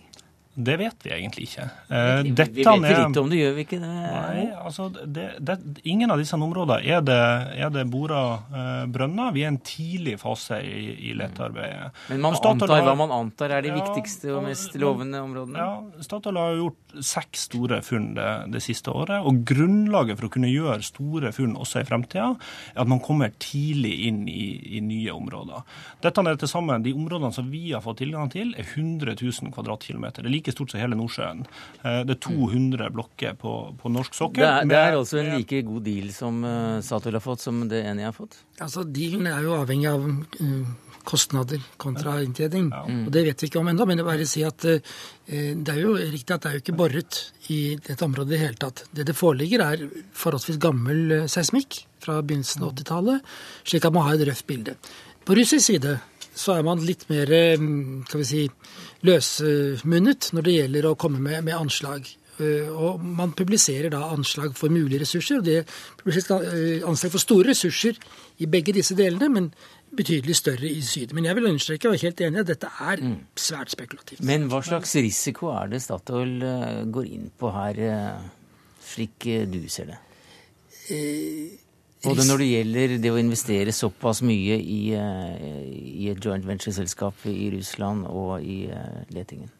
Det 0.54 0.74
vet 0.76 1.04
vi 1.06 1.10
egentlig 1.16 1.46
ikke. 1.46 1.64
Eh, 1.88 2.22
Vi, 2.22 2.30
vi 2.30 2.34
vet 2.36 2.56
litt 2.58 3.16
om 3.16 3.30
det, 3.30 3.38
gjør 3.38 3.54
vi 3.56 3.62
ikke 3.64 3.78
det? 3.80 3.88
Nei, 3.88 4.42
altså 4.60 4.90
det, 4.92 5.24
det, 5.40 5.54
ingen 5.88 6.12
av 6.12 6.20
disse 6.20 6.36
områdene 6.36 6.82
er 6.84 7.00
det, 7.00 7.16
er 7.56 7.70
det 7.72 7.86
bora 7.88 8.20
eh, 8.52 8.82
brønner. 8.92 9.32
Vi 9.32 9.46
er 9.46 9.48
i 9.48 9.52
en 9.54 9.60
tidlig 9.64 10.18
fase 10.20 10.58
i, 10.60 10.92
i 11.08 11.14
letearbeidet. 11.16 11.88
Men 12.10 12.20
man 12.26 12.36
antar, 12.36 12.74
har, 12.74 12.84
hva 12.84 12.94
man 13.00 13.14
antar 13.16 13.54
er 13.56 13.64
de 13.64 13.72
Ja, 13.72 13.78
viktigste 13.80 14.34
og 14.36 14.44
mest 14.44 14.76
lovende 14.76 15.22
områdene? 15.24 15.56
Ja, 15.56 16.04
Statoil 16.04 16.36
har 16.36 16.60
gjort 16.60 16.98
seks 17.00 17.46
store 17.48 17.80
funn 17.86 18.10
det, 18.18 18.28
det 18.52 18.60
siste 18.60 18.92
året. 18.92 19.24
Og 19.24 19.40
grunnlaget 19.48 20.20
for 20.20 20.28
å 20.28 20.32
kunne 20.36 20.52
gjøre 20.52 20.84
store 20.84 21.32
funn 21.32 21.56
også 21.56 21.80
i 21.80 21.88
fremtida, 21.88 22.28
er 22.74 22.84
at 22.84 22.92
man 22.92 23.00
kommer 23.00 23.32
tidlig 23.40 23.94
inn 24.10 24.26
i, 24.28 24.50
i 24.76 24.84
nye 24.84 25.16
områder. 25.16 25.64
Dette 26.04 26.28
er 26.28 26.36
til 26.44 26.52
sammen, 26.52 26.84
De 26.84 26.92
områdene 26.92 27.32
som 27.32 27.48
vi 27.48 27.70
har 27.72 27.80
fått 27.80 28.02
tilgang 28.04 28.28
til, 28.32 28.52
er 28.60 28.68
100 28.68 29.16
000 29.16 29.56
kvadratkilometer. 29.56 30.28
Det 30.28 30.41
like 30.42 30.52
stort 30.58 30.74
som 30.74 30.82
hele 30.82 30.98
Nordsjøen. 30.98 31.46
Eh, 31.84 32.02
Det 32.04 32.18
er 32.18 32.22
200 32.28 32.90
blokker 32.92 33.34
på, 33.38 33.56
på 33.78 33.92
norsk 33.94 34.14
sokkel. 34.18 34.42
Det 34.42 34.50
er, 34.50 34.68
det 34.68 34.76
er 34.82 34.98
altså 34.98 35.22
en 35.22 35.32
like 35.38 35.62
god 35.70 35.82
deal 35.86 36.10
som 36.12 36.42
eh, 36.44 36.80
Statoil 36.82 37.14
har 37.14 37.24
fått, 37.24 37.40
som 37.46 37.62
det 37.70 37.84
Eni 37.86 38.02
har 38.02 38.12
fått? 38.12 38.36
Altså, 38.60 38.84
Dealen 38.84 39.26
er 39.30 39.42
jo 39.46 39.54
avhengig 39.56 39.88
av 39.90 40.08
eh, 40.10 40.90
kostnader 41.04 41.58
kontra 41.82 42.20
inntjening. 42.22 42.68
Og 42.72 43.08
Det 43.10 43.24
vet 43.26 43.40
vi 43.42 43.48
ikke 43.50 43.58
om 43.58 43.66
ennå, 43.72 43.86
men 43.90 43.98
jeg 43.98 44.06
bare 44.06 44.26
si 44.30 44.44
at 44.46 44.64
eh, 44.70 44.78
det 45.58 45.72
er 45.72 45.80
jo 45.82 45.96
riktig 45.98 46.34
at 46.36 46.44
det 46.44 46.50
er 46.50 46.58
jo 46.58 46.62
ikke 46.62 46.76
boret 46.78 47.22
i 47.50 47.60
dette 47.82 48.04
området 48.06 48.28
i 48.30 48.36
det 48.36 48.42
hele 48.44 48.60
tatt. 48.62 48.84
Det 48.94 49.06
det 49.08 49.16
foreligger, 49.18 49.64
er 49.66 50.04
forholdsvis 50.14 50.60
gammel 50.62 51.24
seismikk 51.30 51.80
fra 52.02 52.20
begynnelsen 52.22 52.62
av 52.62 52.74
80-tallet, 52.76 53.32
slik 53.66 53.84
at 53.88 53.94
man 53.94 54.06
har 54.06 54.14
et 54.20 54.28
røft 54.30 54.46
bilde. 54.46 54.76
På 55.26 55.34
russisk 55.38 55.66
side 55.72 55.96
så 56.34 56.56
er 56.56 56.64
man 56.66 56.80
litt 56.86 57.04
mer 57.10 57.30
eh, 57.32 57.60
skal 58.08 58.22
vi 58.22 58.28
si, 58.28 58.42
løsmunnet 59.06 60.30
når 60.32 60.46
det 60.48 60.56
gjelder 60.58 60.90
å 60.90 60.96
komme 61.00 61.20
med, 61.22 61.44
med 61.44 61.56
anslag. 61.58 62.08
Eh, 62.40 62.70
Og 62.72 63.02
man 63.04 63.34
publiserer 63.36 63.92
da 63.92 64.06
anslag 64.14 64.54
for 64.56 64.72
mulige 64.72 65.02
ressurser. 65.04 65.42
og 65.42 65.44
Det 65.44 65.62
publiseres 66.00 66.30
eh, 66.48 66.88
anslag 66.88 67.12
for 67.12 67.22
store 67.22 67.50
ressurser 67.52 67.98
i 68.40 68.48
begge 68.50 68.72
disse 68.72 68.96
delene, 68.98 69.28
men 69.28 69.50
betydelig 69.96 70.36
større 70.38 70.68
i 70.70 70.80
syd. 70.80 71.12
Men 71.12 71.26
jeg 71.28 71.36
vil 71.36 71.50
understreke 71.50 71.90
og 71.90 71.98
er 71.98 72.06
helt 72.06 72.22
enig 72.24 72.40
at 72.40 72.48
dette 72.48 72.70
er 72.80 73.02
svært 73.36 73.74
spekulativt. 73.74 74.22
Men 74.24 74.48
hva 74.48 74.62
slags 74.64 74.94
risiko 74.96 75.52
er 75.52 75.74
det 75.74 75.82
Statoil 75.84 76.38
eh, 76.48 76.78
går 76.92 77.10
inn 77.12 77.28
på 77.38 77.52
her, 77.52 77.82
eh, 77.90 78.30
slik 78.92 79.28
eh, 79.28 79.44
du 79.50 79.60
ser 79.68 79.92
det? 79.92 80.00
Både 82.02 82.24
når 82.26 82.40
det 82.42 82.48
gjelder 82.50 82.94
det 82.98 83.10
å 83.14 83.18
investere 83.20 83.72
såpass 83.74 84.22
mye 84.26 84.56
i, 84.58 84.80
eh, 84.98 85.66
i 86.02 86.08
et 86.10 86.24
joint 86.24 86.44
venture-selskap 86.46 87.26
i 87.30 87.50
Russland 87.54 88.08
og 88.10 88.42
i 88.42 88.64
eh, 88.66 89.02
letingen. 89.14 89.50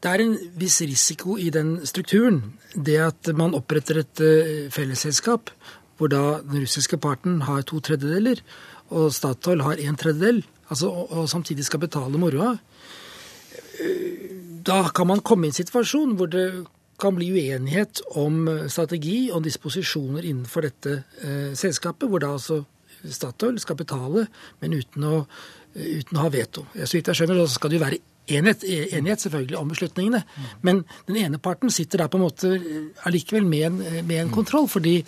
Det 0.00 0.10
er 0.10 0.24
en 0.24 0.34
viss 0.58 0.80
risiko 0.80 1.36
i 1.38 1.50
den 1.54 1.76
strukturen. 1.86 2.40
Det 2.74 2.96
at 3.04 3.30
man 3.36 3.54
oppretter 3.54 4.02
et 4.02 4.22
eh, 4.24 4.66
fellesselskap 4.74 5.52
hvor 6.00 6.10
da 6.10 6.40
den 6.40 6.64
russiske 6.64 6.96
parten 6.96 7.42
har 7.44 7.62
to 7.68 7.78
tredjedeler, 7.84 8.40
og 8.90 9.12
Statoil 9.12 9.60
har 9.60 9.78
en 9.78 9.98
tredjedel, 10.00 10.40
altså, 10.72 10.88
og, 10.88 11.28
samtidig 11.28 11.66
skal 11.68 11.82
betale 11.82 12.18
moroa. 12.18 12.54
Da 14.66 14.78
kan 14.96 15.06
man 15.06 15.20
komme 15.20 15.46
i 15.46 15.52
en 15.52 15.58
situasjon 15.60 16.16
hvor 16.16 16.32
det 16.32 16.46
kan 17.00 17.16
bli 17.16 17.30
uenighet 17.34 18.02
om 18.20 18.42
eh, 18.48 18.66
strategi 18.72 19.30
og 19.34 19.44
disposisjoner 19.46 20.26
innenfor 20.26 20.68
dette 20.68 20.98
eh, 21.24 21.50
selskapet, 21.58 22.08
hvor 22.10 22.22
da 22.22 22.34
altså 22.36 22.62
Statoil 23.00 23.56
skal 23.60 23.78
betale, 23.80 24.26
men 24.60 24.76
uten 24.76 25.06
å, 25.08 25.16
eh, 25.74 26.00
uten 26.00 26.18
å 26.18 26.24
ha 26.26 26.32
veto. 26.32 26.66
Så 26.76 26.98
vidt 26.98 27.10
jeg 27.10 27.22
skjønner, 27.22 27.44
så 27.46 27.56
skal 27.56 27.72
det 27.72 27.80
jo 27.80 27.84
være 27.86 28.00
enighet, 28.30 28.64
enighet 28.96 29.24
selvfølgelig 29.24 29.58
om 29.58 29.70
beslutningene. 29.72 30.22
Men 30.66 30.84
den 31.08 31.16
ene 31.24 31.40
parten 31.42 31.72
sitter 31.72 32.04
der 32.04 32.10
på 32.12 32.20
en 32.20 32.26
måte 32.26 32.52
eh, 32.56 33.06
allikevel 33.08 33.48
med 33.48 33.66
en, 33.70 33.80
med 34.06 34.18
en 34.24 34.34
kontroll, 34.34 34.68
fordi 34.70 35.00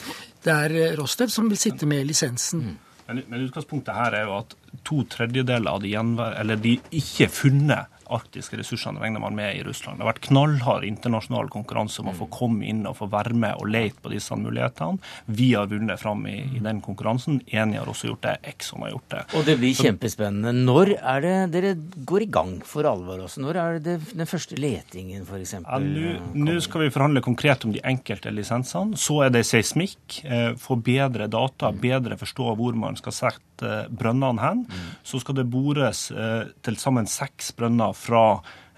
det 0.44 0.56
er 0.56 0.78
eh, 0.96 1.28
som 1.28 1.50
vil 1.50 1.60
sitte 1.60 1.86
med 1.86 2.08
lisensen. 2.08 2.72
Men, 3.08 3.24
men 3.28 3.48
utgangspunktet 3.48 3.94
her 3.94 4.14
er 4.16 4.28
jo 4.28 4.36
at 4.38 4.54
to 4.86 5.02
tredjedeler 5.10 5.68
av 5.68 5.82
de, 5.82 6.56
de 6.62 6.76
ikke 7.02 7.28
funne 7.28 7.82
arktiske 8.16 8.58
ressursene 8.60 9.02
regner 9.02 9.22
man 9.22 9.36
med 9.36 9.56
i 9.56 9.62
Russland. 9.66 9.98
Det 9.98 10.04
har 10.04 10.12
vært 10.12 10.26
knallhard 10.28 10.86
internasjonal 10.86 11.50
konkurranse 11.52 12.02
om 12.02 12.10
å 12.12 12.16
få 12.16 12.28
komme 12.32 12.66
inn 12.68 12.84
og 12.88 12.96
få 12.98 13.08
være 13.12 13.36
med 13.36 13.60
og 13.60 13.70
lete 13.72 14.02
på 14.02 14.12
disse 14.12 14.36
mulighetene. 14.38 15.00
Vi 15.26 15.52
har 15.54 15.70
vunnet 15.70 16.00
fram 16.00 16.24
i, 16.30 16.38
i 16.56 16.62
den 16.64 16.82
konkurransen. 16.84 17.40
Eni 17.52 17.78
har 17.80 17.90
også 17.90 18.10
gjort 18.10 18.24
det. 18.26 18.36
Exxon 18.52 18.84
har 18.86 18.94
gjort 18.94 19.08
det. 19.14 19.22
Og 19.38 19.46
det 19.48 19.58
blir 19.60 19.76
kjempespennende. 19.78 20.54
Når 20.66 20.94
er 20.98 21.24
det 21.24 21.36
dere 21.54 21.74
går 22.08 22.26
i 22.26 22.30
gang 22.38 22.54
for 22.66 22.88
alvor 22.88 23.24
også? 23.26 23.42
Når 23.44 23.60
er 23.62 23.80
det 23.84 23.98
den 24.12 24.28
første 24.28 24.58
letingen, 24.60 25.26
f.eks.? 25.28 25.56
Ja, 25.62 25.80
Nå 26.34 26.58
skal 26.64 26.86
vi 26.86 26.92
forhandle 26.94 27.24
konkret 27.24 27.66
om 27.66 27.74
de 27.74 27.82
enkelte 27.92 28.32
lisensene. 28.34 28.98
Så 29.00 29.22
er 29.26 29.32
det 29.34 29.44
seismikk. 29.48 30.22
Eh, 30.24 30.52
få 30.60 30.78
bedre 30.82 31.28
data, 31.30 31.72
bedre 31.72 32.18
forstå 32.20 32.52
hvor 32.58 32.76
man 32.78 32.98
skal 33.00 33.16
sette 33.16 33.51
eh, 33.62 33.86
brønnene 33.88 34.42
hen. 34.42 34.66
Så 35.06 35.22
skal 35.22 35.38
det 35.38 35.48
bores 35.52 36.10
eh, 36.10 36.50
til 36.64 36.78
sammen 36.80 37.08
seks 37.10 37.52
brønner 37.56 37.96
fra 37.96 38.26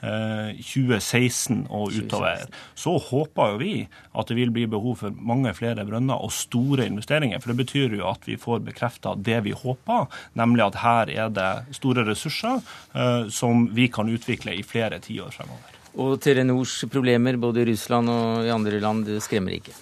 eh, 0.04 0.54
2016 0.60 1.66
og 1.70 1.94
utover. 1.94 2.46
Så 2.74 2.96
håper 3.08 3.54
jo 3.54 3.60
vi 3.60 3.74
at 4.14 4.30
det 4.30 4.38
vil 4.38 4.52
bli 4.54 4.66
behov 4.70 5.00
for 5.02 5.14
mange 5.14 5.54
flere 5.56 5.86
brønner 5.86 6.20
og 6.20 6.32
store 6.34 6.88
investeringer. 6.90 7.40
For 7.42 7.52
det 7.52 7.64
betyr 7.64 7.98
jo 7.98 8.08
at 8.10 8.26
vi 8.28 8.38
får 8.40 8.64
bekrefta 8.68 9.14
det 9.16 9.40
vi 9.46 9.54
håper, 9.56 10.08
nemlig 10.38 10.66
at 10.68 10.80
her 10.84 11.14
er 11.14 11.32
det 11.34 11.76
store 11.76 12.06
ressurser 12.08 12.60
eh, 12.94 13.30
som 13.32 13.68
vi 13.74 13.88
kan 13.92 14.10
utvikle 14.10 14.56
i 14.56 14.66
flere 14.66 15.00
tiår 15.02 15.34
fremover. 15.34 15.80
Og 15.94 16.16
Telenors 16.18 16.80
problemer 16.90 17.36
både 17.38 17.62
i 17.62 17.68
Russland 17.70 18.10
og 18.10 18.46
i 18.46 18.50
andre 18.50 18.80
land 18.82 19.06
skremmer 19.22 19.54
ikke? 19.60 19.76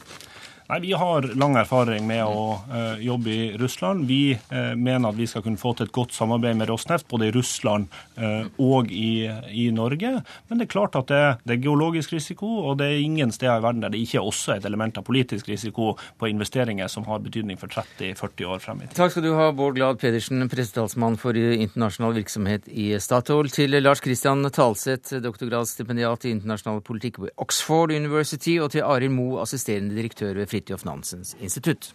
Nei, 0.69 0.81
Vi 0.81 0.93
har 0.93 1.27
lang 1.37 1.57
erfaring 1.59 2.07
med 2.07 2.23
å 2.25 2.43
uh, 2.71 3.01
jobbe 3.03 3.31
i 3.31 3.47
Russland. 3.59 4.07
Vi 4.09 4.35
uh, 4.35 4.75
mener 4.79 5.11
at 5.11 5.19
vi 5.19 5.27
skal 5.29 5.43
kunne 5.45 5.61
få 5.61 5.75
til 5.77 5.89
et 5.89 5.95
godt 5.95 6.15
samarbeid 6.15 6.57
med 6.61 6.71
Rosneft, 6.71 7.09
både 7.11 7.29
i 7.29 7.35
Russland 7.35 7.91
uh, 8.17 8.47
og 8.63 8.93
i, 8.93 9.27
i 9.51 9.67
Norge. 9.75 10.15
Men 10.49 10.61
det 10.61 10.69
er 10.69 10.73
klart 10.73 10.97
at 10.99 11.11
det, 11.11 11.23
det 11.45 11.57
er 11.57 11.65
geologisk 11.67 12.15
risiko, 12.15 12.49
og 12.69 12.79
det 12.81 12.89
er 12.89 13.03
ingen 13.03 13.35
steder 13.35 13.59
i 13.61 13.65
verden 13.67 13.83
der 13.85 13.93
det 13.93 14.03
ikke 14.05 14.21
er 14.21 14.29
også 14.31 14.57
et 14.57 14.69
element 14.69 15.01
av 15.01 15.07
politisk 15.07 15.51
risiko 15.51 15.93
på 16.19 16.31
investeringer 16.31 16.89
som 16.93 17.07
har 17.11 17.23
betydning 17.25 17.59
for 17.61 17.73
30-40 17.73 18.49
år 18.55 18.63
frem 18.63 18.85
i 18.85 18.89
tid. 18.89 18.97
Takk 19.01 19.17
skal 19.17 19.27
du 19.27 19.33
ha, 19.37 19.51
Bård 19.57 19.77
Glad 19.77 20.01
Pedersen, 20.03 20.47
pressetalsmann 20.53 21.19
for 21.21 21.37
internasjonal 21.37 22.17
virksomhet 22.21 22.71
i 22.71 22.93
Statoil. 23.03 23.51
Til 23.53 23.77
Lars 23.83 24.03
Christian 24.05 24.47
Talseth, 24.49 25.19
doktorgradsstipendiat 25.25 26.29
i 26.29 26.35
internasjonal 26.37 26.81
politikk 26.87 27.21
ved 27.27 27.35
Oxford 27.43 27.93
University, 27.93 28.59
og 28.63 28.73
til 28.73 28.87
Arild 28.87 29.15
Moe, 29.17 29.43
assisterende 29.43 29.97
direktør 29.99 30.37
ved 30.39 30.53
Fridtjof 30.63 30.85
Nansens 30.85 31.37
institutt. 31.41 31.95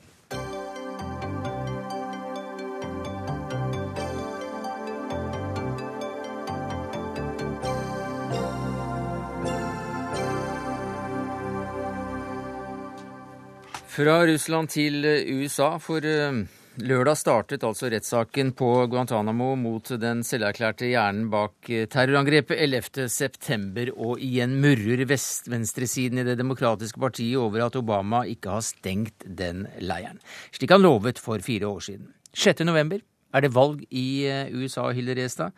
Fra 13.88 14.26
Russland 14.28 14.68
til 14.68 15.06
USA, 15.32 15.78
for 15.78 16.04
eh, 16.04 16.44
lørdag 16.78 17.18
startet 17.18 17.64
altså 17.66 17.90
rettssaken 17.92 18.52
på 18.58 18.68
Guantánamo 18.92 19.50
mot 19.60 19.90
den 20.02 20.24
selverklærte 20.26 20.90
hjernen 20.90 21.28
bak 21.34 21.70
eh, 21.74 21.88
terrorangrepet 21.90 22.60
11.9, 22.64 23.92
og 23.96 24.22
igjen 24.24 24.56
murrer 24.62 25.06
vest 25.10 25.50
venstresiden 25.52 26.22
i 26.22 26.26
Det 26.28 26.38
demokratiske 26.40 27.02
partiet 27.02 27.38
over 27.42 27.66
at 27.66 27.78
Obama 27.80 28.24
ikke 28.30 28.58
har 28.58 28.66
stengt 28.66 29.26
den 29.26 29.66
leiren, 29.82 30.22
slik 30.56 30.74
han 30.76 30.86
lovet 30.86 31.22
for 31.22 31.42
fire 31.46 31.70
år 31.70 31.86
siden. 31.90 32.12
6.11 32.38 33.02
er 33.34 33.46
det 33.46 33.54
valg 33.56 33.86
i 33.90 34.08
eh, 34.30 34.52
USA, 34.54 34.90
Hilde 34.94 35.18
Restad. 35.18 35.56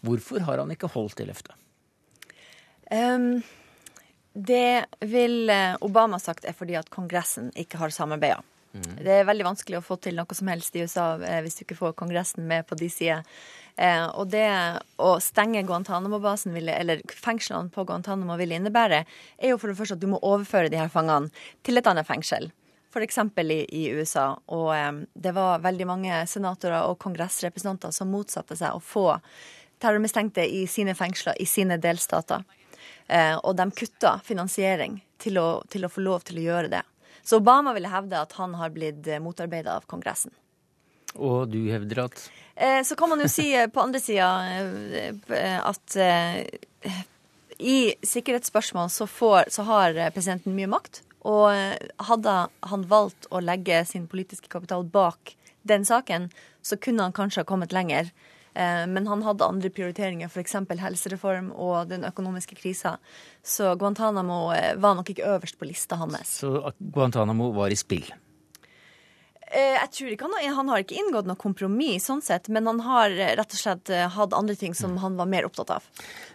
Hvorfor 0.00 0.46
har 0.46 0.62
han 0.62 0.72
ikke 0.72 0.90
holdt 0.94 1.18
det 1.20 1.28
løftet? 1.28 1.58
Em, 2.92 3.42
Det 4.32 4.84
vil 5.04 5.50
eh, 5.52 5.76
Obama 5.84 6.18
sagt 6.18 6.46
er 6.48 6.56
fordi 6.56 6.74
at 6.80 6.88
Kongressen 6.90 7.52
ikke 7.56 7.76
har 7.82 7.92
samarbeida. 7.92 8.40
Det 8.72 9.18
er 9.18 9.26
veldig 9.28 9.44
vanskelig 9.44 9.80
å 9.80 9.84
få 9.84 9.98
til 10.00 10.16
noe 10.16 10.36
som 10.36 10.48
helst 10.48 10.76
i 10.76 10.84
USA 10.86 11.14
eh, 11.20 11.42
hvis 11.44 11.58
du 11.58 11.64
ikke 11.66 11.76
får 11.76 11.92
Kongressen 11.98 12.46
med 12.48 12.64
på 12.68 12.78
de 12.80 12.88
sider. 12.92 13.20
Eh, 13.76 14.06
og 14.16 14.30
det 14.32 14.46
å 14.96 15.14
stenge 15.20 15.64
Guantánamo-basen, 15.68 16.56
eller 16.56 17.02
fengslene 17.12 17.72
på 17.72 17.84
Guantánamo, 17.88 18.38
vil 18.40 18.54
innebære, 18.56 19.02
er 19.38 19.52
jo 19.52 19.58
for 19.60 19.72
det 19.72 19.78
første 19.80 19.98
at 19.98 20.02
du 20.02 20.08
må 20.12 20.20
overføre 20.24 20.72
de 20.72 20.80
her 20.80 20.92
fangene 20.92 21.28
til 21.66 21.80
et 21.80 21.88
annet 21.90 22.08
fengsel. 22.08 22.48
F.eks. 22.92 23.18
I, 23.40 23.58
i 23.72 23.82
USA. 23.92 24.30
Og 24.52 24.70
eh, 24.76 24.92
det 25.12 25.34
var 25.36 25.64
veldig 25.64 25.88
mange 25.88 26.22
senatorer 26.28 26.88
og 26.88 27.00
kongressrepresentanter 27.04 27.92
som 27.92 28.12
motsatte 28.12 28.56
seg 28.56 28.72
å 28.72 28.84
få 28.84 29.10
terrormistenkte 29.82 30.44
i 30.46 30.66
sine 30.70 30.94
fengsler 30.94 31.36
i 31.42 31.48
sine 31.48 31.76
delstater. 31.82 32.44
Eh, 33.08 33.36
og 33.36 33.56
de 33.58 33.68
kutta 33.76 34.18
finansiering 34.24 35.00
til 35.20 35.40
å, 35.40 35.62
til 35.68 35.84
å 35.84 35.92
få 35.92 36.04
lov 36.04 36.24
til 36.28 36.40
å 36.40 36.46
gjøre 36.46 36.72
det. 36.72 36.82
Så 37.24 37.38
Obama 37.38 37.72
ville 37.76 37.90
hevde 37.90 38.18
at 38.18 38.32
han 38.38 38.54
har 38.58 38.72
blitt 38.74 39.06
motarbeida 39.22 39.76
av 39.78 39.86
Kongressen. 39.90 40.34
Og 41.14 41.50
du 41.52 41.60
hevder 41.70 42.06
at 42.06 42.22
Eh, 42.54 42.82
så 42.84 42.96
kan 42.96 43.08
man 43.08 43.20
jo 43.20 43.28
si 43.28 43.48
eh, 43.56 43.68
på 43.68 43.80
andre 43.80 44.00
sida 44.00 44.28
eh, 44.52 45.58
at 45.64 45.96
eh, 45.96 46.92
i 47.58 47.94
sikkerhetsspørsmål 48.04 48.90
så, 48.90 49.06
får, 49.06 49.48
så 49.54 49.64
har 49.68 49.96
eh, 49.96 50.12
presidenten 50.12 50.56
mye 50.56 50.68
makt. 50.70 51.02
Og 51.24 51.48
eh, 51.54 51.78
hadde 52.08 52.34
han 52.68 52.84
valgt 52.90 53.30
å 53.30 53.40
legge 53.40 53.84
sin 53.88 54.08
politiske 54.10 54.52
kapital 54.52 54.84
bak 54.84 55.36
den 55.62 55.86
saken, 55.86 56.28
så 56.62 56.76
kunne 56.76 57.06
han 57.06 57.16
kanskje 57.16 57.44
ha 57.44 57.48
kommet 57.48 57.72
lenger. 57.72 58.10
Eh, 58.54 58.86
Men 58.86 59.06
han 59.06 59.22
hadde 59.22 59.44
andre 59.44 59.70
prioriteringer, 59.70 60.28
f.eks. 60.28 60.54
helsereform 60.80 61.52
og 61.52 61.88
den 61.88 62.04
økonomiske 62.04 62.54
krisa. 62.56 62.96
Så 63.42 63.74
Guantánamo 63.76 64.52
eh, 64.56 64.74
var 64.76 64.94
nok 64.94 65.10
ikke 65.10 65.26
øverst 65.26 65.58
på 65.58 65.64
lista 65.68 65.96
hans. 65.96 66.38
så 66.40 66.72
Guantánamo 66.78 67.52
var 67.54 67.68
i 67.72 67.76
spill. 67.76 68.12
Eh, 69.52 69.76
Jeg 69.76 69.90
tror 69.92 70.12
ikke 70.14 70.28
han, 70.30 70.54
han 70.56 70.70
har 70.72 70.82
ikke 70.82 70.96
inngått 70.96 71.28
noe 71.28 71.40
kompromiss, 71.40 72.06
sånn 72.08 72.22
sett, 72.24 72.48
men 72.52 72.68
han 72.70 72.80
har 72.86 73.12
eh, 73.12 73.34
rett 73.36 73.52
og 73.52 73.60
slett 73.60 73.90
eh, 73.92 74.08
hatt 74.08 74.36
andre 74.36 74.56
ting 74.56 74.72
som 74.76 74.94
han 75.02 75.18
var 75.18 75.28
mer 75.28 75.44
opptatt 75.44 75.74
av. 75.76 75.88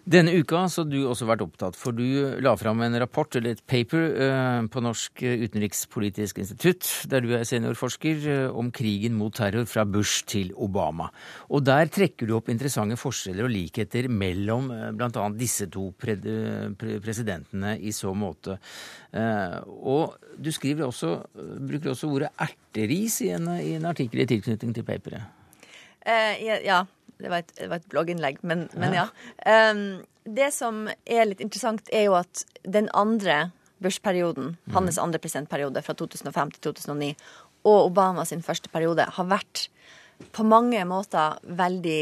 Denne 0.07 0.35
uka 0.37 0.61
så 0.71 0.83
har 0.83 0.91
du 0.91 0.99
også 1.09 1.25
vært 1.27 1.41
opptatt, 1.43 1.75
for 1.79 1.97
du 1.97 2.37
la 2.43 2.53
fram 2.59 2.83
en 2.85 2.99
rapport, 3.01 3.33
eller 3.35 3.57
et 3.57 3.63
paper, 3.67 4.05
på 4.71 4.81
Norsk 4.83 5.19
utenrikspolitisk 5.25 6.37
institutt, 6.39 6.85
der 7.11 7.25
du 7.25 7.33
er 7.35 7.43
seniorforsker, 7.47 8.27
om 8.55 8.69
krigen 8.71 9.17
mot 9.19 9.35
terror 9.35 9.67
fra 9.67 9.83
Bush 9.83 10.23
til 10.29 10.53
Obama. 10.55 11.09
Og 11.51 11.65
der 11.67 11.91
trekker 11.91 12.29
du 12.29 12.37
opp 12.37 12.51
interessante 12.53 12.95
forskjeller 12.99 13.49
og 13.49 13.51
likheter 13.51 14.07
mellom 14.07 14.69
bl.a. 14.95 15.27
disse 15.35 15.67
to 15.73 15.89
pre 15.99 16.15
pre 16.79 16.97
presidentene 17.03 17.75
i 17.83 17.91
så 17.95 18.13
måte. 18.15 18.57
Eh, 19.13 19.57
Og 19.67 20.17
du 20.37 20.51
skriver 20.51 20.85
også, 20.87 21.21
bruker 21.67 21.93
også 21.93 22.09
ordet 22.11 22.29
erteris 22.43 23.21
i 23.25 23.31
en, 23.35 23.47
i 23.57 23.73
en 23.77 23.87
artikkel 23.89 24.23
i 24.23 24.29
tilknytning 24.29 24.75
til 24.75 24.85
paperet. 24.87 25.23
Eh, 26.07 26.43
ja, 26.45 26.59
ja, 26.63 26.83
det 27.19 27.31
var 27.31 27.43
et, 27.43 27.53
det 27.57 27.69
var 27.71 27.81
et 27.81 27.89
blogginnlegg, 27.91 28.43
men, 28.43 28.67
men 28.77 28.95
ja. 28.95 29.07
Um, 29.43 30.03
det 30.27 30.51
som 30.55 30.85
er 31.07 31.27
litt 31.29 31.41
interessant, 31.43 31.87
er 31.91 32.07
jo 32.07 32.17
at 32.19 32.43
den 32.67 32.89
andre 32.95 33.49
Bush-perioden, 33.83 34.55
hans 34.73 34.97
andre 34.97 35.19
presidentperiode 35.21 35.83
fra 35.85 35.93
2005 35.97 36.55
til 36.55 36.63
2009, 36.71 37.11
og 37.67 37.89
Obama 37.91 38.25
sin 38.25 38.41
første 38.45 38.71
periode, 38.73 39.05
har 39.17 39.27
vært 39.29 39.67
på 40.33 40.45
mange 40.47 40.81
måter 40.89 41.37
veldig 41.43 42.01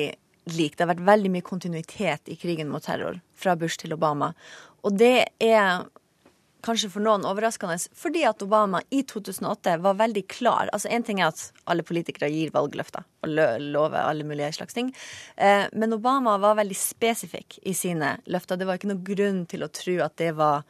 lik. 0.55 0.75
Det 0.75 0.85
har 0.85 0.93
vært 0.93 1.05
veldig 1.07 1.31
mye 1.33 1.45
kontinuitet 1.45 2.31
i 2.31 2.37
krigen 2.39 2.69
mot 2.71 2.85
terror 2.85 3.19
fra 3.35 3.55
Bush 3.59 3.81
til 3.81 3.95
Obama. 3.95 4.31
Og 4.85 4.95
det 4.99 5.27
er 5.41 5.87
kanskje 6.65 6.89
for 6.93 7.03
noen 7.05 7.25
overraskende, 7.27 7.77
fordi 7.95 8.23
at 8.27 8.41
Obama 8.45 8.81
i 8.89 9.03
2008 9.07 9.77
var 9.83 9.99
veldig 10.01 10.25
klar. 10.31 10.71
Altså 10.73 10.89
En 10.91 11.05
ting 11.05 11.21
er 11.21 11.29
at 11.29 11.51
alle 11.69 11.85
politikere 11.85 12.31
gir 12.33 12.53
valgløfter 12.55 13.05
og 13.25 13.31
lover 13.61 14.01
alle 14.01 14.25
mulige 14.27 14.51
slags 14.57 14.77
ting. 14.77 14.91
Eh, 15.35 15.65
men 15.73 15.95
Obama 15.95 16.37
var 16.41 16.59
veldig 16.59 16.77
spesifikk 16.77 17.59
i 17.63 17.73
sine 17.73 18.17
løfter. 18.25 18.57
Det 18.57 18.67
var 18.67 18.79
ikke 18.79 18.91
noen 18.91 19.07
grunn 19.07 19.45
til 19.49 19.65
å 19.65 19.71
tro 19.73 19.97
at 20.05 20.17
det 20.21 20.31
var 20.37 20.63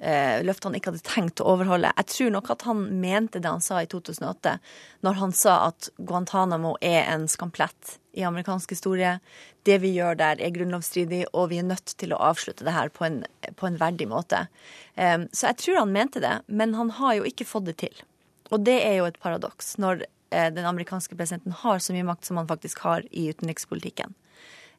eh, 0.00 0.42
løfter 0.42 0.70
han 0.70 0.78
ikke 0.78 0.92
hadde 0.92 1.06
tenkt 1.06 1.42
å 1.42 1.48
overholde. 1.54 1.92
Jeg 1.96 2.10
tror 2.14 2.34
nok 2.36 2.52
at 2.56 2.66
han 2.68 2.84
mente 3.00 3.42
det 3.42 3.50
han 3.50 3.64
sa 3.64 3.82
i 3.82 3.90
2008, 3.90 4.58
når 5.06 5.20
han 5.22 5.34
sa 5.36 5.56
at 5.70 5.90
Guantánamo 5.98 6.76
er 6.80 7.04
en 7.12 7.28
skamplett 7.30 7.99
i 8.12 8.24
amerikansk 8.26 8.70
historie. 8.74 9.18
Det 9.62 9.78
vi 9.82 9.92
gjør 9.94 10.18
der 10.18 10.40
er 10.42 10.54
grunnlovsstridig, 10.54 11.24
og 11.32 11.50
vi 11.52 11.60
er 11.60 11.68
nødt 11.68 11.94
til 12.00 12.14
å 12.14 12.20
avslutte 12.30 12.66
det 12.66 12.74
her 12.74 12.92
på 12.94 13.06
en, 13.06 13.20
på 13.56 13.68
en 13.68 13.78
verdig 13.80 14.08
måte. 14.10 14.46
Eh, 14.94 15.26
så 15.32 15.50
jeg 15.50 15.60
tror 15.62 15.82
han 15.82 15.92
mente 15.94 16.22
det, 16.22 16.40
men 16.46 16.74
han 16.78 16.94
har 17.00 17.18
jo 17.18 17.28
ikke 17.28 17.48
fått 17.48 17.68
det 17.70 17.76
til. 17.84 18.02
Og 18.50 18.64
det 18.66 18.80
er 18.82 18.98
jo 18.98 19.06
et 19.06 19.20
paradoks 19.22 19.76
når 19.82 20.04
eh, 20.04 20.50
den 20.54 20.66
amerikanske 20.66 21.16
presidenten 21.16 21.54
har 21.62 21.78
så 21.78 21.94
mye 21.94 22.08
makt 22.08 22.26
som 22.26 22.40
han 22.40 22.50
faktisk 22.50 22.82
har 22.86 23.06
i 23.10 23.28
utenrikspolitikken. 23.30 24.16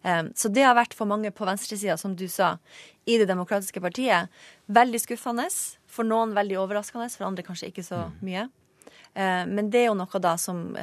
Um, 0.02 0.32
Så 0.36 0.50
det 0.50 0.64
har 0.66 0.74
vært 0.74 0.96
for 0.98 1.06
mange 1.06 1.30
på 1.30 1.46
venstresida, 1.46 1.98
som 1.98 2.16
du 2.18 2.28
sa, 2.28 2.56
i 3.06 3.20
Det 3.22 3.28
demokratiske 3.30 3.82
partiet, 3.82 4.30
veldig 4.66 5.00
skuffende. 5.00 5.46
For 5.92 6.08
noen 6.08 6.34
veldig 6.34 6.58
overraskende, 6.58 7.10
for 7.14 7.28
andre 7.28 7.44
kanskje 7.46 7.70
ikke 7.70 7.86
så 7.86 8.08
mye. 8.26 8.48
Eh, 9.14 9.46
Men 9.46 9.70
det 9.70 9.84
er 9.84 9.88
jo 9.92 10.00
noe 10.00 10.20
da 10.24 10.38
som 10.38 10.76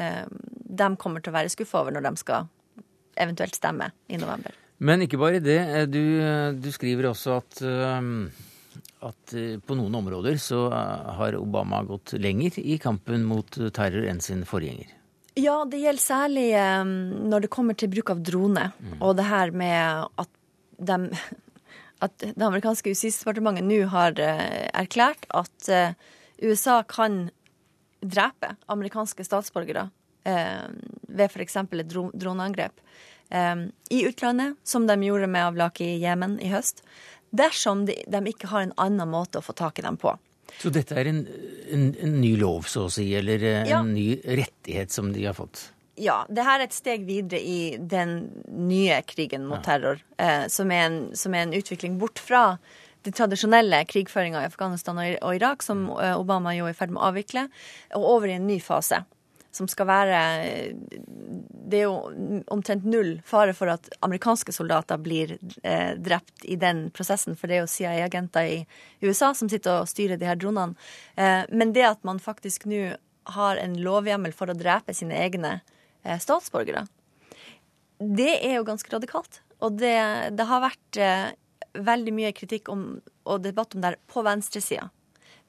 de 0.68 0.88
kommer 1.00 1.24
til 1.24 1.32
å 1.32 1.38
være 1.38 1.52
skuffa 1.52 1.80
over 1.82 1.96
når 1.96 2.04
de 2.10 2.20
skal 2.20 2.48
eventuelt 3.18 3.56
stemme 3.56 3.90
i 4.08 4.18
november. 4.20 4.54
Men 4.78 5.02
ikke 5.02 5.18
bare 5.18 5.40
det. 5.42 5.58
eh, 5.58 5.86
Du, 5.86 6.20
eh, 6.20 6.52
du 6.54 6.70
skriver 6.70 7.10
også 7.10 7.38
at, 7.40 7.62
eh, 7.62 8.28
at 9.08 9.34
på 9.66 9.78
noen 9.78 9.94
områder 9.94 10.38
så 10.38 10.68
har 10.70 11.36
Obama 11.38 11.82
gått 11.86 12.14
lenger 12.18 12.58
i 12.58 12.78
kampen 12.78 13.24
mot 13.24 13.50
terror 13.72 14.06
enn 14.06 14.20
sin 14.20 14.44
forgjenger. 14.44 14.94
Ja, 15.38 15.64
det 15.64 15.78
gjelder 15.78 16.02
særlig 16.02 16.48
når 17.30 17.44
det 17.44 17.50
kommer 17.50 17.76
til 17.78 17.90
bruk 17.92 18.10
av 18.10 18.22
drone, 18.26 18.72
og 18.98 19.14
det 19.16 19.28
her 19.28 19.52
med 19.54 20.08
at 20.18 20.28
de 20.78 20.98
at 22.04 22.14
det 22.18 22.42
amerikanske 22.42 22.90
justisdepartementet 22.90 23.66
nå 23.66 23.84
har 23.90 24.18
erklært 24.18 25.26
at 25.34 25.70
USA 26.42 26.82
kan 26.86 27.30
drepe 28.02 28.56
amerikanske 28.70 29.24
statsborgere 29.26 29.88
eh, 30.28 30.68
ved 31.08 31.30
f.eks. 31.32 31.56
et 31.64 31.88
dro 31.90 32.08
droneangrep 32.12 32.80
eh, 33.30 33.66
i 33.90 34.04
utlandet, 34.08 34.56
som 34.64 34.86
de 34.88 34.98
gjorde 35.08 35.30
med 35.32 35.48
avlak 35.50 35.80
i 35.84 35.94
Jemen 36.02 36.38
i 36.44 36.52
høst, 36.52 36.84
dersom 37.30 37.86
de, 37.88 37.98
de 38.08 38.22
ikke 38.30 38.48
har 38.52 38.64
en 38.68 38.76
annen 38.80 39.10
måte 39.12 39.40
å 39.40 39.44
få 39.44 39.56
tak 39.56 39.80
i 39.80 39.84
dem 39.84 39.98
på. 40.00 40.14
Så 40.58 40.70
dette 40.72 40.96
er 40.96 41.10
en, 41.10 41.18
en, 41.74 41.88
en 42.00 42.14
ny 42.22 42.30
lov, 42.40 42.64
så 42.72 42.86
å 42.86 42.92
si, 42.92 43.10
eller 43.18 43.42
en 43.50 43.68
Ja. 43.68 43.82
ny 43.84 44.14
rettighet 44.24 44.94
som 44.94 45.10
de 45.12 45.26
har 45.28 45.36
fått? 45.36 45.66
Ja, 45.98 46.22
det 46.30 46.44
her 46.46 46.60
er 46.62 46.68
et 46.68 46.76
steg 46.76 47.04
videre 47.08 47.40
i 47.42 47.74
den 47.76 48.30
nye 48.46 49.00
krigen 49.02 49.44
mot 49.50 49.64
terror, 49.66 49.98
eh, 50.16 50.46
som, 50.48 50.70
er 50.70 50.84
en, 50.86 50.98
som 51.18 51.34
er 51.34 51.44
en 51.48 51.56
utvikling 51.58 51.98
bort 52.00 52.22
fra 52.22 52.44
den 53.04 53.14
tradisjonelle 53.18 53.82
krigføringa 53.90 54.44
i 54.44 54.48
Afghanistan 54.48 54.98
og 55.02 55.34
Irak, 55.34 55.66
som 55.66 55.88
eh, 55.98 56.14
Obama 56.16 56.54
jo 56.56 56.68
er 56.70 56.72
i 56.72 56.78
ferd 56.78 56.94
med 56.94 57.02
å 57.02 57.08
avvikle, 57.10 57.44
og 57.98 58.06
over 58.14 58.30
i 58.30 58.36
en 58.38 58.46
ny 58.48 58.60
fase. 58.62 59.02
Som 59.50 59.68
skal 59.68 59.88
være 59.88 60.18
Det 61.68 61.78
er 61.78 61.86
jo 61.86 62.42
omtrent 62.52 62.84
null 62.84 63.14
fare 63.26 63.54
for 63.56 63.72
at 63.72 63.88
amerikanske 64.04 64.52
soldater 64.52 65.00
blir 65.00 65.38
eh, 65.62 65.96
drept 65.96 66.44
i 66.44 66.58
den 66.60 66.88
prosessen, 66.94 67.36
for 67.36 67.48
det 67.48 67.58
er 67.58 67.64
jo 67.64 67.72
CIA-agenter 67.72 68.48
i 68.48 68.58
USA 69.04 69.32
som 69.34 69.48
sitter 69.48 69.82
og 69.82 69.90
styrer 69.90 70.20
de 70.20 70.28
her 70.28 70.38
dronene. 70.38 70.76
Eh, 71.16 71.42
men 71.48 71.72
det 71.76 71.86
at 71.88 72.04
man 72.08 72.20
faktisk 72.20 72.68
nå 72.68 72.94
har 73.38 73.60
en 73.60 73.76
lovhjemmel 73.84 74.32
for 74.36 74.48
å 74.48 74.56
drepe 74.56 74.94
sine 74.96 75.16
egne 75.20 75.58
eh, 76.04 76.16
statsborgere, 76.20 76.86
det 77.98 78.38
er 78.46 78.58
jo 78.58 78.66
ganske 78.68 78.92
radikalt. 78.92 79.42
Og 79.64 79.78
det, 79.80 79.98
det 80.38 80.46
har 80.46 80.62
vært 80.62 81.00
eh, 81.02 81.30
veldig 81.78 82.14
mye 82.14 82.34
kritikk 82.36 82.70
om, 82.72 82.84
og 83.26 83.42
debatt 83.44 83.74
om 83.74 83.82
det 83.82 83.92
her 83.92 84.00
på 84.10 84.22
venstresida, 84.26 84.88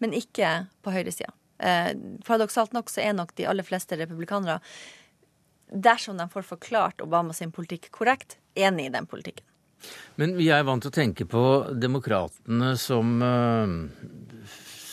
men 0.01 0.15
ikke 0.17 0.65
på 0.83 0.93
høyresida. 0.95 1.31
Eh, 1.59 1.91
paradoksalt 2.25 2.73
nok 2.75 2.89
så 2.91 3.03
er 3.03 3.13
nok 3.17 3.35
de 3.35 3.47
aller 3.49 3.67
fleste 3.67 3.97
republikanere, 3.99 4.59
dersom 5.69 6.17
de 6.17 6.25
får 6.31 6.47
forklart 6.47 7.03
Obama 7.05 7.35
sin 7.35 7.51
politikk 7.53 7.91
korrekt, 7.93 8.37
enig 8.57 8.87
i 8.87 8.93
den 8.93 9.07
politikken. 9.09 9.45
Men 10.19 10.35
vi 10.35 10.49
er 10.51 10.65
vant 10.67 10.83
til 10.83 10.91
å 10.91 10.97
tenke 10.97 11.27
på 11.29 11.43
demokratene 11.79 12.73
som, 12.79 13.13
eh, 13.23 14.47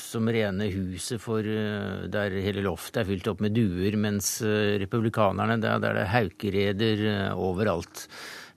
som 0.07 0.31
rene 0.31 0.69
huset 0.71 1.23
for 1.23 1.43
eh, 1.43 2.07
der 2.13 2.37
hele 2.45 2.63
loftet 2.67 3.03
er 3.03 3.09
fylt 3.11 3.31
opp 3.33 3.43
med 3.43 3.57
duer, 3.57 3.99
mens 3.99 4.41
eh, 4.43 4.77
republikanerne, 4.83 5.59
der, 5.63 5.81
der 5.83 5.99
det 5.99 6.05
er 6.07 6.15
haukereder 6.15 7.07
overalt. 7.35 8.07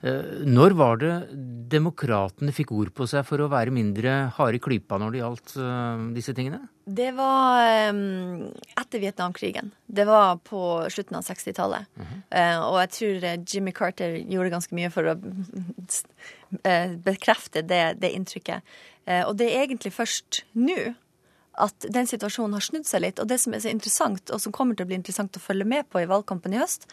Eh, 0.02 0.44
Når 0.48 0.74
var 0.78 1.00
det 1.00 1.14
demokratene 1.70 2.54
fikk 2.56 2.72
ord 2.72 2.92
på 2.96 3.06
seg 3.10 3.26
for 3.28 3.42
å 3.42 3.50
være 3.52 3.74
mindre 3.74 4.30
harde 4.36 4.56
i 4.56 4.62
klypa 4.62 4.98
når 5.00 5.12
det 5.12 5.20
gjaldt 5.20 5.56
eh, 5.60 6.04
disse 6.16 6.34
tingene? 6.36 6.62
Det 6.90 7.10
var 7.14 7.60
eh, 7.60 8.00
etter 8.80 9.02
Vietnamkrigen. 9.02 9.70
Det 9.86 10.06
var 10.08 10.40
på 10.46 10.62
slutten 10.90 11.20
av 11.20 11.26
60-tallet. 11.28 11.90
Eh, 12.32 12.56
og 12.64 12.80
jeg 12.80 12.94
tror 12.96 13.28
Jimmy 13.44 13.74
Carter 13.76 14.16
gjorde 14.24 14.54
ganske 14.56 14.78
mye 14.78 14.90
for 14.94 15.12
å 15.12 15.18
bekrefte 17.04 17.62
det, 17.62 17.84
det 18.02 18.10
inntrykket. 18.16 18.72
Og 19.28 19.36
det 19.38 19.46
er 19.52 19.62
egentlig 19.68 19.92
først 19.94 20.42
nå 20.58 20.96
at 21.60 21.86
den 21.92 22.08
situasjonen 22.08 22.56
har 22.56 22.64
snudd 22.64 22.88
seg 22.88 23.04
litt. 23.04 23.20
Og 23.22 23.28
det 23.30 23.38
som 23.42 23.54
er 23.54 23.62
så 23.64 23.70
interessant, 23.72 24.32
og 24.32 24.40
som 24.42 24.54
kommer 24.54 24.76
til 24.76 24.86
å 24.86 24.90
bli 24.90 24.98
interessant 24.98 25.36
å 25.36 25.42
følge 25.42 25.68
med 25.68 25.88
på 25.92 26.02
i 26.02 26.08
valgkampen 26.10 26.56
i 26.56 26.60
høst, 26.60 26.88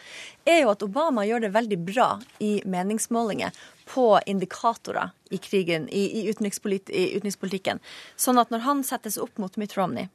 er 0.48 0.62
jo 0.62 0.72
at 0.72 0.84
Obama 0.86 1.24
gjør 1.26 1.46
det 1.46 1.54
veldig 1.56 1.80
bra 1.88 2.10
i 2.44 2.58
meningsmålinger 2.68 3.56
på 3.88 4.06
indikatorer 4.28 5.14
i 5.32 5.40
krigen, 5.42 5.88
i, 5.88 6.04
i, 6.20 6.28
utenrikspolit, 6.28 6.90
i 6.90 7.10
utenrikspolitikken. 7.16 7.80
Sånn 8.16 8.40
at 8.40 8.52
når 8.52 8.64
han 8.66 8.84
settes 8.86 9.18
opp 9.20 9.40
mot 9.40 9.56
Mitt 9.60 9.76
Romney, 9.78 10.10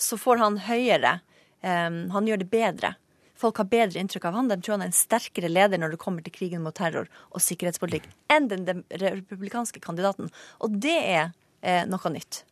så 0.00 0.16
får 0.16 0.40
han 0.40 0.56
høyere 0.64 1.18
um, 1.60 2.06
Han 2.14 2.28
gjør 2.28 2.40
det 2.40 2.48
bedre. 2.48 2.94
Folk 3.40 3.60
har 3.60 3.68
bedre 3.72 4.00
inntrykk 4.00 4.26
av 4.28 4.36
han. 4.36 4.48
De 4.48 4.56
tror 4.60 4.76
han 4.76 4.84
er 4.84 4.90
en 4.90 4.96
sterkere 4.96 5.48
leder 5.48 5.80
når 5.80 5.94
det 5.94 6.00
kommer 6.02 6.24
til 6.24 6.34
krigen 6.34 6.64
mot 6.64 6.76
terror 6.76 7.08
og 7.30 7.44
sikkerhetspolitikk, 7.44 8.08
enn 8.32 8.48
den 8.52 8.84
republikanske 9.00 9.80
kandidaten. 9.84 10.28
Og 10.60 10.76
det 10.84 10.96
er 10.98 11.30
eh, 11.62 11.86
noe 11.88 12.12
nytt. 12.12 12.42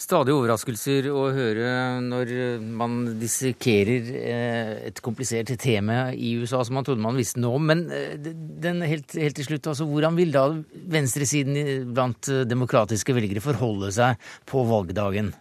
Stadig 0.00 0.34
overraskelser 0.36 1.08
å 1.10 1.26
høre 1.34 1.70
når 2.04 2.32
man 2.78 2.98
dissekerer 3.20 4.10
eh, 4.20 4.72
et 4.90 5.00
komplisert 5.04 5.50
tema 5.60 6.12
i 6.12 6.34
USA 6.40 6.60
som 6.64 6.76
man 6.78 6.86
trodde 6.86 7.04
man 7.04 7.18
visste 7.18 7.40
noe 7.42 7.58
om. 7.58 7.66
Men 7.70 7.86
eh, 7.92 8.14
den, 8.20 8.84
helt, 8.86 9.16
helt, 9.18 9.36
til 9.38 9.48
slutt, 9.48 9.70
altså, 9.72 9.88
hvordan 9.88 10.18
vil 10.18 10.34
da 10.34 10.46
venstresiden 10.96 11.90
blant 11.96 12.30
eh, 12.32 12.44
demokratiske 12.48 13.16
velgere 13.16 13.44
forholde 13.44 13.92
seg 13.96 14.30
på 14.48 14.64
valgdagen? 14.68 15.32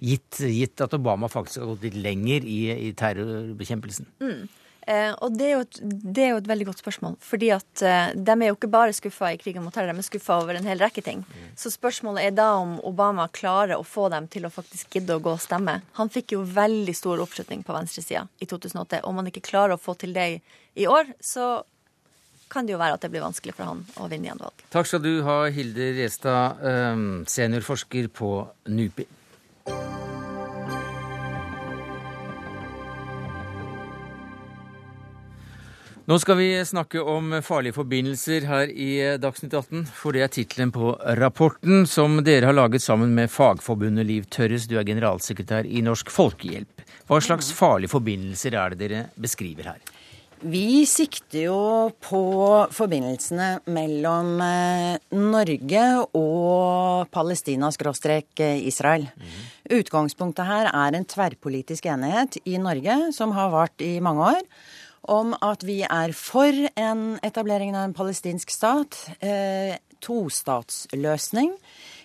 Gitt, 0.00 0.40
gitt 0.48 0.80
at 0.80 0.96
Obama 0.96 1.28
faktisk 1.28 1.60
har 1.60 1.74
gått 1.74 1.90
litt 1.90 1.98
lenger 2.00 2.46
i, 2.48 2.60
i 2.88 2.92
terrorbekjempelsen. 2.96 4.08
Mm. 4.24 4.46
Eh, 4.90 5.12
og 5.22 5.36
det 5.38 5.46
er, 5.46 5.60
et, 5.62 5.78
det 5.86 6.22
er, 6.24 6.30
jo 6.32 6.40
et, 6.40 6.48
veldig 6.50 6.66
godt 6.70 6.82
spørsmål. 6.82 7.16
Fordi 7.22 7.50
at 7.54 7.82
eh, 7.86 8.12
de 8.16 8.34
er 8.34 8.50
jo 8.50 8.56
ikke 8.56 8.70
bare 8.72 8.96
skuffa 8.96 9.30
i 9.30 9.38
krigen 9.38 9.62
mot 9.62 9.74
terror, 9.74 9.92
de 9.92 10.02
er 10.02 10.06
skuffa 10.06 10.40
over 10.42 10.58
en 10.58 10.66
hel 10.66 10.82
rekke 10.82 11.04
ting. 11.06 11.22
Mm. 11.22 11.50
Så 11.60 11.70
spørsmålet 11.74 12.26
er 12.26 12.34
da 12.34 12.48
om 12.58 12.78
Obama 12.88 13.28
klarer 13.30 13.76
å 13.78 13.86
få 13.86 14.08
dem 14.10 14.26
til 14.32 14.48
å 14.48 14.52
faktisk 14.52 14.98
gidde 14.98 15.14
å 15.14 15.22
gå 15.22 15.36
og 15.36 15.42
stemme. 15.42 15.78
Han 16.00 16.10
fikk 16.10 16.34
jo 16.34 16.42
veldig 16.42 16.96
stor 16.96 17.22
oppslutning 17.22 17.62
på 17.66 17.76
venstresida 17.76 18.24
i 18.42 18.50
2008. 18.50 19.04
Om 19.06 19.22
han 19.22 19.30
ikke 19.30 19.46
klarer 19.52 19.76
å 19.76 19.82
få 19.82 19.94
til 20.00 20.16
det 20.16 20.26
i, 20.74 20.88
år, 20.90 21.14
så 21.22 21.60
kan 22.50 22.66
det 22.66 22.74
jo 22.74 22.80
være 22.80 22.96
at 22.96 23.04
det 23.04 23.12
blir 23.12 23.22
vanskelig 23.22 23.54
for 23.54 23.70
han 23.70 23.84
å 24.02 24.08
vinne 24.10 24.26
igjen 24.26 24.42
valg. 24.42 24.66
Takk 24.74 24.90
skal 24.90 25.04
du 25.04 25.12
ha, 25.26 25.44
Hilde 25.54 25.92
Restad, 26.00 26.66
eh, 26.66 27.06
seniorforsker 27.30 28.10
på 28.10 28.34
NUPI. 28.66 29.06
Nå 36.10 36.16
skal 36.18 36.40
vi 36.40 36.48
snakke 36.66 36.98
om 37.06 37.36
farlige 37.46 37.76
forbindelser 37.76 38.42
her 38.48 38.66
i 38.66 39.14
Dagsnytt 39.22 39.52
18, 39.54 39.84
for 39.94 40.10
det 40.10 40.24
er 40.24 40.32
tittelen 40.34 40.72
på 40.74 40.88
rapporten 41.20 41.84
som 41.86 42.16
dere 42.26 42.48
har 42.48 42.56
laget 42.56 42.82
sammen 42.82 43.12
med 43.14 43.30
Fagforbundet 43.30 44.08
Liv 44.08 44.26
Tørres, 44.26 44.66
du 44.66 44.74
er 44.80 44.88
generalsekretær 44.88 45.68
i 45.70 45.84
Norsk 45.86 46.10
Folkehjelp. 46.10 46.82
Hva 47.06 47.20
slags 47.22 47.52
farlige 47.54 47.92
forbindelser 47.92 48.58
er 48.58 48.74
det 48.74 48.80
dere 48.82 49.04
beskriver 49.22 49.70
her? 49.70 49.78
Vi 50.42 50.82
sikter 50.88 51.44
jo 51.44 51.94
på 52.02 52.24
forbindelsene 52.74 53.62
mellom 53.70 54.42
eh, 54.42 54.98
Norge 55.14 55.86
og 56.18 57.06
Palestina-Israel. 57.14 59.06
Mm. 59.14 59.40
Utgangspunktet 59.78 60.50
her 60.50 60.74
er 60.74 60.90
en 60.98 61.06
tverrpolitisk 61.06 61.86
enighet 61.86 62.42
i 62.42 62.58
Norge 62.58 62.98
som 63.14 63.30
har 63.38 63.54
vart 63.54 63.78
i 63.78 64.00
mange 64.02 64.26
år 64.34 64.42
om 65.08 65.32
at 65.40 65.64
vi 65.66 65.80
er 65.86 66.12
for 66.16 66.52
en 66.76 67.04
etablering 67.26 67.76
av 67.76 67.88
en 67.88 67.96
palestinsk 67.96 68.52
stat. 68.52 68.98
Eh, 69.20 69.78
tostatsløsning. 70.00 71.52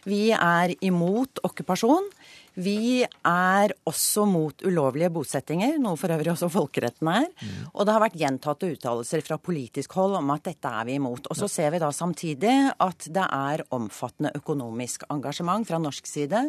Vi 0.06 0.30
er 0.36 0.76
imot 0.86 1.42
okkupasjon. 1.48 2.10
Vi 2.56 3.04
er 3.04 3.74
også 3.84 4.24
mot 4.30 4.62
ulovlige 4.64 5.10
bosettinger, 5.12 5.76
noe 5.82 6.00
for 6.00 6.14
øvrig 6.16 6.32
også 6.32 6.48
folkeretten 6.54 7.10
er. 7.12 7.26
Mm. 7.28 7.66
Og 7.74 7.84
det 7.84 7.96
har 7.96 8.04
vært 8.06 8.20
gjentatte 8.22 8.70
uttalelser 8.72 9.24
fra 9.26 9.38
politisk 9.44 9.98
hold 10.00 10.16
om 10.22 10.32
at 10.32 10.46
dette 10.48 10.72
er 10.72 10.88
vi 10.88 10.96
imot. 10.96 11.28
Og 11.28 11.40
så 11.40 11.50
ser 11.52 11.74
vi 11.76 11.82
da 11.84 11.92
samtidig 11.96 12.56
at 12.72 13.10
det 13.12 13.26
er 13.26 13.66
omfattende 13.76 14.32
økonomisk 14.40 15.04
engasjement 15.12 15.68
fra 15.68 15.82
norsk 15.84 16.08
side. 16.08 16.46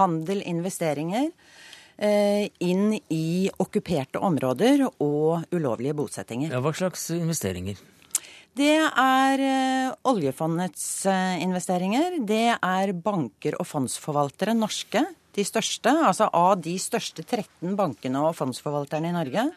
Handel, 0.00 0.42
investeringer. 0.42 1.30
Eh, 1.94 2.48
inn 2.66 2.96
i 3.14 3.50
okkuperte 3.62 4.18
områder 4.18 4.82
og 4.88 5.44
ulovlige 5.54 5.94
bosettinger. 5.94 6.50
Ja, 6.50 6.62
hva 6.64 6.72
slags 6.74 7.06
investeringer? 7.14 7.78
Det 8.54 8.74
er 8.82 9.42
eh, 9.42 9.92
oljefondets 10.06 11.06
eh, 11.10 11.42
investeringer. 11.42 12.20
Det 12.26 12.54
er 12.54 12.92
banker 12.94 13.56
og 13.58 13.66
fondsforvaltere, 13.66 14.56
norske. 14.58 15.04
De 15.34 15.42
største. 15.46 15.90
Altså 15.90 16.28
av 16.34 16.60
de 16.62 16.74
største 16.82 17.22
13 17.22 17.74
bankene 17.78 18.22
og 18.26 18.34
fondsforvalterne 18.38 19.10
i 19.10 19.14
Norge, 19.14 19.48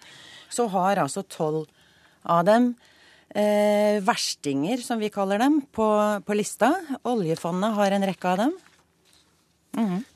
så 0.49 0.65
har 0.73 1.01
altså 1.03 1.25
12 1.25 1.65
av 2.33 2.45
dem 2.47 2.71
eh, 3.33 3.97
verstinger, 4.05 4.81
som 4.81 5.01
vi 5.01 5.09
kaller 5.13 5.41
dem, 5.41 5.59
på, 5.73 5.89
på 6.25 6.37
lista. 6.37 6.73
Oljefondet 7.05 7.77
har 7.77 7.97
en 7.97 8.09
rekke 8.09 8.33
av 8.33 8.41
dem. 8.45 8.57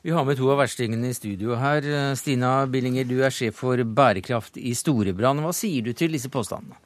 Vi 0.02 0.10
har 0.10 0.24
med 0.26 0.38
to 0.40 0.48
av 0.50 0.58
verstingene 0.58 1.12
i 1.12 1.14
studio 1.14 1.54
her. 1.60 1.86
Stina 2.18 2.54
Billinger, 2.66 3.06
du 3.06 3.20
er 3.22 3.34
sjef 3.34 3.60
for 3.62 3.78
bærekraft 3.78 4.58
i 4.58 4.74
Storebrand. 4.74 5.44
Hva 5.44 5.52
sier 5.54 5.86
du 5.86 5.92
til 5.94 6.14
disse 6.16 6.30
påstandene? 6.32 6.78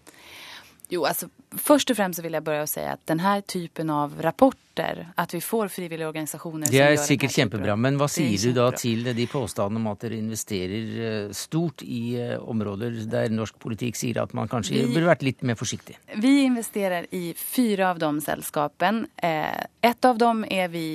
Jo, 0.92 1.02
alltså 1.08 1.28
først 1.56 1.90
og 1.90 1.96
fremst 1.98 2.22
vil 2.22 2.36
jeg 2.36 2.44
bare 2.46 2.66
si 2.70 2.82
at 2.86 3.02
denne 3.08 3.36
den 3.38 3.46
typen 3.48 3.90
av 3.90 4.14
rapporter, 4.22 5.06
at 5.16 5.32
vi 5.34 5.40
får 5.40 5.70
frivillige 5.72 6.06
organisasjoner 6.06 6.70
Det 6.70 6.82
er 6.84 6.96
sikkert 7.00 7.34
kjempebra, 7.34 7.74
men 7.80 7.96
hva 7.98 8.08
sier 8.12 8.38
du 8.38 8.52
da 8.56 8.68
til 8.76 9.06
de 9.16 9.26
påstandene 9.30 9.80
om 9.80 9.88
at 9.90 10.04
dere 10.04 10.18
investerer 10.20 10.96
eh, 11.08 11.34
stort 11.34 11.82
i 11.82 12.02
eh, 12.20 12.36
områder 12.38 13.00
der 13.10 13.32
norsk 13.34 13.58
politikk 13.62 13.98
sier 13.98 14.20
at 14.22 14.34
man 14.36 14.50
kanskje 14.52 14.76
vi, 14.76 14.86
burde 14.92 15.10
vært 15.10 15.26
litt 15.26 15.42
mer 15.48 15.58
forsiktig? 15.58 15.98
Vi 16.22 16.34
investerer 16.44 17.08
i 17.16 17.32
fire 17.38 17.90
av 17.90 18.02
de 18.02 18.12
selskapene. 18.22 19.08
Eh, 19.16 19.64
ett 19.90 20.04
av 20.04 20.20
dem 20.20 20.44
er 20.50 20.68
vi 20.70 20.86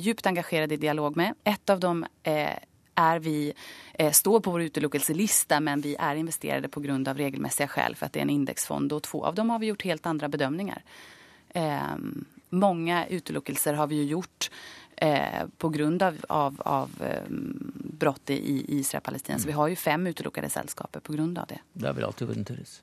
djupt 0.00 0.26
engasjert 0.26 0.72
i 0.74 0.80
dialog 0.80 1.16
med. 1.16 1.38
Ett 1.44 1.70
av 1.70 1.80
dem 1.80 2.02
är 3.00 3.18
vi, 3.18 3.52
eh, 3.94 4.12
står 4.12 4.40
på 4.40 4.50
vår 4.50 4.62
utelukkelselista 4.62 5.60
men 5.60 5.80
vi 5.80 5.96
är 5.98 6.14
investerade 6.14 6.68
på 6.68 6.80
grund 6.80 7.08
av 7.08 7.16
regelmässiga 7.16 7.68
skäl 7.68 7.96
för 7.96 8.06
att 8.06 8.12
det 8.12 8.20
är 8.20 8.22
en 8.22 8.30
indexfond 8.30 8.92
och 8.92 9.02
två 9.02 9.24
av 9.24 9.34
dem 9.34 9.50
har 9.50 9.58
vi 9.58 9.66
gjort 9.66 9.82
helt 9.82 10.06
andra 10.06 10.28
bedömningar. 10.28 10.82
Eh, 11.48 11.96
många 12.48 13.06
utelukkelser 13.06 13.74
har 13.74 13.86
vi 13.86 13.96
ju 13.96 14.04
gjort 14.04 14.50
eh, 14.96 15.46
på 15.58 15.68
grund 15.68 16.02
av, 16.02 16.16
av, 16.28 16.62
av 16.64 16.90
eh, 17.00 17.22
brott 18.00 18.30
i 18.30 18.78
Israel-Palestina. 18.78 19.34
Mm. 19.34 19.42
Så 19.42 19.46
vi 19.46 19.52
har 19.52 19.68
ju 19.68 19.76
fem 19.76 20.06
utelukkede 20.06 20.50
selskaper 20.50 21.00
på 21.00 21.12
grund 21.12 21.38
av 21.38 21.46
det. 21.46 21.58
Det 21.72 21.88
er 21.88 21.92
vel 21.92 22.04
alltid 22.04 22.46
tørres. 22.46 22.80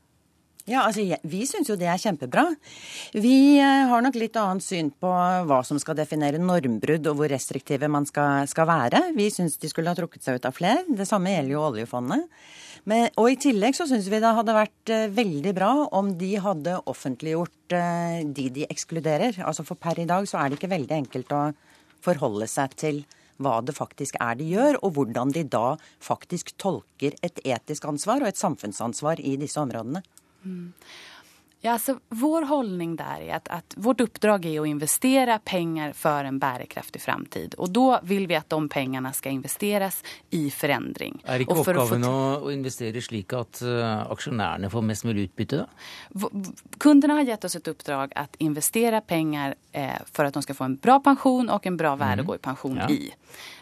Ja, 0.68 0.82
altså 0.84 1.06
Vi 1.24 1.46
syns 1.48 1.70
jo 1.72 1.78
det 1.80 1.88
er 1.88 2.00
kjempebra. 2.02 2.44
Vi 3.16 3.56
eh, 3.56 3.86
har 3.88 4.02
nok 4.04 4.18
litt 4.20 4.36
annet 4.36 4.66
syn 4.66 4.90
på 4.92 5.08
hva 5.48 5.62
som 5.64 5.80
skal 5.80 5.96
definere 5.96 6.42
normbrudd, 6.44 7.08
og 7.08 7.22
hvor 7.22 7.32
restriktive 7.32 7.88
man 7.92 8.08
skal, 8.10 8.44
skal 8.52 8.68
være. 8.68 9.02
Vi 9.16 9.30
syns 9.32 9.56
de 9.62 9.72
skulle 9.72 9.94
ha 9.94 9.96
trukket 9.96 10.28
seg 10.28 10.42
ut 10.42 10.48
av 10.50 10.58
flere. 10.58 10.84
Det 10.92 11.08
samme 11.08 11.32
gjelder 11.32 11.56
jo 11.56 11.64
oljefondet. 11.70 12.28
Men, 12.88 13.08
og 13.20 13.32
i 13.32 13.40
tillegg 13.40 13.80
så 13.80 13.88
syns 13.88 14.10
vi 14.12 14.20
det 14.24 14.34
hadde 14.36 14.56
vært 14.56 14.92
uh, 14.92 15.08
veldig 15.12 15.54
bra 15.56 15.72
om 15.96 16.14
de 16.20 16.34
hadde 16.40 16.76
offentliggjort 16.88 17.76
uh, 17.76 18.20
de 18.24 18.50
de 18.60 18.68
ekskluderer. 18.68 19.40
Altså 19.48 19.64
For 19.68 19.80
per 19.80 20.00
i 20.00 20.08
dag 20.08 20.28
så 20.28 20.40
er 20.40 20.52
det 20.52 20.60
ikke 20.60 20.72
veldig 20.76 20.96
enkelt 21.00 21.32
å 21.36 21.42
forholde 22.04 22.48
seg 22.52 22.76
til 22.80 23.02
hva 23.44 23.60
det 23.64 23.76
faktisk 23.76 24.20
er 24.24 24.36
de 24.40 24.52
gjør, 24.52 24.80
og 24.84 24.96
hvordan 24.98 25.32
de 25.36 25.48
da 25.48 25.76
faktisk 26.04 26.56
tolker 26.60 27.16
et 27.24 27.44
etisk 27.44 27.88
ansvar 27.88 28.24
og 28.24 28.32
et 28.32 28.40
samfunnsansvar 28.40 29.24
i 29.24 29.36
disse 29.40 29.60
områdene. 29.62 30.04
Mm. 30.48 30.74
Ja, 31.62 31.72
alltså, 31.72 32.00
vår 32.10 32.42
holdning 32.42 32.96
där 32.96 33.22
är 33.22 33.36
att, 33.36 33.48
att, 33.48 33.74
vårt 33.78 34.02
uppdrag 34.02 34.46
är 34.46 34.62
att 34.62 34.68
investera 34.68 35.40
pengar 35.40 35.94
för 35.94 36.24
en 36.24 36.40
bærekraftig 36.40 37.02
framtid. 37.02 37.56
Og 37.58 37.72
da 37.74 38.00
vil 38.04 38.28
vi 38.28 38.36
at 38.38 38.50
de 38.50 38.70
pengene 38.70 39.10
skal 39.14 39.34
investeres 39.34 40.04
i 40.30 40.52
förändring. 40.52 41.18
Er 41.26 41.42
ikke 41.42 41.58
oppgaven 41.58 42.06
å, 42.06 42.18
å 42.46 42.54
investere 42.54 43.02
slik 43.02 43.34
at 43.34 43.64
uh, 43.66 44.06
aksjonærene 44.14 44.70
får 44.70 44.86
mest 44.86 45.08
mulig 45.10 45.28
utbytte? 45.32 45.66
Kunderna 46.78 47.20
har 47.20 47.28
gett 47.34 47.44
oss 47.44 47.56
ett 47.56 47.68
uppdrag 47.68 48.14
att 48.16 48.36
investera 48.38 49.02
pengar 49.02 49.56
eh, 49.72 50.00
för 50.06 50.26
att 50.26 50.34
de 50.34 50.44
ska 50.44 50.54
få 50.54 50.64
en 50.64 50.76
bra 50.76 51.00
pension 51.00 51.50
og 51.50 51.66
en 51.68 51.78
bra 51.78 51.96
värde 51.96 52.14
mm. 52.14 52.24
att 52.24 52.28
gå 52.28 52.36
i 52.36 52.38
pension 52.38 52.78
ja. 52.78 52.90
i. 52.90 53.14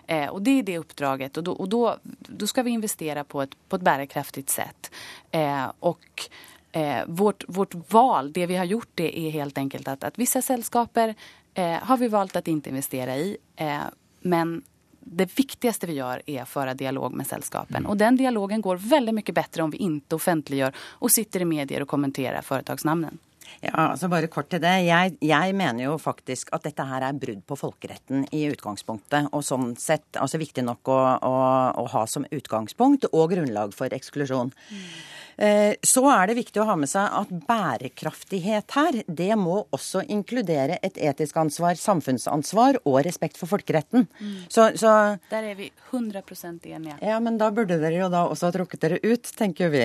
Eh, 0.07 0.27
och 0.27 0.41
det 0.41 0.59
är 0.59 0.63
det 0.63 0.77
uppdraget 0.77 1.37
Og 1.37 1.43
da 1.43 1.51
och 1.51 1.69
då, 1.69 1.97
då 2.19 2.47
ska 2.47 2.63
vi 2.63 2.71
investere 2.71 3.23
på 3.23 3.41
et, 3.41 3.55
på 3.69 3.75
ett 3.75 3.81
bærekraftig 3.81 4.49
sätt. 4.49 4.91
Eh, 5.31 5.71
och 5.79 6.29
eh, 6.75 7.03
vårt, 7.07 7.43
vårt 7.47 7.91
val, 7.91 8.33
det 8.33 8.45
vi 8.45 8.55
har 8.55 8.65
gjort, 8.65 8.89
det 8.95 9.19
är 9.19 9.31
helt 9.31 9.57
enkelt 9.57 9.87
att, 9.87 10.03
att 10.03 10.19
vissa 10.19 10.41
sällskaper 10.41 11.15
eh, 11.53 11.71
har 11.71 11.97
vi 11.97 12.07
valt 12.07 12.35
att 12.35 12.47
inte 12.47 12.69
investera 12.69 13.15
i. 13.15 13.37
Eh, 13.55 13.79
men 14.21 14.63
det 14.99 15.37
viktigaste 15.39 15.87
vi 15.87 15.93
gör 15.93 16.21
är 16.25 16.41
att 16.41 16.49
föra 16.49 16.73
dialog 16.73 17.13
med 17.13 17.27
sällskapen. 17.27 17.75
Mm. 17.75 17.89
Och 17.89 17.97
den 17.97 18.15
dialogen 18.15 18.61
går 18.61 18.75
väldigt 18.75 19.15
mycket 19.15 19.35
bättre 19.35 19.63
om 19.63 19.69
vi 19.69 19.77
inte 19.77 20.15
offentliggör 20.15 20.73
och 20.79 21.11
sitter 21.11 21.39
i 21.39 21.45
medier 21.45 21.81
och 21.81 21.87
kommenterar 21.87 22.41
företagsnamnen. 22.41 23.17
Ja, 23.59 23.71
altså 23.71 24.07
bare 24.07 24.27
kort 24.27 24.49
til 24.49 24.59
det. 24.61 24.73
Jeg, 24.85 25.15
jeg, 25.21 25.53
mener 25.55 25.83
jo 25.85 25.97
faktisk 26.01 26.49
at 26.53 26.65
dette 26.65 26.83
her 26.85 27.05
er 27.07 27.17
brudd 27.17 27.43
på 27.47 27.55
folkeretten 27.55 28.25
i 28.35 28.43
utgangspunktet. 28.49 29.29
Og 29.31 29.45
sånn 29.45 29.75
sett 29.79 30.17
altså 30.19 30.41
viktig 30.41 30.65
nok 30.65 30.89
å, 30.91 30.97
å, 31.23 31.35
å 31.81 31.85
ha 31.93 32.03
som 32.09 32.25
utgangspunkt 32.31 33.07
og 33.11 33.29
grunnlag 33.31 33.73
for 33.77 33.93
eksklusjon. 33.95 34.51
Mm. 34.51 34.89
Eh, 35.37 35.75
så 35.83 36.03
er 36.13 36.29
det 36.29 36.37
viktig 36.37 36.61
å 36.63 36.67
ha 36.69 36.75
med 36.79 36.89
seg 36.89 37.11
at 37.19 37.31
bærekraftighet 37.47 38.75
her, 38.77 38.99
det 39.07 39.31
må 39.39 39.57
også 39.75 40.05
inkludere 40.11 40.77
et 40.85 40.95
etisk 40.95 41.35
ansvar, 41.41 41.75
samfunnsansvar 41.79 42.79
og 42.85 43.01
respekt 43.07 43.39
for 43.39 43.51
folkeretten. 43.51 44.07
Mm. 44.19 44.37
Så, 44.47 44.69
så, 44.79 44.93
Der 45.31 45.49
er 45.51 45.59
vi 45.59 45.71
100% 45.91 46.69
enige. 46.71 46.97
Ja, 47.03 47.19
men 47.19 47.39
da 47.41 47.51
burde 47.55 47.79
dere 47.81 47.99
jo 47.99 48.09
da 48.13 48.25
også 48.29 48.49
ha 48.49 48.55
trukket 48.55 48.87
dere 48.87 49.01
ut, 49.03 49.27
tenker 49.35 49.73
vi. 49.73 49.83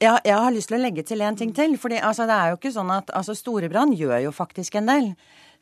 Jeg, 0.00 0.18
jeg 0.26 0.34
har 0.34 0.54
lyst 0.54 0.72
til 0.72 0.80
å 0.80 0.82
legge 0.82 1.06
til 1.06 1.22
en 1.22 1.38
ting 1.38 1.54
til. 1.54 1.78
For 1.78 1.94
altså, 1.94 2.26
det 2.26 2.36
er 2.36 2.52
jo 2.52 2.60
ikke 2.60 2.74
sånn 2.74 2.92
at 2.94 3.14
altså, 3.14 3.38
Storebrand 3.38 3.94
gjør 3.98 4.26
jo 4.26 4.34
faktisk 4.34 4.80
en 4.80 4.90
del. 4.90 5.10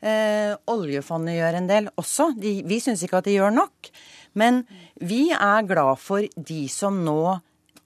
Eh, 0.03 0.51
oljefondet 0.73 1.37
gjør 1.37 1.61
en 1.61 1.69
del 1.69 1.93
også. 2.01 2.33
De, 2.35 2.57
vi 2.67 2.81
syns 2.83 3.05
ikke 3.05 3.21
at 3.21 3.29
de 3.29 3.37
gjør 3.37 3.53
nok. 3.55 3.93
Men 4.39 4.63
vi 4.97 5.27
er 5.35 5.69
glad 5.69 6.01
for 6.01 6.25
de 6.33 6.63
som 6.71 6.97
nå 7.05 7.37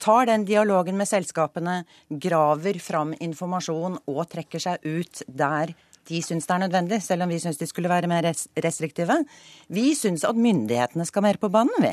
tar 0.02 0.28
den 0.30 0.46
dialogen 0.48 0.98
med 0.98 1.08
selskapene, 1.10 1.82
graver 2.08 2.78
fram 2.82 3.14
informasjon 3.18 3.98
og 4.06 4.24
trekker 4.32 4.62
seg 4.62 4.84
ut 4.86 5.22
der 5.28 5.74
de 6.08 6.20
syns 6.24 6.46
det 6.48 6.54
er 6.54 6.62
nødvendig, 6.64 6.98
selv 7.04 7.26
om 7.26 7.32
vi 7.32 7.40
syns 7.42 7.58
de 7.60 7.66
skulle 7.68 7.90
være 7.90 8.08
mer 8.08 8.30
restriktive. 8.64 9.18
Vi 9.68 9.90
syns 9.98 10.24
at 10.24 10.38
myndighetene 10.38 11.04
skal 11.04 11.26
mer 11.26 11.36
på 11.40 11.50
banen, 11.52 11.74
vi. 11.84 11.92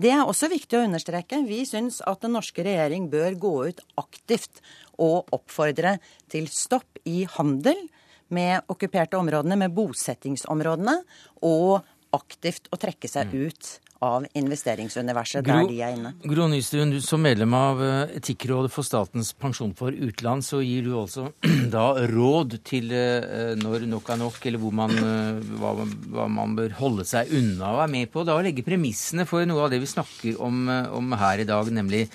Det 0.00 0.12
er 0.14 0.22
også 0.22 0.48
viktig 0.48 0.78
å 0.78 0.84
understreke. 0.86 1.42
Vi 1.48 1.64
syns 1.68 1.98
at 2.08 2.22
den 2.24 2.32
norske 2.36 2.62
regjering 2.64 3.10
bør 3.12 3.34
gå 3.42 3.54
ut 3.72 3.82
aktivt 4.00 4.62
og 5.02 5.28
oppfordre 5.34 5.98
til 6.30 6.46
stopp 6.52 7.02
i 7.08 7.24
handel 7.36 7.82
med 8.30 8.70
okkuperte 8.70 9.18
områdene, 9.18 9.58
med 9.58 9.74
bosettingsområdene, 9.74 11.00
og 11.44 11.82
aktivt 12.16 12.70
å 12.72 12.78
trekke 12.80 13.10
seg 13.10 13.30
mm. 13.30 13.46
ut 13.46 13.72
av 14.00 14.24
investeringsuniverset 14.32 15.44
Gro, 15.44 15.58
der 15.60 15.68
de 15.68 15.80
er 15.84 15.92
inne. 15.92 16.12
Gro 16.24 16.46
Nystuen, 16.48 16.94
som 17.04 17.20
medlem 17.20 17.52
av 17.56 17.80
eh, 17.84 18.14
Etikkrådet 18.16 18.72
for 18.72 18.86
Statens 18.86 19.34
pensjon 19.36 19.74
for 19.76 19.92
utland, 19.92 20.44
så 20.44 20.62
gir 20.64 20.86
du 20.86 20.94
altså 20.96 21.26
da 21.74 21.84
råd 22.08 22.56
til 22.64 22.94
eh, 22.96 23.52
når 23.60 23.84
nok 23.90 24.08
er 24.14 24.20
nok, 24.22 24.38
eller 24.48 24.62
hvor 24.62 24.72
man, 24.78 24.94
eh, 24.96 25.42
hva, 25.60 25.74
hva, 26.14 26.28
man 26.32 26.56
bør 26.56 26.72
holde 26.78 27.04
seg 27.08 27.28
unna 27.36 27.74
og 27.74 27.82
er 27.84 27.92
med 27.92 28.12
på 28.14 28.24
da 28.24 28.38
å 28.38 28.44
legge 28.44 28.64
premissene 28.64 29.26
for 29.28 29.44
noe 29.48 29.66
av 29.66 29.74
det 29.74 29.82
vi 29.82 29.90
snakker 29.90 30.40
om, 30.40 30.62
om 30.96 31.12
her 31.20 31.44
i 31.44 31.48
dag, 31.48 31.68
nemlig 31.68 32.06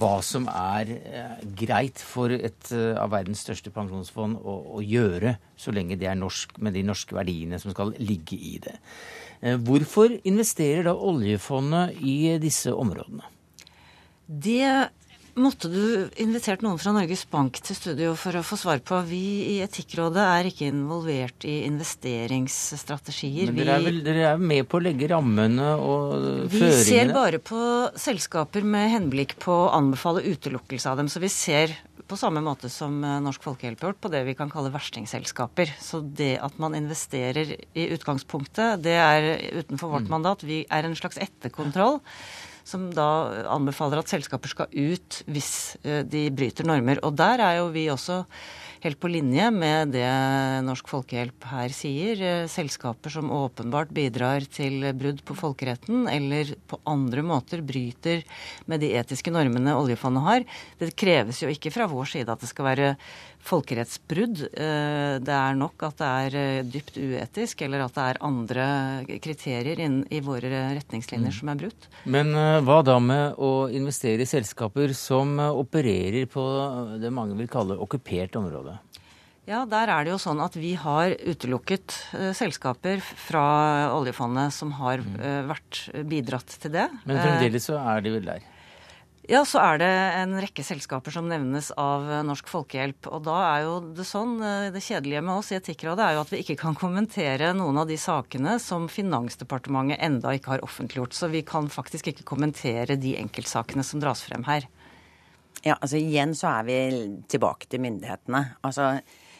hva 0.00 0.16
som 0.24 0.48
er 0.48 0.88
greit 1.60 2.00
for 2.00 2.32
et 2.32 2.72
av 2.72 3.12
verdens 3.12 3.44
største 3.44 3.70
pensjonsfond 3.74 4.40
å, 4.40 4.56
å 4.78 4.82
gjøre, 4.82 5.36
så 5.60 5.74
lenge 5.76 6.00
det 6.00 6.08
er 6.10 6.16
norsk 6.18 6.56
med 6.64 6.74
de 6.74 6.82
norske 6.88 7.14
verdiene 7.14 7.60
som 7.62 7.74
skal 7.76 7.92
ligge 8.00 8.40
i 8.40 8.56
det. 8.64 8.78
Eh, 9.44 9.60
hvorfor 9.60 10.14
investerer 10.24 10.86
da 10.88 10.94
oljefondet 10.96 12.00
i 12.00 12.34
disse 12.40 12.72
områdene? 12.72 13.26
Det 14.24 14.88
måtte 15.34 15.68
du 15.68 16.08
invitert 16.22 16.62
noen 16.64 16.78
fra 16.80 16.94
Norges 16.94 17.24
Bank 17.28 17.58
til 17.66 17.76
studio 17.76 18.14
for 18.16 18.38
å 18.38 18.44
få 18.46 18.56
svar 18.56 18.80
på. 18.86 19.00
Vi 19.08 19.20
i 19.50 19.56
Etikkrådet 19.64 20.22
er 20.22 20.48
ikke 20.48 20.70
involvert 20.70 21.44
i 21.48 21.58
investeringsstrategier. 21.66 23.50
Men 23.50 23.60
dere 23.60 23.76
er 23.76 23.84
vel 23.84 24.00
dere 24.06 24.26
er 24.30 24.44
med 24.52 24.68
på 24.70 24.78
å 24.78 24.84
legge 24.86 25.10
rammene 25.12 25.74
og 25.76 26.14
vi 26.48 26.62
føringene? 26.62 26.70
Vi 26.78 26.86
ser 26.88 27.12
bare 27.12 27.42
på 27.42 27.60
selskaper 28.00 28.64
med 28.64 28.94
henblikk 28.94 29.36
på 29.44 29.58
å 29.66 29.72
anbefale 29.76 30.24
utelukkelse 30.24 30.94
av 30.94 31.02
dem. 31.02 31.10
Så 31.12 31.20
vi 31.20 31.32
ser 31.32 31.74
på 32.08 32.18
samme 32.20 32.42
måte 32.44 32.68
som 32.72 32.96
eh, 33.04 33.20
Norsk 33.24 33.44
Folkehjelp 33.46 33.82
har 33.82 33.92
gjort, 33.92 34.00
på 34.04 34.12
det 34.12 34.24
vi 34.26 34.36
kan 34.38 34.52
kalle 34.52 34.72
verstingselskaper. 34.74 35.72
Så 35.80 36.02
det 36.04 36.34
at 36.44 36.58
man 36.62 36.76
investerer 36.76 37.54
i 37.56 37.86
utgangspunktet, 37.96 38.82
det 38.84 38.96
er 39.00 39.30
utenfor 39.62 39.94
vårt 39.96 40.08
mm. 40.08 40.12
mandat. 40.12 40.44
Vi 40.46 40.64
er 40.68 40.88
en 40.88 40.98
slags 40.98 41.20
etterkontroll 41.22 42.00
som 42.64 42.88
da 42.96 43.44
anbefaler 43.52 44.00
at 44.00 44.08
selskaper 44.08 44.52
skal 44.52 44.72
ut 44.72 45.20
hvis 45.28 45.76
eh, 45.84 46.02
de 46.08 46.26
bryter 46.34 46.68
normer. 46.68 47.00
Og 47.04 47.16
der 47.16 47.42
er 47.44 47.58
jo 47.60 47.70
vi 47.74 47.88
også 47.92 48.22
helt 48.84 49.00
på 49.00 49.08
linje 49.08 49.46
med 49.50 49.94
det 49.94 50.08
Norsk 50.66 50.88
Folkehjelp 50.92 51.46
her 51.48 51.72
sier. 51.72 52.20
Eh, 52.20 52.48
selskaper 52.50 53.12
som 53.12 53.32
åpenbart 53.32 53.92
bidrar 53.96 54.44
til 54.52 54.84
brudd 54.92 55.22
på 55.24 55.36
folkeretten, 55.38 56.04
eller 56.12 56.52
på 56.68 56.78
andre 56.88 57.24
måter 57.24 57.64
bryter 57.64 58.24
med 58.68 58.84
de 58.84 58.92
etiske 58.98 59.32
normene 59.32 59.76
oljefondet 59.78 60.26
har. 60.26 60.44
Det 60.80 60.92
kreves 61.00 61.40
jo 61.42 61.52
ikke 61.52 61.72
fra 61.72 61.88
vår 61.88 62.12
side 62.12 62.32
at 62.32 62.44
det 62.44 62.50
skal 62.52 62.68
være 62.68 62.90
folkerettsbrudd. 63.44 64.40
Eh, 64.52 65.16
det 65.24 65.34
er 65.36 65.58
nok 65.58 65.84
at 65.88 66.00
det 66.00 66.10
er 66.26 66.38
eh, 66.40 66.62
dypt 66.64 66.96
uetisk, 66.98 67.64
eller 67.66 67.84
at 67.84 67.96
det 67.96 68.06
er 68.06 68.22
andre 68.24 68.66
kriterier 69.24 69.84
i 69.84 70.22
våre 70.24 70.64
retningslinjer 70.78 71.32
mm. 71.32 71.38
som 71.38 71.52
er 71.52 71.60
brutt. 71.64 71.88
Men 72.08 72.32
hva 72.64 72.80
da 72.86 72.96
med 73.02 73.38
å 73.42 73.68
investere 73.72 74.24
i 74.24 74.28
selskaper 74.28 74.96
som 74.96 75.36
opererer 75.44 76.26
på 76.30 76.44
det 77.02 77.12
mange 77.14 77.36
vil 77.38 77.50
kalle 77.52 77.78
okkupert 77.80 78.40
område? 78.40 78.78
Ja, 79.44 79.66
der 79.68 79.90
er 79.92 80.06
det 80.06 80.14
jo 80.14 80.20
sånn 80.20 80.40
at 80.40 80.54
vi 80.56 80.72
har 80.80 81.12
utelukket 81.20 81.92
uh, 82.16 82.30
selskaper 82.36 83.02
fra 83.04 83.44
oljefondet 83.92 84.54
som 84.56 84.72
har 84.78 85.02
uh, 85.04 85.44
vært 85.50 85.82
bidratt 86.08 86.56
til 86.62 86.72
det. 86.72 86.86
Men 87.04 87.20
fremdeles 87.20 87.68
så 87.68 87.76
er 87.76 88.00
de 88.04 88.14
vel 88.16 88.30
der? 88.30 88.46
Ja, 89.24 89.40
så 89.48 89.56
er 89.62 89.78
det 89.80 89.88
en 89.88 90.34
rekke 90.36 90.60
selskaper 90.60 91.14
som 91.14 91.30
nevnes 91.30 91.70
av 91.80 92.04
Norsk 92.28 92.50
Folkehjelp. 92.52 93.06
Og 93.08 93.22
da 93.24 93.38
er 93.54 93.62
jo 93.64 93.78
det 93.96 94.04
sånn, 94.04 94.34
det 94.74 94.82
kjedelige 94.84 95.22
med 95.24 95.40
oss 95.40 95.48
i 95.48 95.56
Etikkrådet 95.56 96.04
er 96.04 96.18
jo 96.18 96.24
at 96.26 96.32
vi 96.34 96.42
ikke 96.42 96.58
kan 96.60 96.76
kommentere 96.76 97.54
noen 97.56 97.80
av 97.80 97.88
de 97.88 97.96
sakene 97.96 98.58
som 98.60 98.84
Finansdepartementet 98.92 100.02
enda 100.04 100.34
ikke 100.36 100.52
har 100.52 100.66
offentliggjort. 100.66 101.16
Så 101.16 101.32
vi 101.32 101.40
kan 101.48 101.72
faktisk 101.72 102.12
ikke 102.12 102.28
kommentere 102.28 102.98
de 103.00 103.16
enkeltsakene 103.22 103.86
som 103.86 104.02
dras 104.04 104.26
frem 104.28 104.44
her. 104.44 104.68
Ja, 105.64 105.78
altså 105.78 105.96
igjen 105.96 106.36
så 106.36 106.58
er 106.58 106.68
vi 106.68 106.78
tilbake 107.32 107.70
til 107.72 107.80
myndighetene. 107.80 108.44
Altså 108.60 108.98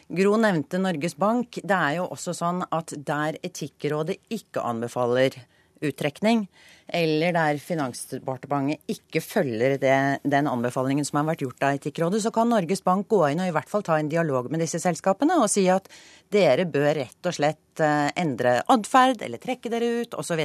Gro 0.09 0.33
nevnte 0.41 0.81
Norges 0.81 1.13
Bank. 1.17 1.61
Det 1.61 1.77
er 1.77 1.99
jo 1.99 2.09
også 2.09 2.33
sånn 2.33 2.65
at 2.73 2.97
der 3.05 3.37
Etikkrådet 3.45 4.17
ikke 4.33 4.65
anbefaler 4.65 5.37
uttrekning, 5.85 6.47
eller 6.87 7.33
der 7.33 7.57
Finansdepartementet 7.61 8.83
ikke 8.91 9.21
følger 9.23 9.77
det, 9.81 9.97
den 10.23 10.49
anbefalingen 10.49 11.05
som 11.07 11.19
har 11.19 11.29
vært 11.31 11.45
gjort 11.45 11.65
av 11.65 11.79
Etikkrådet, 11.79 12.21
så 12.21 12.31
kan 12.35 12.51
Norges 12.51 12.83
Bank 12.85 13.07
gå 13.09 13.23
inn 13.31 13.41
og 13.41 13.49
i 13.49 13.55
hvert 13.55 13.71
fall 13.71 13.85
ta 13.85 13.97
en 13.99 14.11
dialog 14.11 14.51
med 14.53 14.61
disse 14.61 14.81
selskapene 14.83 15.39
og 15.41 15.49
si 15.51 15.65
at 15.71 15.89
dere 16.33 16.65
bør 16.69 16.93
rett 16.97 17.29
og 17.29 17.37
slett 17.37 17.81
eh, 17.83 18.09
endre 18.21 18.59
atferd 18.71 19.23
eller 19.25 19.41
trekke 19.41 19.71
dere 19.71 19.89
ut 20.01 20.17
osv. 20.17 20.41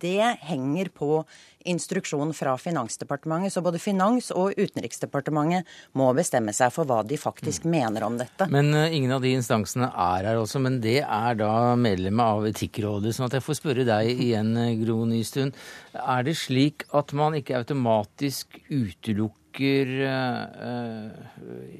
Det 0.00 0.28
henger 0.48 0.92
på 0.96 1.22
instruksjon 1.68 2.32
fra 2.34 2.58
Finansdepartementet. 2.58 3.52
Så 3.52 3.60
både 3.60 3.78
Finans- 3.78 4.30
og 4.32 4.56
Utenriksdepartementet 4.56 5.68
må 5.92 6.08
bestemme 6.16 6.54
seg 6.56 6.72
for 6.72 6.88
hva 6.88 7.02
de 7.04 7.18
faktisk 7.20 7.66
mm. 7.66 7.70
mener 7.74 8.06
om 8.06 8.16
dette. 8.20 8.48
Men 8.52 8.72
uh, 8.74 8.88
ingen 8.88 9.12
av 9.12 9.20
de 9.24 9.34
instansene 9.36 9.90
er 9.90 10.30
her 10.30 10.40
også, 10.40 10.62
men 10.64 10.80
det 10.80 11.00
er 11.04 11.36
da 11.40 11.76
medlemmet 11.76 12.24
av 12.24 12.48
Etikkrådet. 12.48 13.12
sånn 13.16 13.28
at 13.28 13.36
jeg 13.38 13.46
får 13.46 13.60
spørre 13.60 13.86
deg 13.88 14.10
igjen, 14.28 14.54
eh, 14.56 14.76
Gro 14.80 15.02
Nystuen. 15.08 15.52
Er 15.94 16.26
det 16.26 16.36
slik 16.40 16.86
at 16.96 17.14
man 17.16 17.36
ikke 17.38 17.58
automatisk 17.58 18.58
utelukker 18.70 19.90
uh, 20.04 21.10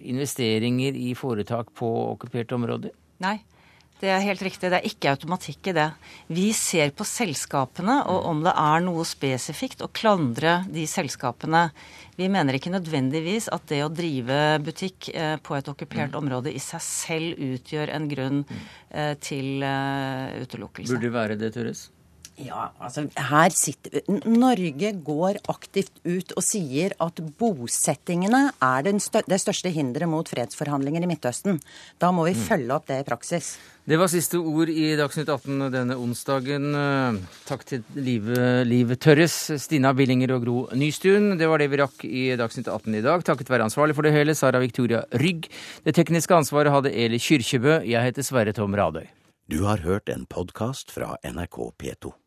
investeringer 0.03 0.99
i 0.99 1.14
foretak 1.18 1.70
på 1.78 1.91
okkuperte 2.11 2.59
områder? 2.59 2.95
Nei. 3.22 3.38
Det 4.01 4.09
er 4.09 4.22
helt 4.24 4.41
riktig. 4.41 4.70
Det 4.72 4.78
er 4.78 4.88
ikke 4.88 5.11
automatikk 5.12 5.70
i 5.70 5.74
det. 5.76 5.86
Vi 6.32 6.47
ser 6.57 6.93
på 6.97 7.05
selskapene 7.05 7.99
og 8.09 8.28
om 8.30 8.41
det 8.47 8.55
er 8.57 8.84
noe 8.86 9.05
spesifikt 9.05 9.84
å 9.84 9.91
klandre 9.93 10.62
de 10.72 10.86
selskapene. 10.88 11.66
Vi 12.16 12.30
mener 12.32 12.57
ikke 12.57 12.72
nødvendigvis 12.72 13.51
at 13.53 13.68
det 13.68 13.82
å 13.84 13.93
drive 13.93 14.41
butikk 14.64 15.11
eh, 15.12 15.36
på 15.45 15.57
et 15.59 15.68
okkupert 15.68 16.14
mm. 16.14 16.18
område 16.22 16.55
i 16.57 16.62
seg 16.64 16.84
selv 16.84 17.45
utgjør 17.51 17.93
en 17.97 18.09
grunn 18.09 18.43
mm. 18.49 18.66
eh, 18.88 19.14
til 19.20 19.64
eh, 19.68 20.41
utelukkelse. 20.47 20.97
Burde 20.97 21.07
det 21.07 21.16
være 21.18 21.41
det, 21.41 21.53
Tørres? 21.59 21.88
Ja, 22.41 22.70
altså 22.80 23.05
her 23.30 23.53
sitter 23.53 24.01
Norge 24.24 24.93
går 25.05 25.41
aktivt 25.51 26.01
ut 26.07 26.32
og 26.38 26.45
sier 26.45 26.95
at 27.03 27.20
bosettingene 27.41 28.47
er 28.64 28.86
det 28.86 28.97
største 29.03 29.72
hinderet 29.74 30.09
mot 30.09 30.28
fredsforhandlinger 30.28 31.05
i 31.05 31.11
Midtøsten. 31.11 31.61
Da 32.01 32.12
må 32.14 32.24
vi 32.28 32.36
mm. 32.38 32.47
følge 32.47 32.76
opp 32.76 32.88
det 32.88 33.03
i 33.03 33.07
praksis. 33.09 33.53
Det 33.91 33.99
var 33.99 34.11
siste 34.12 34.38
ord 34.38 34.70
i 34.70 34.93
Dagsnytt 34.97 35.28
18 35.32 35.70
denne 35.74 35.97
onsdagen. 35.99 36.68
Takk 37.49 37.64
til 37.66 37.84
Live, 37.99 38.62
Liv 38.68 38.95
Tørres, 39.03 39.36
Stina 39.61 39.93
Billinger 39.97 40.36
og 40.36 40.45
Gro 40.45 40.59
Nystuen. 40.78 41.34
Det 41.41 41.49
var 41.51 41.61
det 41.61 41.70
vi 41.72 41.80
rakk 41.80 42.05
i 42.07 42.26
Dagsnytt 42.38 42.70
18 42.70 43.01
i 43.01 43.05
dag. 43.05 43.24
Takket 43.26 43.51
være 43.51 43.66
ansvarlig 43.66 43.99
for 43.99 44.07
det 44.07 44.14
hele, 44.14 44.36
Sara 44.38 44.62
Victoria 44.62 45.03
Rygg. 45.18 45.51
Det 45.84 45.97
tekniske 45.97 46.38
ansvaret 46.38 46.72
hadde 46.72 46.95
Eli 46.95 47.20
Kyrkjebø. 47.20 47.80
Jeg 47.88 48.07
heter 48.11 48.26
Sverre 48.26 48.55
Tom 48.57 48.78
Radøy. 48.78 49.09
Du 49.51 49.64
har 49.66 49.82
hørt 49.82 50.09
en 50.09 50.28
podkast 50.30 50.93
fra 50.95 51.16
NRK 51.26 51.72
P2. 51.74 52.20